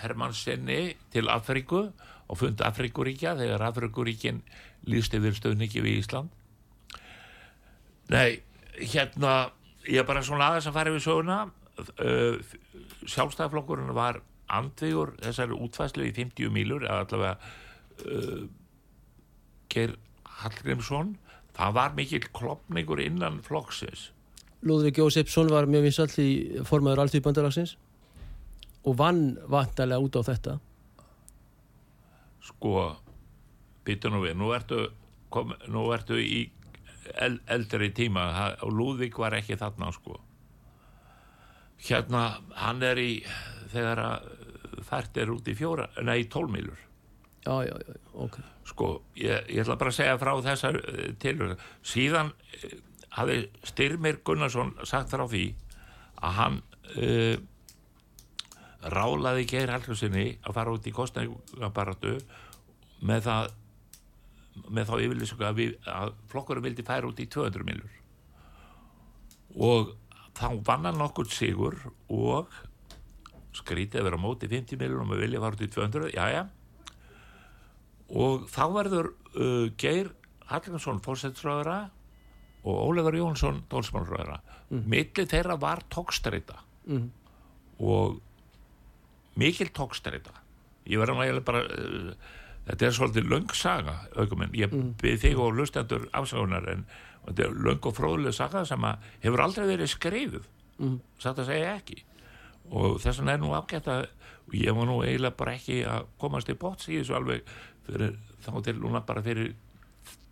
Hermannsenni 0.00 0.80
til 1.12 1.28
Afríku 1.32 1.84
og 2.30 2.38
fundi 2.38 2.64
Afríkuríkja 2.64 3.34
þegar 3.38 3.66
Afríkuríkin 3.68 4.40
líst 4.88 5.14
yfir 5.16 5.36
stöðningi 5.36 5.82
við 5.84 6.00
Ísland? 6.00 6.30
Nei, 8.10 8.40
hérna 8.78 9.50
ég 9.86 10.02
er 10.02 10.08
bara 10.08 10.22
svona 10.24 10.50
aðeins 10.50 10.68
að 10.70 10.76
fara 10.78 10.92
yfir 10.92 11.04
söguna. 11.04 11.40
Uh, 11.96 12.40
sjálfstæðaflokkurinn 13.08 13.94
var 13.96 14.20
andvigur 14.50 15.14
þessari 15.22 15.56
útfæslu 15.56 16.04
í 16.08 16.14
50 16.16 16.52
mílur 16.52 16.84
eða 16.84 17.04
allavega 17.06 17.36
uh, 18.04 18.46
Geir 19.70 19.94
Hallgrímsson 20.40 21.14
það 21.56 21.76
var 21.76 21.94
mikil 21.96 22.24
klopningur 22.36 23.02
innan 23.02 23.40
flokksins. 23.46 24.10
Lúðvík 24.66 25.00
Jósefsson 25.00 25.48
var 25.52 25.68
mjög 25.70 25.86
vinsall 25.88 26.10
í 26.20 26.30
formaður 26.68 27.04
alþjóðbandalagsins 27.04 27.76
og 28.84 28.96
vann 29.00 29.38
vantarlega 29.48 30.04
út 30.04 30.18
á 30.20 30.22
þetta. 30.28 30.56
Sko 32.44 32.74
býtu 33.86 34.10
nú 34.12 34.22
við, 34.24 34.36
nú 34.38 34.50
ertu 34.56 34.88
kom, 35.32 35.54
nú 35.70 35.86
ertu 35.94 36.18
í 36.20 36.42
el, 37.20 37.40
eldri 37.50 37.90
tíma 37.96 38.26
og 38.64 38.74
Lúðvík 38.74 39.18
var 39.18 39.36
ekki 39.38 39.58
þarna 39.60 39.90
sko. 39.94 40.18
Hérna 41.80 42.24
hann 42.60 42.82
er 42.84 43.00
í 43.00 43.10
þegar 43.72 44.04
að 44.04 44.30
fært 44.86 45.18
er 45.20 45.32
út 45.32 45.48
í 45.48 45.56
fjóra, 45.56 45.88
nei 46.04 46.24
tólmílur 46.30 46.88
Já, 47.40 47.64
já, 47.64 47.72
já, 47.72 47.94
ok. 48.20 48.36
Sko, 48.68 48.88
ég, 49.16 49.46
ég 49.48 49.62
ætla 49.62 49.78
bara 49.80 49.92
að 49.92 49.96
segja 49.96 50.18
frá 50.20 50.32
þessar 50.44 50.76
tilhör 51.22 51.54
síðan 51.80 52.34
uh, 52.34 52.74
hafi 53.16 53.38
Styrmir 53.64 54.20
Gunnarsson 54.26 54.74
sagt 54.84 55.14
frá 55.14 55.24
því 55.24 55.46
að 56.20 56.36
hann 56.36 56.58
uh, 57.00 57.38
rálaði 58.92 59.46
Geir 59.48 59.72
Hallgrímssoni 59.72 60.26
að 60.44 60.58
fara 60.58 60.76
út 60.76 60.88
í 60.88 60.92
kostningabaratu 60.94 62.18
með 63.08 63.24
það 63.24 63.56
með 64.68 64.90
þá 64.90 64.94
yfirlýsingu 65.06 65.46
að, 65.46 65.62
að 65.94 66.12
flokkurum 66.32 66.66
vildi 66.66 66.86
færa 66.86 67.08
út 67.08 67.20
í 67.22 67.28
200 67.30 67.66
milur 67.66 67.96
og 69.56 69.94
þá 70.38 70.46
vann 70.66 70.86
hann 70.88 71.00
nokkur 71.00 71.30
sigur 71.32 71.76
og 72.08 72.52
skrítið 73.56 74.00
að 74.00 74.08
vera 74.08 74.20
á 74.20 74.24
móti 74.24 74.48
50 74.50 74.80
milur 74.80 75.02
og 75.02 75.10
maður 75.10 75.24
vilja 75.26 75.42
fara 75.42 75.58
út 75.58 75.64
í 75.64 75.70
200 75.74 76.10
já 76.14 76.24
já. 76.30 76.42
Og 78.10 78.46
þá 78.50 78.62
verður 78.74 79.10
uh, 79.10 79.66
Geir 79.78 80.12
Hallgrímsson 80.50 81.02
fórsettsröðara 81.04 81.78
og 82.60 82.80
Ólefur 82.90 83.16
Jónsson 83.16 83.62
dólsmálsröðara 83.70 84.40
mm. 84.68 84.82
milli 84.90 85.26
þeirra 85.30 85.56
var 85.60 85.84
tókstreita. 85.92 86.58
Mhm. 86.90 87.08
og 87.80 88.20
mikil 89.40 89.70
tókstreita. 89.72 90.32
Ég 90.88 90.98
verður 91.00 91.20
nægilega 91.20 91.46
bara 91.46 91.62
uh, 91.64 92.30
þetta 92.70 92.86
er 92.86 92.96
svolítið 92.96 93.30
löng 93.30 93.54
saga 93.56 93.96
aukuminn, 94.16 94.54
ég 94.56 94.72
mm. 94.72 94.92
byrð 95.00 95.24
þig 95.24 95.42
og 95.42 95.56
lustendur 95.58 96.06
afsökunar 96.16 96.68
en 96.72 96.86
þetta 97.26 97.46
er 97.46 97.58
löng 97.66 97.90
og 97.90 97.96
fróðlega 97.96 98.36
saga 98.36 98.64
sem 98.68 98.86
að 98.86 99.10
hefur 99.24 99.44
aldrei 99.44 99.66
verið 99.68 99.92
skrifuð. 99.94 100.48
Mhm. 100.80 101.00
satt 101.20 101.38
að 101.38 101.50
segja 101.52 101.74
ekki. 101.76 102.02
Og 102.70 103.00
þess 103.02 103.20
vegna 103.20 103.34
er 103.34 103.42
nú 103.42 103.50
ágætt 103.52 103.88
að 103.90 104.06
ég 104.56 104.74
var 104.74 104.86
nú 104.88 105.00
eiginlega 105.04 105.36
bara 105.36 105.56
ekki 105.58 105.82
að 105.84 106.06
komast 106.18 106.48
í 106.48 106.56
bóts 106.58 106.88
í 106.88 107.00
þessu 107.00 107.16
alveg 107.18 107.42
fyrir, 107.86 108.16
þá 108.40 108.62
til 108.64 108.76
núna 108.78 109.02
bara 109.06 109.22
fyrir 109.22 109.52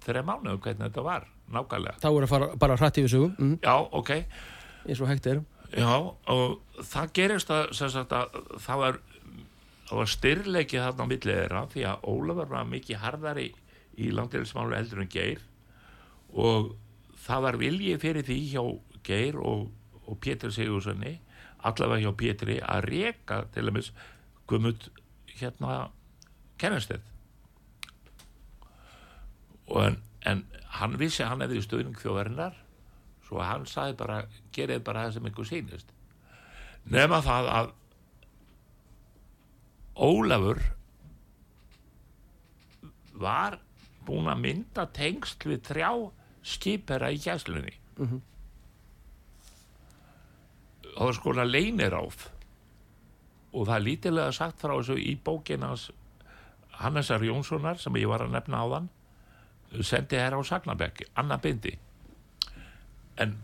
þeirra 0.05 0.25
mánuðu 0.25 0.63
hvernig 0.65 0.89
þetta 0.89 1.05
var 1.05 1.29
nákvæmlega. 1.53 2.01
Þá 2.01 2.09
er 2.09 2.27
að 2.27 2.33
fara 2.33 2.49
bara 2.57 2.79
hrætt 2.81 3.01
yfir 3.03 3.13
sögum 3.13 3.35
mm, 3.37 3.59
já, 3.63 3.75
ok, 4.01 4.11
eins 4.87 5.03
og 5.03 5.11
hægt 5.11 5.29
er. 5.29 5.43
Já 5.77 5.93
og 6.33 6.83
það 6.89 7.13
gerist 7.19 7.51
að, 7.53 7.73
sagt, 7.77 8.13
að 8.13 8.39
það 8.65 8.83
var 8.85 9.01
það 9.89 10.01
var 10.03 10.13
styrleiki 10.13 10.83
þarna 10.83 11.07
á 11.09 11.11
milli 11.11 11.35
þeirra 11.39 11.63
því 11.73 11.87
að 11.89 12.05
Ólafur 12.13 12.53
var 12.53 12.69
mikið 12.69 13.03
harðari 13.03 13.47
í 13.99 14.11
langtilismálu 14.15 14.77
eldur 14.77 15.03
en 15.03 15.11
Geir. 15.13 15.41
Og 16.37 16.75
það 17.25 17.45
var 17.47 17.61
vilji 17.63 17.97
fyrir 18.03 18.27
því 18.29 18.39
hjá 18.53 18.63
Geir 19.09 19.39
og, 19.41 19.69
og 20.05 20.21
Pétur 20.21 20.53
Sigurssoni 20.55 21.17
allavega 21.67 22.05
hjá 22.05 22.19
Pétri 22.21 22.59
að 22.63 22.85
reka 22.93 23.43
til 23.55 23.67
dæmis 23.67 23.93
Guðmund 24.49 24.91
hérna 25.39 25.89
kennastöð 26.59 27.03
og 29.69 29.83
en, 29.85 29.99
en 30.25 30.45
hann 30.79 30.97
vissi 31.01 31.23
að 31.23 31.33
hann 31.33 31.45
hefði 31.45 31.65
stöðning 31.65 31.99
þjóðarinnar 32.01 32.57
svo 33.27 33.43
hann 33.45 33.67
sagði 33.69 33.99
bara 33.99 34.23
gerið 34.57 34.85
bara 34.87 35.07
það 35.07 35.19
sem 35.19 35.29
ykkur 35.29 35.49
sýnist. 35.49 35.91
Nema 36.89 37.21
það 37.25 37.51
að 37.53 37.73
Ólafur 39.99 40.61
var 43.19 43.59
búin 44.07 44.31
að 44.31 44.43
mynda 44.45 44.87
tengsl 44.95 45.51
við 45.51 45.65
þrjá 45.67 45.91
skipera 46.47 47.11
í 47.13 47.19
gæslunni. 47.21 47.75
Það 50.95 51.05
var 51.05 51.17
sko 51.19 51.35
leiniráð 51.39 52.29
og 53.53 53.67
það 53.67 53.75
er 53.75 53.85
lítilega 53.85 54.33
sagt 54.37 54.61
frá 54.61 54.77
þessu 54.77 54.97
í 55.01 55.17
bókinans 55.25 55.89
Hannesar 56.79 57.25
Jónssonar 57.27 57.81
sem 57.83 57.97
ég 57.99 58.09
var 58.11 58.23
að 58.23 58.35
nefna 58.37 58.63
á 58.63 58.67
þann 58.77 58.89
sendi 59.85 60.17
hér 60.17 60.39
á 60.39 60.41
Sagnabekk 60.47 61.09
Anna 61.19 61.39
Bindi. 61.43 61.75
En 63.19 63.37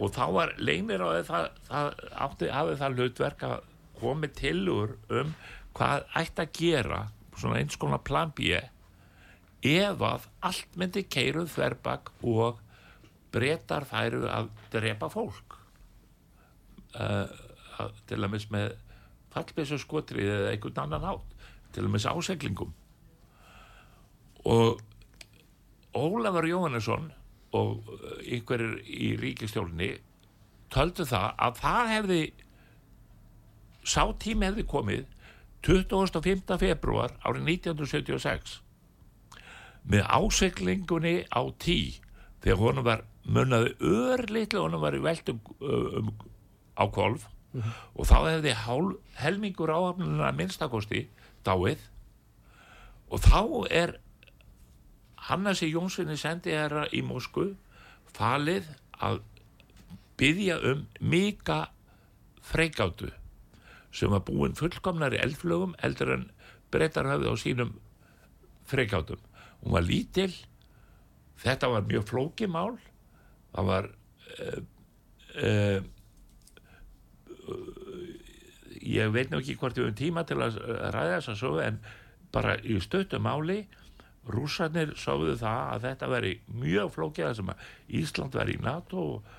og 0.00 0.12
þá 0.16 0.24
var 0.32 0.54
leiniráði 0.58 1.24
það, 1.28 1.48
það 1.68 1.90
átti 2.26 2.48
hafið 2.50 2.78
það 2.80 2.94
hlutverk 2.96 3.42
að 3.44 3.69
komi 4.00 4.30
tilur 4.34 4.96
um 5.12 5.34
hvað 5.76 6.06
ætti 6.18 6.44
að 6.44 6.54
gera 6.58 7.00
svona 7.36 7.60
eins 7.60 7.78
konar 7.80 8.02
plan 8.04 8.32
B 8.36 8.50
ef 9.70 10.02
að 10.02 10.26
allt 10.48 10.76
myndi 10.80 11.04
keiruð 11.04 11.52
þverbak 11.52 12.12
og 12.26 12.60
breytar 13.30 13.84
færu 13.86 14.24
að 14.26 14.48
drepa 14.72 15.10
fólk. 15.12 15.58
Uh, 16.90 17.28
að, 17.78 17.98
til 18.08 18.18
að 18.18 18.32
mis 18.32 18.46
með 18.50 18.72
fallbessu 19.30 19.78
skotrið 19.78 20.30
eða 20.34 20.52
einhvern 20.54 20.80
annan 20.84 21.06
hátt 21.06 21.34
til 21.74 21.84
að 21.84 21.92
mis 21.94 22.06
áseglingum 22.10 22.72
og 24.50 24.80
Ólafur 25.94 26.46
Jóhannesson 26.48 27.08
og 27.56 27.88
einhverjir 28.24 28.80
í 28.86 29.10
ríkistjórnni 29.20 29.90
töldu 30.70 31.06
það 31.06 31.28
að 31.46 31.60
það 31.60 31.92
hefði 31.94 32.20
sá 33.84 34.02
tími 34.20 34.48
hefði 34.48 34.66
komið 34.68 35.06
25. 35.66 36.56
februar 36.60 37.14
árið 37.24 37.48
1976 37.56 38.60
með 39.90 40.06
áseklingunni 40.08 41.14
á 41.28 41.42
tí 41.60 42.00
þegar 42.42 42.60
honum 42.60 42.86
var 42.86 43.04
munnaði 43.24 43.74
örlítið 43.80 44.64
honum 44.64 44.84
var 44.84 44.96
í 44.96 45.02
veldum 45.04 45.40
um, 45.60 46.12
á 46.76 46.84
kolf 46.88 47.28
mm 47.52 47.60
-hmm. 47.60 47.72
og 47.94 48.06
þá 48.06 48.18
hefði 48.28 48.54
hálf, 48.64 48.96
helmingur 49.14 49.70
áhafnuna 49.70 50.32
minnstakosti 50.32 51.08
dáið 51.44 51.80
og 53.10 53.20
þá 53.20 53.66
er 53.70 53.98
Hannasi 55.20 55.68
Jónssoni 55.68 56.16
sendi 56.16 56.50
herra 56.50 56.86
í 56.92 57.02
Moskvu 57.02 57.56
falið 58.14 58.64
að 59.00 59.20
byggja 60.16 60.56
um 60.72 60.86
mika 61.00 61.70
freigáttu 62.40 63.10
sem 63.92 64.12
var 64.12 64.24
búin 64.26 64.56
fullkomnar 64.58 65.14
í 65.16 65.22
eldflögum 65.22 65.74
eldur 65.86 66.14
en 66.14 66.26
breytar 66.70 67.08
hafði 67.10 67.32
á 67.32 67.34
sínum 67.40 67.72
freigáttum. 68.70 69.20
Hún 69.60 69.74
var 69.74 69.84
lítil, 69.86 70.30
þetta 71.42 71.72
var 71.72 71.88
mjög 71.88 72.06
flókimál, 72.08 72.76
það 73.54 73.72
var 73.72 73.88
uh, 74.38 74.60
uh, 75.42 75.80
ég 78.80 79.12
veit 79.12 79.30
nú 79.30 79.40
ekki 79.40 79.58
hvort 79.60 79.76
við 79.76 79.88
höfum 79.88 79.98
tíma 79.98 80.24
til 80.28 80.38
að 80.40 80.56
ræða 80.94 81.18
þess 81.18 81.32
að 81.32 81.40
svo 81.42 81.52
en 81.62 81.78
bara 82.32 82.56
í 82.62 82.78
stöttu 82.82 83.20
máli 83.22 83.64
rússarnir 84.30 84.94
sáðu 85.00 85.34
það 85.40 85.62
að 85.74 85.86
þetta 85.88 86.10
veri 86.12 86.32
mjög 86.60 86.92
flókið 86.94 87.28
að 87.28 87.38
sem 87.38 87.52
að 87.52 87.64
Ísland 88.00 88.36
veri 88.36 88.56
í 88.56 88.62
NATO 88.64 89.04
og, 89.14 89.30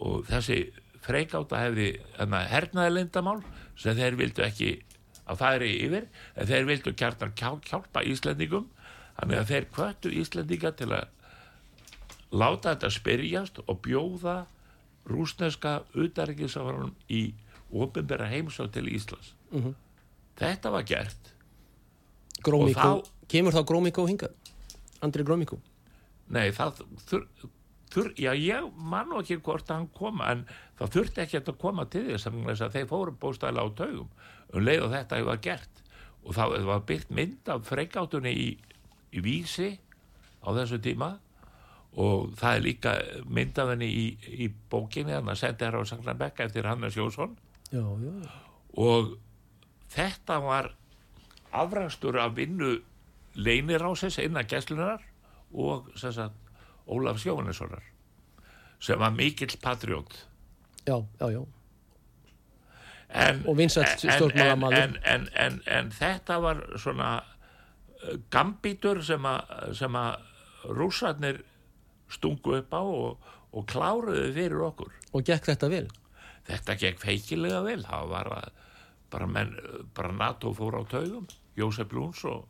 og 0.00 0.28
þessi 0.30 0.60
freikáta 1.04 1.60
hefði 1.60 1.90
hernaði 2.18 2.94
lindamál 2.96 3.40
sem 3.80 3.96
þeir 3.96 4.18
vildu 4.20 4.44
ekki 4.44 4.70
að 5.30 5.44
er 5.46 5.64
yfir 5.66 6.06
en 6.36 6.50
þeir 6.50 6.68
vildu 6.68 6.94
kjartar 6.98 7.32
hjálpa 7.36 8.02
Íslandingum 8.06 8.68
þannig 9.18 9.40
að 9.40 9.50
þeir 9.52 9.68
kvöttu 9.74 10.12
Íslandinga 10.20 10.72
til 10.76 10.90
að 10.96 11.08
láta 12.30 12.74
þetta 12.74 12.90
spyrjast 12.94 13.60
og 13.66 13.80
bjóða 13.84 14.36
rúsneska 15.10 15.80
utarrikiðsáðarum 15.98 16.92
í 17.10 17.22
ofinbæra 17.70 18.28
heimsótt 18.30 18.74
til 18.74 18.88
Íslands 18.90 19.34
mm 19.50 19.62
-hmm. 19.62 19.74
þetta 20.36 20.70
var 20.70 20.84
gert 20.84 21.34
Grómíkó, 22.42 23.02
þá, 23.02 23.08
kemur 23.28 23.52
þá 23.52 23.64
Grómíkó 23.68 24.06
hinga? 24.08 24.28
Andri 25.00 25.24
Grómíkó? 25.24 25.58
Nei, 26.28 26.52
það 26.56 26.84
þur, 27.08 27.26
þur, 27.90 28.12
já, 28.18 28.32
ég 28.38 28.66
man 28.76 29.14
ekki 29.18 29.40
hvort 29.44 29.70
hann 29.72 29.88
koma 29.96 30.30
en 30.34 30.44
það 30.78 30.94
þurfti 30.96 31.24
ekki 31.24 31.40
að 31.40 31.56
koma 31.60 31.86
til 31.90 32.06
þess 32.12 32.62
að 32.64 32.76
þeir 32.76 32.90
fóru 32.90 33.16
bóstæla 33.20 33.64
á 33.64 33.68
taugum 33.76 34.10
um 34.54 34.64
leið 34.64 34.84
og 34.86 34.94
þetta 34.94 35.20
hefur 35.20 35.42
gert. 35.44 35.82
Og 36.20 36.36
það 36.36 36.54
var 36.68 36.84
byrkt 36.88 37.12
mynd 37.16 37.48
af 37.48 37.64
freikáttunni 37.68 38.32
í, 38.36 38.48
í 39.16 39.22
vísi 39.24 39.70
á 40.44 40.48
þessu 40.56 40.80
tíma. 40.84 41.14
Og 42.00 42.34
það 42.38 42.56
er 42.56 42.64
líka 42.66 42.92
mynd 43.26 43.58
af 43.58 43.72
henni 43.72 43.88
í, 43.88 44.04
í 44.44 44.50
bókinni 44.70 45.16
þannig 45.16 45.32
að 45.34 45.40
sendi 45.40 45.66
hér 45.66 45.80
á 45.80 45.90
Sanklanbekka 45.90 46.46
eftir 46.46 46.68
Hannes 46.68 46.98
Jónsson. 46.98 47.34
Já, 47.70 47.82
já. 47.82 48.12
og 48.74 49.16
þetta 49.90 50.38
var 50.42 50.72
afrækstur 51.54 52.18
af 52.18 52.36
vinnu 52.36 52.76
leinirásis 53.34 54.18
innan 54.22 54.46
gæslunar 54.46 55.02
og 55.54 55.90
sagt, 55.98 56.34
Ólaf 56.90 57.20
Sjóhannessonar 57.22 57.84
sem 58.80 58.98
var 58.98 59.12
mikill 59.14 59.56
patriót 59.62 60.14
já, 60.86 60.96
já, 61.20 61.30
já. 61.30 61.42
En, 63.10 63.42
og 63.46 63.56
vinsætt 63.58 63.98
stjórnmálamæður 63.98 64.82
en, 64.82 64.98
en, 65.04 65.28
en, 65.34 65.60
en 65.66 65.90
þetta 65.90 66.38
var 66.42 66.62
svona 66.78 67.08
uh, 67.20 68.16
gambítur 68.30 69.02
sem 69.02 69.26
að 69.26 70.20
rússarnir 70.78 71.42
stungu 72.10 72.54
upp 72.60 72.74
á 72.74 72.82
og, 72.82 73.32
og 73.50 73.66
kláruðu 73.70 74.30
fyrir 74.36 74.62
okkur. 74.66 74.94
Og 75.14 75.26
gekk 75.26 75.50
þetta 75.50 75.70
vel? 75.72 75.88
þetta 76.50 76.76
gekk 76.80 77.02
feikilega 77.02 77.60
vel. 77.66 77.82
Það 77.86 78.14
var 78.14 78.32
að 78.36 78.48
bara, 79.10 79.26
menn, 79.26 79.52
bara 79.96 80.14
NATO 80.14 80.54
fór 80.54 80.78
á 80.78 80.82
taugum 80.90 81.26
Jósef 81.58 81.92
Lúns 81.94 82.22
og, 82.30 82.46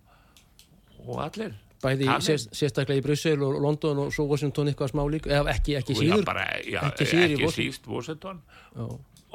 og 1.07 1.21
allir 1.25 1.57
Bæði 1.81 2.09
sérst, 2.21 2.51
sérstaklega 2.57 3.01
í 3.01 3.05
Bryssel 3.05 3.41
og 3.41 3.57
London 3.65 4.03
og 4.03 4.11
svo 4.13 4.27
Washington 4.29 4.69
eitthvað 4.69 4.91
smá 4.93 5.01
líka 5.09 5.31
eða 5.33 5.55
ekki, 5.55 5.79
ekki 5.79 5.97
síður 5.97 6.21
já, 6.21 6.27
bara, 6.29 6.45
já, 6.61 6.81
ekki, 6.91 7.07
síður 7.09 7.37
ekki 7.39 7.53
síst 7.57 7.89
Washington. 7.89 8.43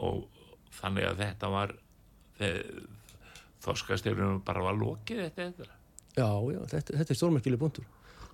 Og 0.05 0.19
þannig 0.77 1.07
að 1.09 1.23
þetta 1.23 1.49
var 1.55 1.73
þorskastyrjunum 3.65 4.41
bara 4.45 4.63
var 4.65 4.77
lokið 4.77 5.23
þetta, 5.23 5.47
þetta. 5.49 5.79
Já, 6.15 6.29
já, 6.53 6.59
þetta, 6.75 6.99
þetta 6.99 7.15
er 7.15 7.19
stórmerkileg 7.19 7.61
búndur 7.61 7.87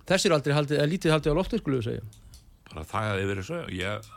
Þessir 0.06 0.34
aldrei 0.34 0.54
haldið, 0.56 0.80
eða 0.80 0.90
lítið 0.90 1.14
haldið 1.14 1.34
á 1.34 1.38
loftur 1.38 1.60
skulle 1.62 1.78
við 1.78 1.86
segja. 1.86 2.04
Bara 2.72 2.84
það 2.90 3.08
hefði 3.08 3.26
verið 3.30 3.46
svo 3.46 3.60
ég 3.70 4.08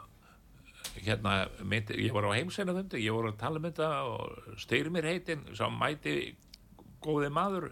hérna, 1.05 1.33
myndi, 1.61 1.97
ég 2.01 2.15
var 2.15 2.25
á 2.25 2.33
heimsæna 2.33 2.73
þundi, 2.73 3.01
ég 3.03 3.13
voru 3.13 3.31
að 3.31 3.39
tala 3.41 3.61
um 3.61 3.67
þetta 3.67 3.89
og 4.09 4.55
styrir 4.61 4.93
mér 4.93 5.09
heitin, 5.11 5.43
sá 5.53 5.67
mæti 5.69 6.15
góði 7.05 7.29
maður 7.33 7.69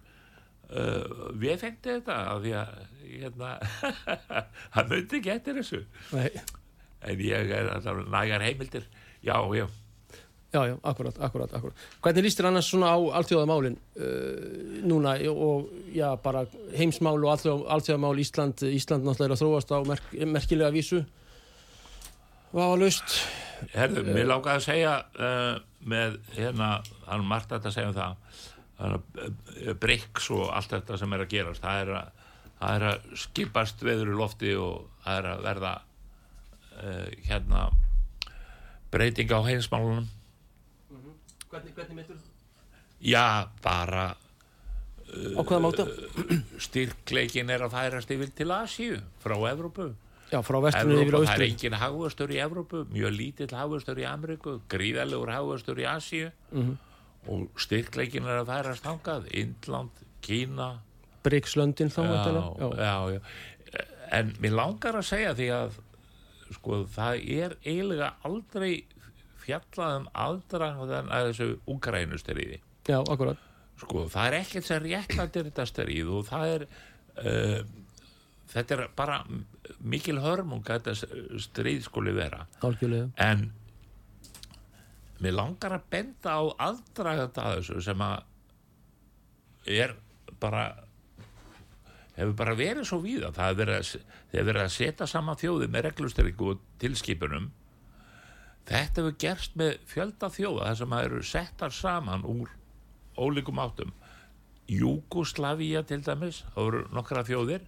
uh, 0.74 1.30
við 1.40 1.62
fengti 1.62 1.96
þetta 1.98 2.18
af 2.34 2.42
því 2.44 2.58
að 2.60 2.74
hérna, 3.14 3.54
hann 4.76 4.92
myndi 4.92 5.20
ekki 5.20 5.34
eftir 5.36 5.58
þessu 5.60 5.84
Nei. 6.14 6.30
en 7.04 7.24
ég 7.24 7.56
er 7.60 7.72
alltaf 7.76 8.04
nægar 8.10 8.46
heimildir 8.46 8.90
já, 9.24 9.38
já 9.58 9.68
Já, 10.54 10.68
já, 10.70 10.76
akkurat, 10.86 11.16
akkurat, 11.18 11.50
akkurat. 11.58 11.78
Hvernig 12.06 12.28
líst 12.28 12.38
þér 12.38 12.48
annars 12.52 12.68
svona 12.70 12.92
á 12.94 12.98
alltjóðamálinn 13.18 13.74
uh, 13.74 14.84
núna 14.86 15.16
og 15.32 15.72
já, 15.90 16.12
bara 16.22 16.44
heimsmál 16.78 17.18
og 17.18 17.32
alltjóðamál 17.74 18.22
Ísland, 18.22 18.62
Ísland 18.62 19.02
náttúrulega 19.02 19.32
er 19.32 19.34
að 19.34 19.42
þróast 19.42 19.74
á 19.74 19.78
merk, 19.90 20.12
merkilega 20.30 20.70
vísu 20.76 21.02
Hvað 22.54 22.70
var 22.70 22.82
löst? 22.84 23.16
Herðu, 23.74 24.04
mér 24.14 24.28
lákaði 24.30 24.60
að 24.60 24.66
segja 24.68 24.92
uh, 25.18 25.56
með, 25.90 26.20
hérna, 26.36 26.68
hann 27.08 27.26
margt 27.26 27.56
að 27.58 27.72
segja 27.74 27.90
um 27.90 27.96
það, 27.98 28.14
uh, 28.14 28.53
breyks 29.80 30.30
og 30.34 30.50
allt 30.54 30.74
þetta 30.74 30.98
sem 31.00 31.14
er 31.14 31.24
að 31.26 31.30
gerast, 31.34 31.62
það 31.64 31.82
er 31.84 31.92
að, 32.00 32.10
það 32.60 32.76
er 32.80 32.86
að 32.90 33.08
skipast 33.24 33.84
veður 33.86 34.12
í 34.14 34.18
lofti 34.18 34.54
og 34.60 34.88
það 35.06 35.20
er 35.22 35.30
að 35.34 35.44
verða 35.48 35.74
uh, 35.78 37.08
hérna 37.30 37.64
breyting 38.94 39.32
á 39.34 39.40
heimsmálunum. 39.48 40.08
Mm 40.90 40.98
-hmm. 41.00 41.16
Hvernig, 41.50 41.74
hvernig 41.76 41.96
meitur 41.96 42.16
þú? 42.16 42.30
Já, 43.04 43.48
bara 43.64 44.16
á 45.14 45.42
hvaða 45.44 45.60
máta? 45.62 45.86
Styrkleikin 46.60 47.50
er 47.50 47.62
að 47.62 47.72
færast 47.76 48.12
yfir 48.12 48.32
til 48.36 48.52
Asíu 48.52 49.02
frá 49.24 49.36
Evrópu 49.52 49.94
Já, 50.32 50.42
frá 50.42 50.58
vestunni 50.64 50.96
yfir 51.04 51.14
á 51.14 51.20
Það 51.20 51.24
er 51.24 51.30
austri. 51.30 51.50
engin 51.52 51.74
hagvastur 51.78 52.30
í 52.32 52.40
Evrópu, 52.42 52.86
mjög 52.90 53.12
lítill 53.14 53.52
hagvastur 53.54 53.98
í 54.00 54.06
Ameríku, 54.10 54.62
gríðalegur 54.70 55.30
hagvastur 55.30 55.78
í 55.78 55.86
Asíu 55.86 56.32
Mhm. 56.52 56.78
Og 57.32 57.62
styrkleikin 57.62 58.28
er 58.28 58.42
að 58.42 58.50
færast 58.52 58.88
hangað, 58.88 59.30
Indland, 59.40 60.04
Kína, 60.24 60.70
Brygslöndin 61.24 61.92
þá, 61.94 62.02
já, 62.04 62.32
já. 62.60 62.70
já, 62.84 62.96
já. 63.16 63.84
En 64.14 64.34
mér 64.44 64.58
langar 64.60 64.98
að 65.00 65.08
segja 65.08 65.32
því 65.38 65.48
að 65.56 65.78
sko, 66.58 66.82
það 66.94 67.22
er 67.38 67.56
eiginlega 67.64 68.10
aldrei 68.28 68.74
fjallað 69.44 70.02
um 70.02 70.10
aðdraðan 70.26 71.12
að 71.12 71.30
þessu 71.32 71.48
Ukraínustyrriði. 71.72 72.60
Já, 72.88 73.00
akkurat. 73.00 73.40
Sko, 73.80 74.06
það 74.12 74.28
er 74.28 74.38
ekkert 74.42 74.68
sem 74.68 74.84
réttlættir 74.84 75.48
þetta 75.48 75.66
styrrið 75.68 76.12
og 76.14 76.28
það 76.28 76.52
er 76.52 76.68
uh, 77.24 77.64
þetta 78.54 78.78
er 78.78 78.86
bara 78.96 79.20
mikil 79.84 80.20
hörmung 80.24 80.64
að 80.68 80.88
þetta 80.88 81.40
stríð 81.42 81.84
skuli 81.88 82.14
vera 82.16 82.46
algjörlega 82.64 83.10
en 83.24 83.48
mér 85.24 85.38
langar 85.38 85.78
að 85.78 85.90
benda 85.94 86.38
á 86.38 86.44
aðdraganda 86.70 87.48
að 87.48 87.60
þessu 87.60 87.84
sem 87.88 88.04
að 88.04 88.18
er 89.74 89.96
bara 90.44 90.64
hefur 92.18 92.36
bara 92.38 92.56
verið 92.58 92.88
svo 92.88 93.00
víða. 93.04 93.32
Það 93.34 93.50
hefur 93.50 93.60
verið 93.64 94.48
verið 94.50 94.64
að 94.64 94.74
setja 94.76 95.10
saman 95.10 95.40
þjóði 95.40 95.70
með 95.72 95.86
reglustyringu 95.88 96.50
og 96.54 96.64
tilskipunum. 96.82 97.52
Þetta 98.70 99.02
hefur 99.02 99.20
gerst 99.20 99.58
með 99.60 99.78
fjölda 99.90 100.30
þjóða 100.32 100.70
þar 100.70 100.80
sem 100.82 100.96
að 100.96 101.06
eru 101.08 101.22
settar 101.28 101.76
saman 101.76 102.26
úr 102.28 102.52
ólíkum 103.20 103.62
áttum. 103.62 103.94
Júgoslavíja 104.72 105.84
til 105.88 106.02
dæmis 106.06 106.44
það 106.54 106.68
voru 106.68 106.84
nokkra 106.96 107.26
þjóðir. 107.28 107.66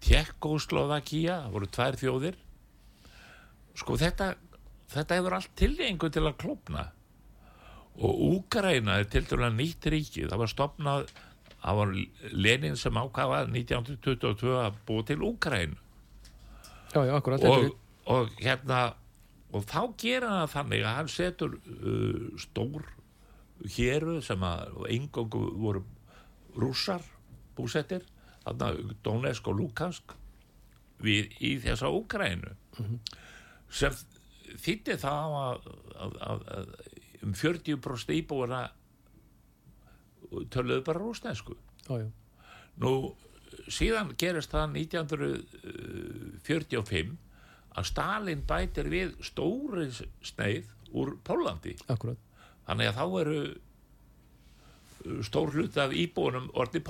Tjekkoslovakia 0.00 1.42
það 1.44 1.56
voru 1.56 1.70
tvær 1.76 2.00
þjóðir. 2.00 2.38
Sko 3.78 3.96
þetta 4.00 4.32
þetta 4.90 5.18
hefur 5.18 5.36
allt 5.38 5.52
tilgengu 5.58 6.10
til 6.12 6.24
að 6.26 6.38
klopna 6.40 6.88
og 8.00 8.22
Úkraina 8.30 9.00
er 9.00 9.08
til 9.10 9.26
dæmis 9.28 9.56
nýtt 9.58 9.90
ríki. 9.92 10.22
Það 10.30 10.40
var 10.40 10.50
stopnað 10.50 11.10
það 11.60 11.78
var 11.80 11.92
Lenin 12.32 12.78
sem 12.80 12.96
ákvaða 12.96 13.42
1922 13.50 14.54
að 14.62 14.78
búa 14.88 15.04
til 15.06 15.20
akkurat 17.18 17.44
og, 17.46 17.74
og 18.10 18.30
hérna 18.40 18.80
og 19.54 19.66
þá 19.68 19.80
gera 20.00 20.30
það 20.40 20.54
þannig 20.54 20.86
að 20.86 20.96
hann 20.96 21.10
setur 21.12 21.58
uh, 21.58 22.30
stór 22.40 22.86
héru 23.76 24.20
sem 24.24 24.42
að 24.46 24.86
engangu 24.94 25.42
voru 25.60 25.84
rússar 26.56 27.04
búsettir 27.58 28.06
Donetsk 29.04 29.50
og 29.52 29.58
Lukansk 29.60 30.14
við 31.04 31.34
í 31.44 31.52
þessa 31.60 31.90
Úkrainu 31.92 32.54
sem 33.68 33.94
þýtti 34.58 34.96
það 35.00 35.34
að, 35.40 35.58
að, 35.94 36.12
að, 36.26 36.40
að 36.56 36.66
um 37.20 37.32
40% 37.36 38.14
íbúina 38.16 38.60
töluðu 40.50 40.82
bara 40.86 40.98
rúsnesku 41.02 41.54
Nú, 42.80 42.92
síðan 43.68 44.14
gerist 44.18 44.50
það 44.54 44.70
1945 44.78 47.16
að 47.78 47.84
Stalin 47.86 48.42
bætir 48.46 48.88
við 48.90 49.14
stóri 49.24 49.90
sneið 49.94 50.66
úr 50.96 51.16
Pólandi. 51.26 51.76
akkurat. 51.86 52.18
Þannig 52.66 52.86
að 52.90 52.96
þá 52.98 53.04
eru 53.20 53.40
uh, 53.50 53.54
stór 55.26 55.48
hlut 55.54 55.76
af 55.78 55.92
íbúinum 55.94 56.50
orði 56.58 56.80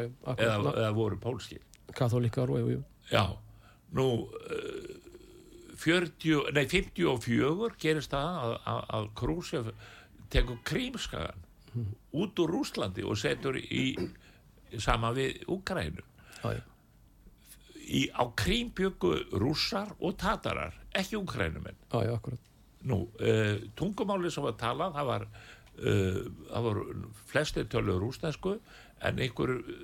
já, 0.00 0.08
eða, 0.36 0.72
eða 0.72 0.92
voru 0.96 1.16
pólskir. 1.20 1.60
katholikar 1.92 2.50
og 2.50 2.58
jú, 2.62 2.68
jú, 2.78 2.82
Já, 3.10 3.36
nú 3.92 4.06
uh, 4.24 4.30
40, 5.80 6.52
nei 6.54 6.66
54 6.70 7.78
gerist 7.80 8.12
það 8.14 8.38
að, 8.44 8.54
að, 8.72 8.84
að 8.98 9.08
Krúsef 9.18 9.72
tekur 10.32 10.60
krímskagan 10.66 11.42
út 12.14 12.38
úr 12.38 12.52
Rúslandi 12.54 13.02
og 13.06 13.18
setur 13.18 13.58
í 13.58 13.96
sama 14.78 15.10
við 15.16 15.42
Úkrænu. 15.50 16.04
á 18.10 18.24
krím 18.36 18.70
byggu 18.74 19.12
rússar 19.32 19.92
og 20.00 20.16
tatarar, 20.18 20.74
ekki 20.94 21.18
úkrænumenn. 21.20 21.76
Nú, 22.84 23.08
uh, 23.20 23.60
tungumáli 23.76 24.30
sem 24.32 24.44
var 24.44 24.56
talað, 24.60 24.96
það 24.96 25.10
var, 25.10 25.26
uh, 25.80 26.20
það 26.50 26.68
var 26.68 26.80
flestir 27.30 27.68
töluðu 27.72 28.02
rúsnesku 28.02 28.56
en 29.04 29.20
einhver 29.24 29.56
uh, 29.60 29.74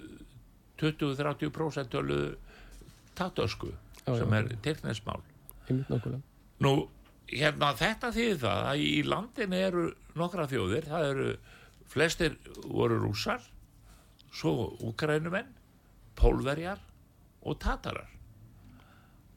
20-30% 0.80 1.92
töluðu 1.92 2.34
tatösku 3.16 3.72
Já, 3.72 4.14
já, 4.14 4.18
sem 4.22 4.32
er 4.32 4.48
já. 4.48 4.54
Nú, 6.60 6.74
hérna 7.30 7.72
þetta 7.78 8.12
þýðir 8.14 8.42
það 8.42 8.68
að 8.72 8.84
í 8.84 8.92
landinu 9.06 9.62
eru 9.68 9.86
nokkra 10.18 10.46
þjóðir, 10.50 10.90
það 10.90 11.08
eru 11.14 11.30
flestir 11.90 12.36
voru 12.66 13.00
rússar, 13.02 13.42
svo 14.30 14.70
úkrænumenn, 14.86 15.48
pólverjar 16.18 16.80
og 17.40 17.58
tatarar. 17.62 18.10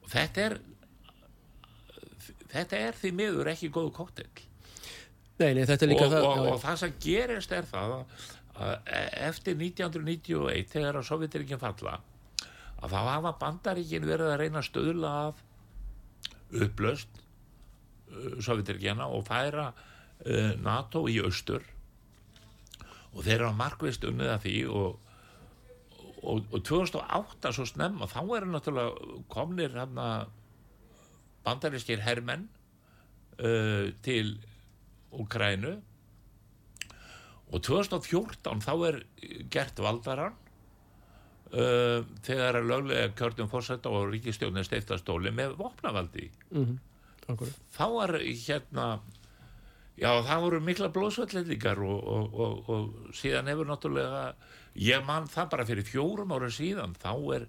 Og 0.04 0.10
þetta 0.12 0.48
er 0.48 0.58
þetta 2.54 2.80
er 2.88 2.98
því 2.98 3.12
miður 3.18 3.50
ekki 3.54 3.70
góðu 3.74 3.92
koktel. 3.96 4.28
nei, 5.40 5.50
nei, 5.56 5.64
þetta 5.66 5.86
er 5.86 5.90
líka 5.90 6.06
Og, 6.06 6.12
það 6.12 6.28
og, 6.30 6.48
og 6.52 6.58
það 6.62 6.80
sem 6.82 6.96
gerist 7.02 7.54
er 7.54 7.66
það 7.66 7.94
að, 7.96 8.26
að 8.54 8.74
eftir 9.28 9.56
1991 9.58 10.68
þegar 10.70 11.00
að 11.00 11.08
Sovjetiríkin 11.08 11.62
falla 11.62 11.98
að 12.84 12.92
þá 12.92 13.00
hafa 13.08 13.32
bandaríkin 13.40 14.06
verið 14.06 14.30
að 14.30 14.40
reyna 14.42 14.60
að 14.60 14.68
stöðla 14.68 15.12
af 15.30 15.42
upplöst 16.52 17.20
uh, 17.20 18.36
Sovjetiríkjana 18.44 19.08
og 19.10 19.26
færa 19.28 19.70
uh, 19.72 20.52
NATO 20.62 21.06
í 21.10 21.20
austur. 21.24 21.64
Og 23.14 23.22
þeir 23.22 23.38
eru 23.38 23.50
að 23.52 23.58
markvist 23.60 24.06
unnið 24.08 24.32
að 24.32 24.44
því 24.44 24.56
og, 24.74 25.10
og, 26.22 26.46
og 26.50 26.60
2008 26.66 27.54
svo 27.54 27.66
snemma 27.68 28.10
þá 28.10 28.20
eru 28.24 28.50
náttúrulega 28.50 29.18
komnir 29.30 29.76
bandarískir 31.44 32.02
hermenn 32.02 32.48
uh, 33.38 33.90
til 34.02 34.36
Ukrænu 35.14 35.76
og 37.54 37.60
2014 37.62 38.64
þá 38.64 38.72
er 38.88 38.96
gert 39.52 39.78
valdarann 39.78 40.43
uh, 41.54 42.06
þegar 42.26 42.60
að 42.60 42.70
löglega 42.70 43.12
kjörnum 43.18 43.50
fórsetta 43.52 43.92
og 43.92 44.10
ríkistjóðin 44.12 44.66
steiftastóli 44.66 45.32
með 45.34 45.56
vopnavaldi. 45.60 46.30
Mhm, 46.50 46.78
akkurat. 47.28 47.60
Þá 47.74 47.84
var 47.94 48.16
hérna 48.20 48.88
já 49.94 50.10
það 50.26 50.40
voru 50.42 50.60
mikla 50.60 50.90
blóðsvöldleikar 50.94 51.78
og, 51.86 52.00
og, 52.16 52.34
og, 52.34 52.70
og 52.74 53.14
síðan 53.14 53.50
hefur 53.52 53.68
náttúrulega 53.70 54.24
ég 54.82 55.04
man 55.06 55.28
það 55.30 55.52
bara 55.52 55.66
fyrir 55.68 55.86
fjórum 55.86 56.34
ára 56.34 56.50
síðan 56.50 56.96
þá 56.98 57.12
er 57.36 57.46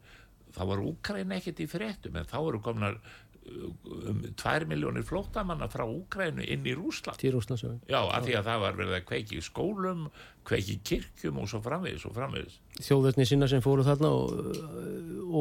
þá 0.56 0.62
var 0.70 0.84
Úkræn 0.88 1.34
ekkert 1.36 1.64
í 1.64 1.68
fréttum 1.68 2.16
en 2.20 2.30
þá 2.30 2.38
eru 2.40 2.62
komnar 2.64 3.00
um 3.46 4.22
tvær 4.40 4.66
miljónir 4.70 5.06
flóttamanna 5.06 5.68
frá 5.70 5.84
Úkrænu 5.86 6.46
inn 6.50 6.66
í 6.66 6.74
Rúsland 6.78 7.20
til 7.22 7.36
Rúslandsjöfum 7.36 7.82
já, 7.90 8.00
af 8.02 8.26
því 8.26 8.38
að 8.40 8.48
það 8.50 8.64
var 8.64 8.80
verið 8.80 8.96
að 8.98 9.06
kveiki 9.12 9.42
skólum 9.46 10.08
kveiki 10.46 10.78
kirkjum 10.86 11.40
og 11.42 11.50
svo 11.50 11.62
framvegis 11.66 12.06
og 12.10 12.16
framvegis. 12.16 12.58
Þjóðverðni 12.86 13.28
sinna 13.30 13.50
sem 13.50 13.64
fóru 13.66 13.86
þarna 13.86 14.12
og, 14.14 14.60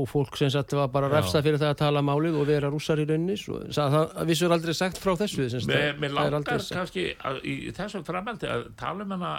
og 0.01 0.07
fólk 0.09 0.39
sem 0.41 0.53
sagt 0.53 0.77
var 0.77 0.93
bara 0.93 1.11
refstað 1.13 1.49
fyrir 1.49 1.61
það 1.63 1.75
að 1.75 1.81
tala 1.83 2.05
málið 2.05 2.39
og 2.41 2.49
vera 2.49 2.71
rússar 2.73 3.03
í 3.03 3.09
rauninni 3.09 3.37
svo, 3.41 3.61
það, 3.69 3.99
það 4.15 4.31
vissur 4.33 4.57
aldrei 4.57 4.77
sagt 4.77 5.01
frá 5.03 5.13
þessu 5.25 5.49
Mér, 5.69 6.01
langar 6.13 6.45
kannski 6.45 7.11
að, 7.21 7.43
í 7.45 7.73
þessum 7.77 8.05
framhaldi 8.07 8.49
að 8.49 8.69
tala 8.81 9.05
um 9.05 9.17
hana 9.17 9.35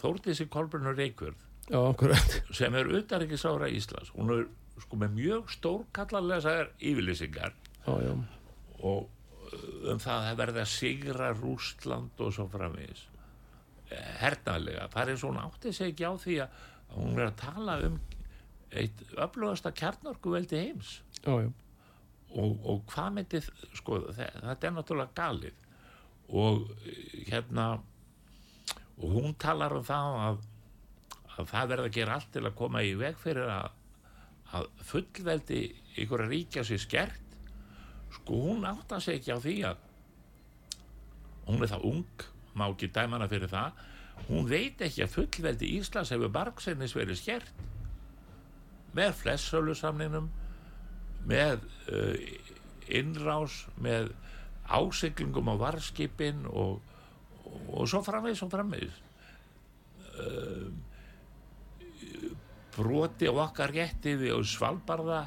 Þórdísi 0.00 0.46
Kolbrunur 0.48 0.96
Reykjörð. 0.96 1.48
Sem 2.56 2.74
er 2.78 2.88
utanrikiðsára 3.00 3.68
Íslands. 3.70 4.12
Hún 4.16 4.32
er 4.34 4.46
sko 4.80 4.96
með 5.00 5.18
mjög 5.18 5.50
stórkallarlega 5.52 6.54
yfirlýsingar 6.78 7.52
já, 8.04 8.12
og 8.86 9.08
um 9.90 9.98
það 10.00 10.16
að 10.18 10.26
að 10.62 10.68
sigra 10.70 11.30
Rústland 11.36 12.20
og 12.22 12.32
svo 12.36 12.46
framvegis. 12.52 13.06
Hernaðlega, 14.20 14.84
það 14.92 15.02
er 15.02 15.12
eins 15.14 15.24
og 15.26 15.32
hún 15.32 15.40
átti 15.42 15.72
sig 15.74 15.90
ekki 15.90 16.06
á 16.06 16.14
því 16.22 16.36
að 16.44 16.60
hún 16.94 17.16
er 17.18 17.24
að 17.30 17.38
tala 17.40 17.74
um 17.88 17.96
eitt 18.70 19.00
öflugasta 19.18 19.72
kjarnorkuveldi 19.74 20.60
heims. 20.60 20.92
Já, 21.24 21.32
já, 21.42 21.48
og, 22.38 22.52
og 22.70 22.84
hvað 22.92 23.08
myndi 23.16 23.40
sko, 23.74 23.98
þe- 24.14 24.30
þetta 24.44 24.68
er 24.70 24.76
náttúrulega 24.76 25.16
galið. 25.18 25.64
Og 26.30 26.68
eh, 26.86 27.24
hérna 27.32 27.66
og 29.00 29.16
hún 29.16 29.34
talar 29.42 29.74
um 29.80 29.82
það 29.88 30.20
að, 30.28 30.38
að 31.40 31.50
það 31.50 31.70
verði 31.74 31.88
að 31.90 31.96
gera 31.98 32.14
allt 32.20 32.30
til 32.36 32.44
að 32.46 32.56
koma 32.62 32.84
í 32.86 32.94
veg 33.00 33.18
fyrir 33.18 33.50
að, 33.50 33.72
að 34.60 34.70
fullveldi 34.92 35.60
ykkur 36.04 36.24
ríkja 36.30 36.62
sér 36.68 36.82
skert 36.84 37.29
sko 38.14 38.42
hún 38.48 38.66
átta 38.68 39.00
sig 39.00 39.20
ekki 39.20 39.34
á 39.34 39.38
því 39.40 39.56
að 39.70 39.86
hún 41.46 41.64
er 41.64 41.72
það 41.72 41.86
ung 41.90 42.26
má 42.54 42.66
ekki 42.68 42.90
dæmana 42.94 43.28
fyrir 43.30 43.50
það. 43.50 43.80
Hún 44.28 44.48
veit 44.50 44.82
ekki 44.84 45.04
að 45.04 45.14
fullveldi 45.14 45.70
Íslands 45.78 46.12
hefur 46.12 46.32
bargsennis 46.34 46.94
verið 46.96 47.20
skert 47.22 47.66
með 48.96 49.14
flestsölusamninum 49.22 50.28
með 51.30 51.62
uh, 51.92 52.16
innrás 52.90 53.64
með 53.80 54.10
ásiglingum 54.70 55.50
á 55.50 55.54
varskipin 55.60 56.44
og, 56.50 56.80
og 57.70 57.88
svo 57.90 58.02
framvegis 58.06 58.42
og 58.46 58.52
framvegis. 58.52 59.00
Uh, 60.20 60.70
broti 62.74 63.30
á 63.30 63.34
okkar 63.34 63.72
rétti 63.74 64.16
við 64.18 64.42
Svalbarða 64.46 65.24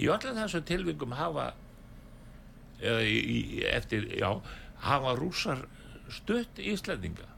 í 0.00 0.08
öllum 0.12 0.36
þessu 0.38 0.60
tilvingum 0.68 1.14
hafa 1.16 1.50
eða 2.82 3.02
í, 3.08 3.16
í, 3.16 3.40
eftir, 3.72 4.08
já 4.20 4.30
hafa 4.86 5.14
rússar 5.16 5.62
stutt 6.12 6.58
Íslendinga 6.60 7.28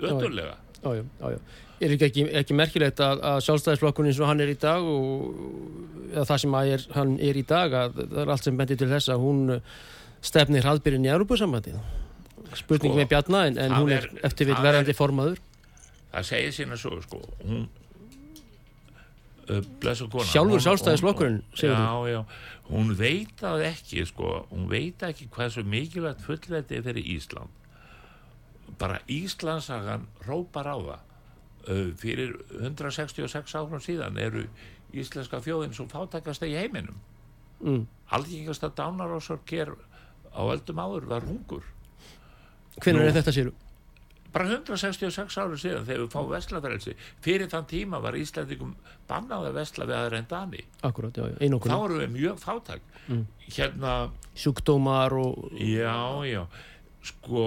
öttulega 0.00 0.56
Já, 0.78 0.92
já. 0.94 1.38
Er 1.82 1.92
ekki, 1.94 2.22
ekki, 2.38 2.54
merkilegt 2.54 3.00
að, 3.02 3.18
að 3.26 3.40
sjálfstæðisflokkurinn 3.48 4.12
eins 4.12 4.20
og 4.22 4.28
hann 4.30 4.40
er 4.44 4.50
í 4.52 4.54
dag 4.62 4.82
og 4.86 6.20
það 6.26 6.38
sem 6.44 6.54
er, 6.60 6.84
hann 6.94 7.16
er 7.22 7.38
í 7.38 7.42
dag 7.46 7.74
að 7.74 7.96
það 7.98 8.20
er 8.22 8.30
allt 8.34 8.46
sem 8.46 8.58
bendir 8.60 8.78
til 8.78 8.88
þess 8.92 9.10
að 9.10 9.24
hún 9.24 9.40
stefnir 10.30 10.62
hraðbyrjun 10.66 11.06
í 11.06 11.10
Európa-sambandið 11.16 11.80
spurning 12.58 12.94
Sko, 12.94 12.98
með 13.02 13.10
Bjarna 13.10 13.42
en, 13.50 13.58
en 13.66 13.74
hún 13.74 13.90
er, 13.94 14.06
er- 14.06 14.24
eftir 14.30 14.48
við 14.52 14.62
verðandi 14.64 14.94
er- 14.94 14.98
formaður. 14.98 15.42
það 16.14 16.28
segir 16.30 16.54
sína 16.56 16.78
svo 16.80 17.00
sko. 17.04 17.20
Hún 17.42 17.66
Sjálfur 19.48 20.60
Sjálfstæðisflokkurinn, 20.60 21.40
hún- 21.42 21.56
segirðu? 21.56 21.84
já, 21.84 22.12
já, 22.12 22.24
hún 22.68 22.94
veit 22.98 23.34
það 23.40 23.64
ekki 23.70 24.06
sko, 24.10 24.32
hún 24.50 24.68
veit 24.68 25.04
ekki 25.08 25.28
hvað 25.32 25.54
svo 25.54 25.64
mikilvægt 25.64 26.24
fullveldi 26.26 26.78
er 26.78 26.86
fyrir 26.86 27.12
Ísland 27.16 27.54
bara 28.78 29.00
Íslandsagan 29.08 30.06
rópar 30.26 30.68
á 30.68 30.76
það 30.76 31.00
uh, 31.68 31.94
fyrir 31.98 32.34
166 32.60 33.54
árum 33.58 33.80
síðan 33.82 34.18
eru 34.20 34.44
íslenska 34.92 35.40
þjóðin 35.44 35.74
svo 35.76 35.88
fátakasta 35.90 36.48
í 36.48 36.56
heiminum 36.56 36.96
mm. 37.60 37.86
algengasta 38.14 38.70
dánarásörk 38.72 39.52
er 39.52 39.72
á 40.32 40.42
öldum 40.44 40.80
áður 40.80 41.08
var 41.10 41.26
hungur 41.28 41.64
Hvernig 42.78 43.08
er 43.08 43.16
þetta 43.16 43.34
séru? 43.34 43.52
Bara 44.32 44.44
166 44.50 45.38
árum 45.40 45.56
síðan 45.60 45.86
þegar 45.88 46.02
við 46.04 46.10
fáum 46.12 46.28
vestlafrelsi 46.32 46.94
fyrir 47.24 47.48
þann 47.48 47.66
tíma 47.70 48.00
var 48.04 48.16
Íslandikum 48.18 48.74
bannað 49.08 49.46
að 49.48 49.56
vesla 49.56 49.86
við 49.88 49.96
aðra 49.98 50.18
en 50.20 50.28
Dani. 50.28 50.60
Akkurát, 50.84 51.16
já, 51.16 51.24
já, 51.30 51.36
þá 51.38 51.44
einokkur 51.46 51.72
erum 51.78 52.02
við 52.04 52.14
mjög 52.18 52.38
fátak 52.44 52.94
Mm. 53.08 53.22
hérna, 53.48 53.92
sjúkdómar 54.36 55.14
og 55.16 55.48
já, 55.56 55.96
já. 56.28 56.42
Sko, 57.08 57.44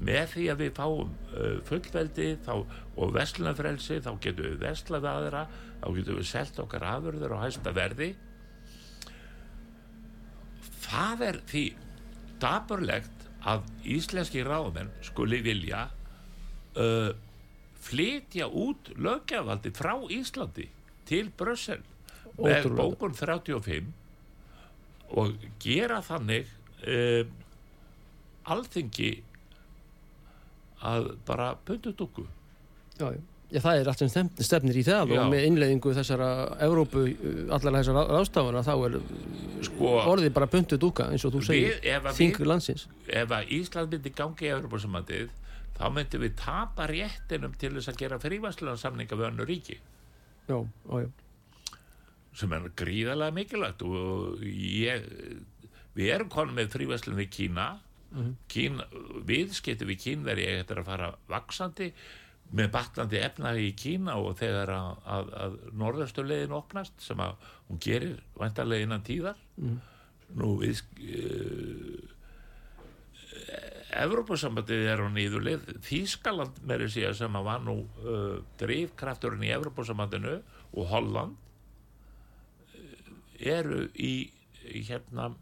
með 0.00 0.30
því 0.32 0.44
að 0.48 0.62
við 0.62 0.70
fáum 0.78 1.10
uh, 1.36 1.58
fullveldi 1.68 2.28
þá, 2.46 2.54
og 2.96 3.12
vestlunafrelsi 3.12 3.98
þá 4.00 4.14
getum 4.24 4.46
við 4.48 4.56
vesla 4.64 5.00
við 5.04 5.10
aðra 5.10 5.42
þá 5.82 5.88
getum 5.98 6.16
við 6.22 6.30
selt 6.30 6.58
okkar 6.64 6.86
afurður 6.94 7.36
á 7.36 7.44
hæsta 7.44 7.74
verði. 7.76 8.14
Það 10.84 11.26
er 11.28 11.38
því 11.52 11.64
daburlegt 12.42 13.28
að 13.44 13.68
íslenski 13.84 14.42
ráðmenn 14.46 14.90
skuli 15.04 15.42
vilja 15.44 15.84
uh, 16.80 17.10
flytja 17.84 18.46
út 18.48 18.92
lögjavaldi 18.96 19.72
frá 19.76 19.94
Íslandi 20.10 20.68
til 21.08 21.28
Brussel 21.38 21.82
með 22.38 22.70
bókun 22.78 23.14
35 23.14 23.92
og 25.14 25.34
gera 25.62 26.00
þannig 26.02 26.48
uh, 26.88 27.22
alþingi 28.50 29.12
að 30.84 31.14
bara 31.28 31.54
pundutúku 31.64 32.26
já, 33.00 33.08
já. 33.14 33.20
Það 33.54 33.78
er 33.78 33.88
allt 33.88 34.00
sem 34.02 34.08
stefn- 34.10 34.42
stefnir 34.42 34.76
í 34.80 34.82
það 34.82 35.12
Já. 35.12 35.18
og 35.20 35.28
með 35.30 35.44
innleiðingu 35.46 35.92
þessara 35.94 36.28
Evrópu, 36.64 37.04
allar 37.54 37.76
þessara 37.78 38.02
ráðstafana 38.10 38.62
þá 38.66 38.72
er 38.88 38.96
sko, 39.68 39.92
orðið 40.10 40.32
bara 40.34 40.48
buntu 40.50 40.78
dúka 40.80 41.06
eins 41.12 41.22
og 41.28 41.36
þú 41.36 41.42
segir, 41.46 41.76
við, 41.76 41.86
ef, 41.92 42.08
að 42.10 42.18
þing 42.18 42.34
við, 42.40 42.48
landsins 42.50 42.86
ef 43.06 43.34
að 43.36 43.52
Ísland 43.54 43.94
myndi 43.94 44.12
gangi 44.18 44.48
í 44.48 44.52
Evropasamandið 44.56 45.28
þá 45.74 45.84
myndum 45.90 46.24
við 46.24 46.36
tapa 46.38 46.86
réttinum 46.90 47.54
til 47.58 47.74
þess 47.76 47.92
að 47.92 48.00
gera 48.04 48.22
frívæslunar 48.22 48.80
við 49.18 49.28
önnu 49.30 49.46
ríki. 49.48 49.78
Já, 50.48 50.58
já, 50.60 51.04
já, 51.04 51.08
sem 52.38 52.52
er 52.54 52.68
gríðarlega 52.78 53.34
mikilvægt 53.34 53.84
og 53.86 54.42
ég, 54.44 55.06
við 55.94 56.12
erum 56.16 56.32
konum 56.32 56.58
með 56.58 56.72
frívæslun 56.74 57.18
við 57.20 57.30
Kína, 57.38 57.68
Kína 58.50 58.86
viðskipti 59.26 59.86
við 59.88 60.02
Kínveri 60.04 60.46
eftir 60.52 60.82
að 60.82 60.90
fara 60.90 61.08
vaksandi 61.30 61.88
með 62.54 62.68
batlandi 62.74 63.18
efnaði 63.24 63.68
í 63.70 63.72
Kína 63.78 64.18
og 64.22 64.36
þegar 64.38 64.70
að, 64.74 64.90
að, 65.16 65.32
að 65.44 65.56
norðausturleiðin 65.80 66.54
opnast 66.54 67.02
sem 67.02 67.22
að 67.22 67.48
hún 67.70 67.80
gerir 67.82 68.20
væntarlega 68.38 68.86
innan 68.86 69.06
tíðar. 69.06 69.40
Nú 70.34 70.54
við 70.60 70.82
uh, 70.82 71.93
Evrópusambandið 74.02 74.88
er 74.90 75.02
á 75.04 75.08
nýðuleið 75.14 75.66
Þískaland 75.86 76.60
meiri 76.66 76.88
síðan 76.90 77.14
sem 77.18 77.38
að 77.38 77.46
var 77.46 77.62
nú 77.62 77.76
uh, 78.02 78.36
drifkrafturinn 78.60 79.44
í 79.46 79.52
Evrópusambandinu 79.54 80.36
og 80.74 80.88
Holland 80.90 81.36
eru 83.44 83.84
í 83.94 84.14
hérna 84.88 85.32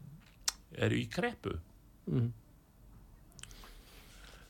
eru 0.77 0.97
í 0.99 1.05
kreppu 1.09 1.57
Mhm. 2.03 2.33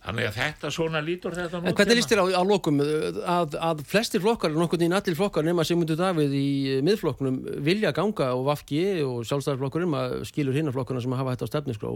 Þannig 0.04 0.28
að 0.30 0.38
þetta 0.38 0.72
svona 0.76 1.02
lítur 1.04 1.36
þetta 1.38 1.62
nú 1.62 1.70
En 1.70 1.78
hvernig 1.78 2.00
líst 2.00 2.12
þér 2.12 2.22
á, 2.24 2.26
á 2.40 2.44
lokum 2.48 2.82
að, 2.84 3.58
að 3.70 3.84
flestir 3.90 4.24
flokkar, 4.24 4.56
nokkur 4.56 4.84
í 4.84 4.90
allir 4.90 5.18
flokkar 5.20 5.48
nema 5.48 5.66
Sigmundur 5.68 6.00
Davíð 6.00 6.36
í 6.38 6.48
miðflokknum 6.86 7.40
vilja 7.64 7.94
ganga 7.96 8.32
og 8.38 8.48
Vafki 8.50 8.84
og 9.06 9.24
sjálfstæðarflokkurinn 9.30 9.94
maður 9.94 10.28
skilur 10.30 10.58
hinna 10.58 10.74
flokkuna 10.76 11.04
sem 11.04 11.16
hafa 11.16 11.36
þetta 11.36 11.48
á 11.48 11.52
stefniskrá 11.54 11.94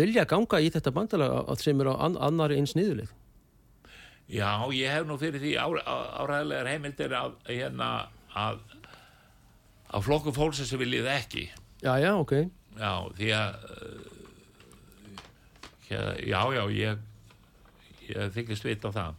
vilja 0.00 0.26
ganga 0.28 0.60
í 0.60 0.68
þetta 0.74 0.94
bandala 0.94 1.30
sem 1.60 1.80
er 1.80 1.92
á 1.92 1.94
an, 1.96 2.20
annari 2.28 2.60
eins 2.60 2.76
niðurleik 2.78 3.14
Já, 4.28 4.68
ég 4.76 4.92
hef 4.92 5.06
nú 5.08 5.16
fyrir 5.16 5.40
því 5.40 5.54
áræðilegar 5.56 6.68
heimildir 6.68 7.14
að 7.16 7.38
hérna 7.48 7.86
að 8.36 8.58
að 9.88 10.04
flokku 10.04 10.34
fólksins 10.36 10.70
sem 10.72 10.80
viljið 10.80 11.08
ekki. 11.12 11.48
Já, 11.80 11.94
já, 12.02 12.12
ok. 12.18 12.34
Já, 12.78 12.92
því 13.16 13.30
að 13.34 13.54
hér, 13.72 14.07
já, 15.90 16.40
já, 16.54 16.62
ég 16.74 17.06
ég 18.08 18.36
þykist 18.36 18.66
vita 18.66 18.92
það. 18.94 19.16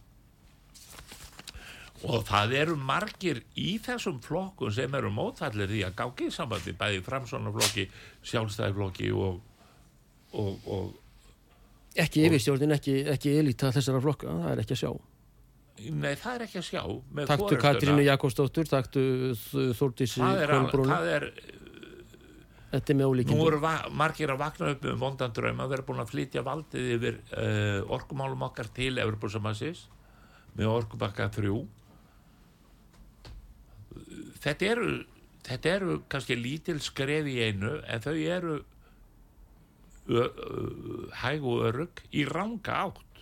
Og 2.08 2.24
það 2.24 2.54
eru 2.56 2.78
margir 2.80 3.42
í 3.60 3.74
þessum 3.84 4.22
flokkum 4.24 4.72
sem 4.72 4.94
eru 4.96 5.10
mótfallir 5.12 5.68
því 5.68 5.82
að 5.84 5.98
gági 5.98 6.30
í 6.30 6.32
sambandi 6.32 6.72
bæði 6.80 7.02
framsónaflokki, 7.04 7.86
sjálfstæðiflokki 8.30 9.12
og, 9.12 9.40
og, 10.32 10.66
og 10.66 10.98
Ekki 12.00 12.22
yfirstjórnin, 12.28 12.70
ekki, 12.76 13.00
ekki 13.10 13.32
elita 13.40 13.72
þessara 13.74 14.00
flokka, 14.00 14.30
það 14.30 14.52
er 14.52 14.60
ekki 14.62 14.76
að 14.76 14.80
sjá. 14.80 14.90
Nei, 15.90 16.12
það 16.20 16.34
er 16.36 16.44
ekki 16.44 16.58
að 16.60 16.66
sjá 16.68 16.82
forystuna. 16.84 17.58
Katrínu 17.64 18.04
Jakobsdóttur, 18.06 18.68
er, 20.38 20.52
að, 20.54 20.54
Kolbrún 20.54 20.92
það 20.92 21.08
er 21.16 21.26
Þetta 22.70 22.92
er 22.92 22.98
með 23.00 23.02
Nú 23.02 23.14
ólíkindi 23.14 23.46
eru 23.48 23.60
margir 23.98 24.30
að 24.30 24.42
vakna 24.44 24.72
upp 24.76 24.84
um 24.86 25.00
vondan 25.00 25.32
draum 25.34 25.62
að 25.62 25.72
vera 25.72 25.86
búin 25.88 26.02
að 26.04 26.12
flytja 26.12 26.44
valdið 26.46 26.90
yfir 26.94 27.16
uh, 27.34 27.80
orkumálum 27.96 28.44
okkar 28.46 28.70
til 28.76 28.92
Evropasamassis 29.02 29.88
með 30.54 30.70
orkubakka 30.70 31.26
þrjú. 31.34 31.64
Þetta 34.40 34.68
eru, 34.70 34.92
þetta 35.48 35.72
eru 35.74 35.98
kannski 36.10 36.38
lítil 36.38 36.78
skref 36.82 37.26
í 37.30 37.40
einu 37.42 37.74
en 37.82 38.06
þau 38.06 38.14
eru 38.14 38.60
hæg 41.20 41.44
og 41.46 41.66
örug 41.68 42.00
í 42.14 42.24
ranga 42.26 42.80
átt 42.86 43.20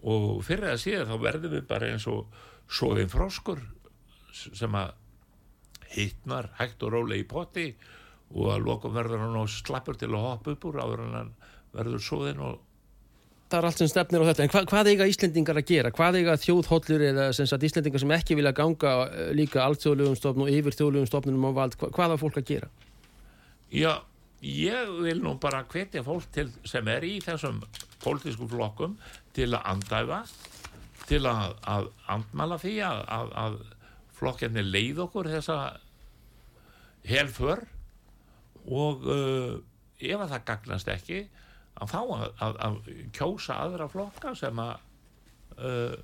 og 0.00 0.42
fyrir 0.44 0.72
að 0.72 0.82
síðan 0.82 1.08
þá 1.12 1.22
verðum 1.22 1.54
við 1.54 1.68
bara 1.68 1.92
eins 1.92 2.08
og 2.08 2.42
svoðin 2.72 3.12
froskur 3.12 3.62
sem 4.32 4.76
að 4.76 4.92
hittnar 5.92 6.50
hægt 6.58 6.84
og 6.84 6.94
rólega 6.94 7.24
í 7.24 7.28
potti 7.28 7.70
og 7.72 7.98
að 8.30 8.66
lokum 8.66 8.94
verður 8.94 9.24
hann 9.24 9.38
og 9.40 9.48
slappur 9.50 9.98
til 9.98 10.10
að 10.12 10.26
hoppa 10.26 10.54
upp 10.54 10.66
úr 10.70 10.82
áður 10.82 11.06
en 11.06 11.16
hann 11.18 11.32
verður 11.74 12.04
svoðin 12.04 12.44
og 12.46 12.58
Það 13.50 13.58
er 13.58 13.66
allt 13.66 13.80
sem 13.80 13.88
stefnir 13.90 14.22
á 14.22 14.28
þetta, 14.28 14.44
en 14.44 14.50
hva, 14.52 14.60
hvað 14.70 14.88
eiga 14.92 15.06
Íslendingar 15.10 15.58
að 15.58 15.64
gera? 15.66 15.90
Hvað 15.90 16.18
eiga 16.20 16.36
þjóðhóllur 16.38 17.02
eða 17.02 17.24
sem 17.34 17.48
sagt 17.50 17.64
Íslendingar 17.66 17.98
sem 17.98 18.12
ekki 18.14 18.36
vilja 18.38 18.52
ganga 18.54 18.92
eh, 19.08 19.32
líka 19.34 19.64
alltjóðlegum 19.64 20.14
stofnum 20.20 20.44
og 20.44 20.52
yfir 20.54 20.76
þjóðlegum 20.78 21.08
stofnunum 21.10 21.48
á 21.50 21.52
vald, 21.56 21.74
hva, 21.80 21.88
hvað 21.96 22.14
er 22.14 22.20
fólk 22.20 22.38
að 22.38 22.46
gera? 22.52 22.68
Já, 23.74 23.90
ég 24.46 24.92
vil 25.02 25.16
nú 25.24 25.34
bara 25.42 25.64
hvetja 25.66 26.04
fólk 26.06 26.30
til 26.30 26.46
sem 26.62 26.92
er 26.94 27.08
í 27.08 27.16
þessum 27.24 27.58
pólitísku 28.04 28.46
flokkum 28.54 28.94
til 29.34 29.50
að 29.50 29.66
andæfa, 29.74 30.20
til 31.10 31.24
að, 31.26 31.58
að 31.74 31.90
andmala 32.14 32.60
því 32.62 32.76
að, 32.86 33.02
að, 33.18 33.34
að 33.48 33.60
flokkinni 34.20 34.66
leið 34.68 35.02
okkur 35.08 35.32
þessa 35.34 35.58
helför 37.10 37.66
og 38.70 39.06
uh, 39.06 39.56
ef 40.00 40.20
að 40.24 40.30
það 40.34 40.44
gagnast 40.52 40.88
ekki 40.94 41.22
að 41.80 41.90
fá 41.92 42.00
að, 42.02 42.28
að, 42.44 42.56
að 42.66 42.78
kjósa 43.16 43.58
aðra 43.64 43.88
flokka 43.92 44.34
sem 44.38 44.58
að 44.62 44.72
uh, 45.58 45.98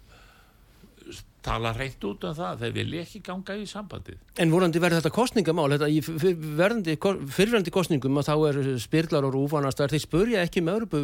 tala 1.47 1.71
reynt 1.77 2.03
út 2.09 2.25
um 2.27 2.35
það 2.35 2.63
þeir 2.65 2.73
vilja 2.75 3.03
ekki 3.07 3.21
ganga 3.29 3.55
í 3.55 3.67
sambandið 3.71 4.17
En 4.43 4.51
vorandi 4.51 4.81
verður 4.83 4.99
þetta 4.99 5.13
kostningamál, 5.15 5.69
þetta 5.77 5.89
í 5.95 6.01
fyrrverandi 6.03 7.73
kostningum 7.75 8.19
að 8.19 8.27
þá 8.27 8.35
er 8.51 8.59
spyrlar 8.83 9.29
og 9.29 9.37
rúfanast 9.37 9.79
þeir 9.85 10.03
spurja 10.03 10.43
ekki 10.43 10.65
með 10.67 10.81
Európu 10.81 11.03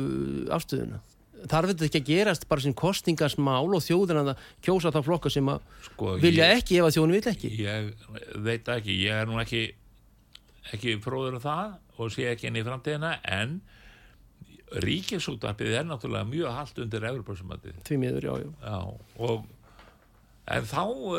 afstöðuna. 0.57 0.99
Þarf 1.43 1.71
þetta 1.73 1.87
ekki 1.89 2.01
að 2.03 2.09
gerast 2.11 2.49
bara 2.51 2.63
sem 2.63 2.75
kostningasmál 2.79 3.71
og 3.75 3.83
þjóðin 3.83 4.21
að 4.25 4.33
kjósa 4.63 4.93
þá 4.95 5.01
flokka 5.07 5.31
sem 5.35 5.49
að 5.51 5.63
sko, 5.87 6.17
vilja 6.23 6.51
ég- 6.51 6.61
ekki 6.61 6.79
ef 6.81 6.89
að 6.89 6.97
þjóðin 6.99 7.15
vil 7.17 7.31
ekki? 7.33 7.53
ég 7.63 7.89
veit 8.47 8.69
ekki, 8.77 8.99
ég 9.07 9.23
er 9.23 9.31
nú 9.31 9.39
ekki 9.43 9.63
ekki 10.75 10.97
fróður 11.03 11.39
um 11.41 11.43
það 11.43 11.73
og 11.99 12.13
sé 12.15 12.29
ekki 12.33 12.49
inn 12.51 12.59
í 12.61 12.65
framtíðina 12.67 13.17
en 13.39 13.57
ríkisútvarpið 14.83 15.75
er 15.81 15.89
náttúrulega 15.89 16.29
mjög 16.31 16.55
haldt 16.57 16.79
undir 16.85 17.05
Evropasamandið 17.11 17.81
því 17.89 17.99
miður, 18.01 18.29
já, 18.29 18.35
já. 18.41 18.53
Já, 18.63 18.79
og 19.27 19.43
en 20.53 20.69
þá 20.71 20.81
uh, 20.83 21.17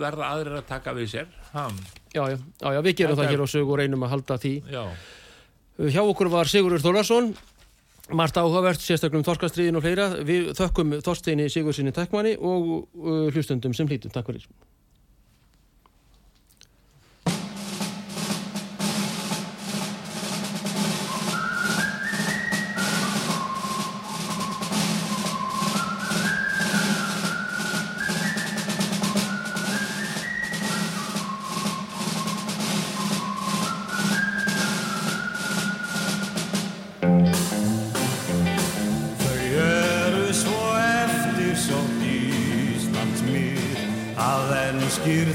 verða 0.00 0.30
aðrir 0.34 0.58
að 0.58 0.66
taka 0.72 0.94
við 0.96 1.12
sér 1.14 1.28
hann, 1.54 1.78
Já, 2.14 2.22
já, 2.30 2.36
já, 2.38 2.68
já, 2.76 2.80
við 2.86 2.96
gerum 3.00 3.16
það 3.18 3.24
er- 3.28 3.32
hér 3.34 3.44
á 3.46 3.48
sögu 3.50 3.72
og 3.74 3.78
reynum 3.80 4.04
að 4.06 4.12
halda 4.14 4.36
því. 4.42 4.54
já, 4.70 4.84
Hjá 5.90 6.02
okkur 6.06 6.28
var 6.30 6.46
Sigurður 6.46 6.82
Þólarsson, 6.84 7.32
margt 8.14 8.36
áhugavert, 8.38 8.78
sérstaklega 8.78 9.18
um 9.18 9.24
Þorskastriðin 9.26 9.74
og 9.74 9.82
fleira. 9.82 10.04
Við 10.22 10.52
þökkum 10.54 10.92
Þorsteini 11.02 11.48
Sigurðsinni 11.50 11.90
Tækmanni 11.96 12.36
og 12.38 12.68
uh, 12.94 13.24
hlustundum 13.34 13.74
sem 13.74 13.88
hlítum. 13.90 14.12
Takk 14.14 14.28
fyrir. 14.30 14.44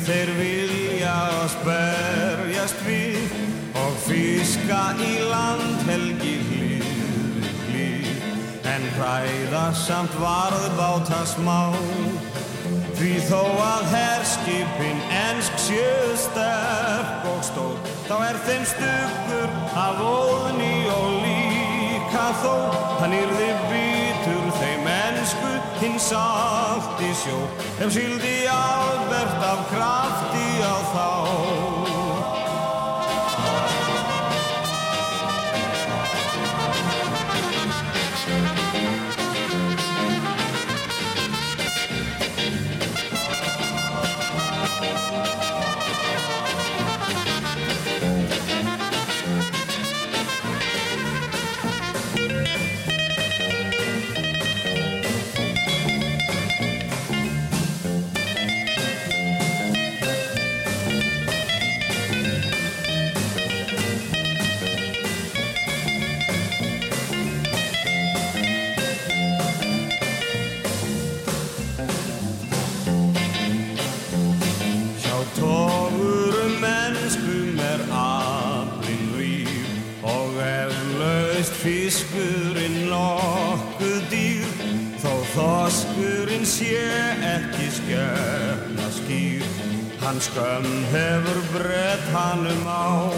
Þeir 0.07 0.29
vilja 0.37 1.13
að 1.29 1.45
sperjast 1.53 2.81
við 2.85 3.33
og 3.79 3.95
fiska 4.05 4.79
í 5.03 5.11
landhelgi 5.29 6.35
hlið 6.47 6.85
við 7.69 7.69
hlið 7.69 8.69
en 8.73 8.87
hræða 8.97 9.63
samt 9.77 10.15
varðbáta 10.21 11.21
smá. 11.33 11.59
Því 12.99 13.13
þó 13.29 13.43
að 13.63 13.85
herskipin 13.93 15.03
ensk 15.15 15.61
sjöð 15.67 16.15
sterk 16.25 17.27
og 17.31 17.39
stór 17.47 17.77
þá 18.09 18.15
er 18.27 18.41
þeim 18.47 18.65
stuggur 18.73 19.53
af 19.79 20.01
óðni 20.03 20.75
og 20.91 21.07
líka 21.23 22.27
þó. 22.43 22.55
Hann 22.99 23.15
yrði 23.15 23.53
bitur 23.71 24.51
þeim 24.59 24.89
ensku 25.19 25.49
hinn 25.81 25.99
salt 25.99 27.01
í 27.03 27.09
sjó 27.21 27.39
ef 27.83 27.91
síldi 27.91 28.37
albert 28.53 29.43
af 29.51 29.65
krafti 29.73 30.47
á 30.63 30.75
þá 30.93 31.78
fiskurinn 81.59 82.85
nokkuð 82.87 84.03
dýr 84.11 84.51
þó 85.01 85.11
þoskurinn 85.33 86.45
sé 86.47 86.77
ekki 87.27 87.67
skefna 87.75 88.87
skýr. 88.95 89.43
Hann 89.99 90.21
skömm 90.23 90.67
hefur 90.93 91.41
brett 91.51 92.05
hannum 92.13 92.63
á 92.63 93.11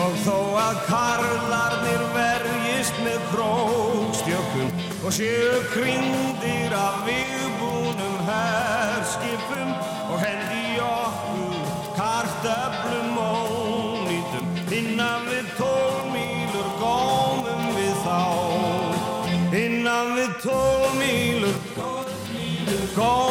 og 0.00 0.16
þó 0.24 0.38
að 0.62 0.80
karlarnir 0.86 2.04
verjist 2.14 2.96
með 3.04 3.20
krókstjökum 3.34 4.72
og 5.04 5.12
séu 5.12 5.60
krindir 5.74 6.74
af 6.78 7.02
viðbúnum 7.08 8.16
herskipum 8.30 9.74
og 10.08 10.18
hendi 10.24 10.78
okkur 10.86 11.56
kartöflum 11.98 13.09
þá 23.00 23.29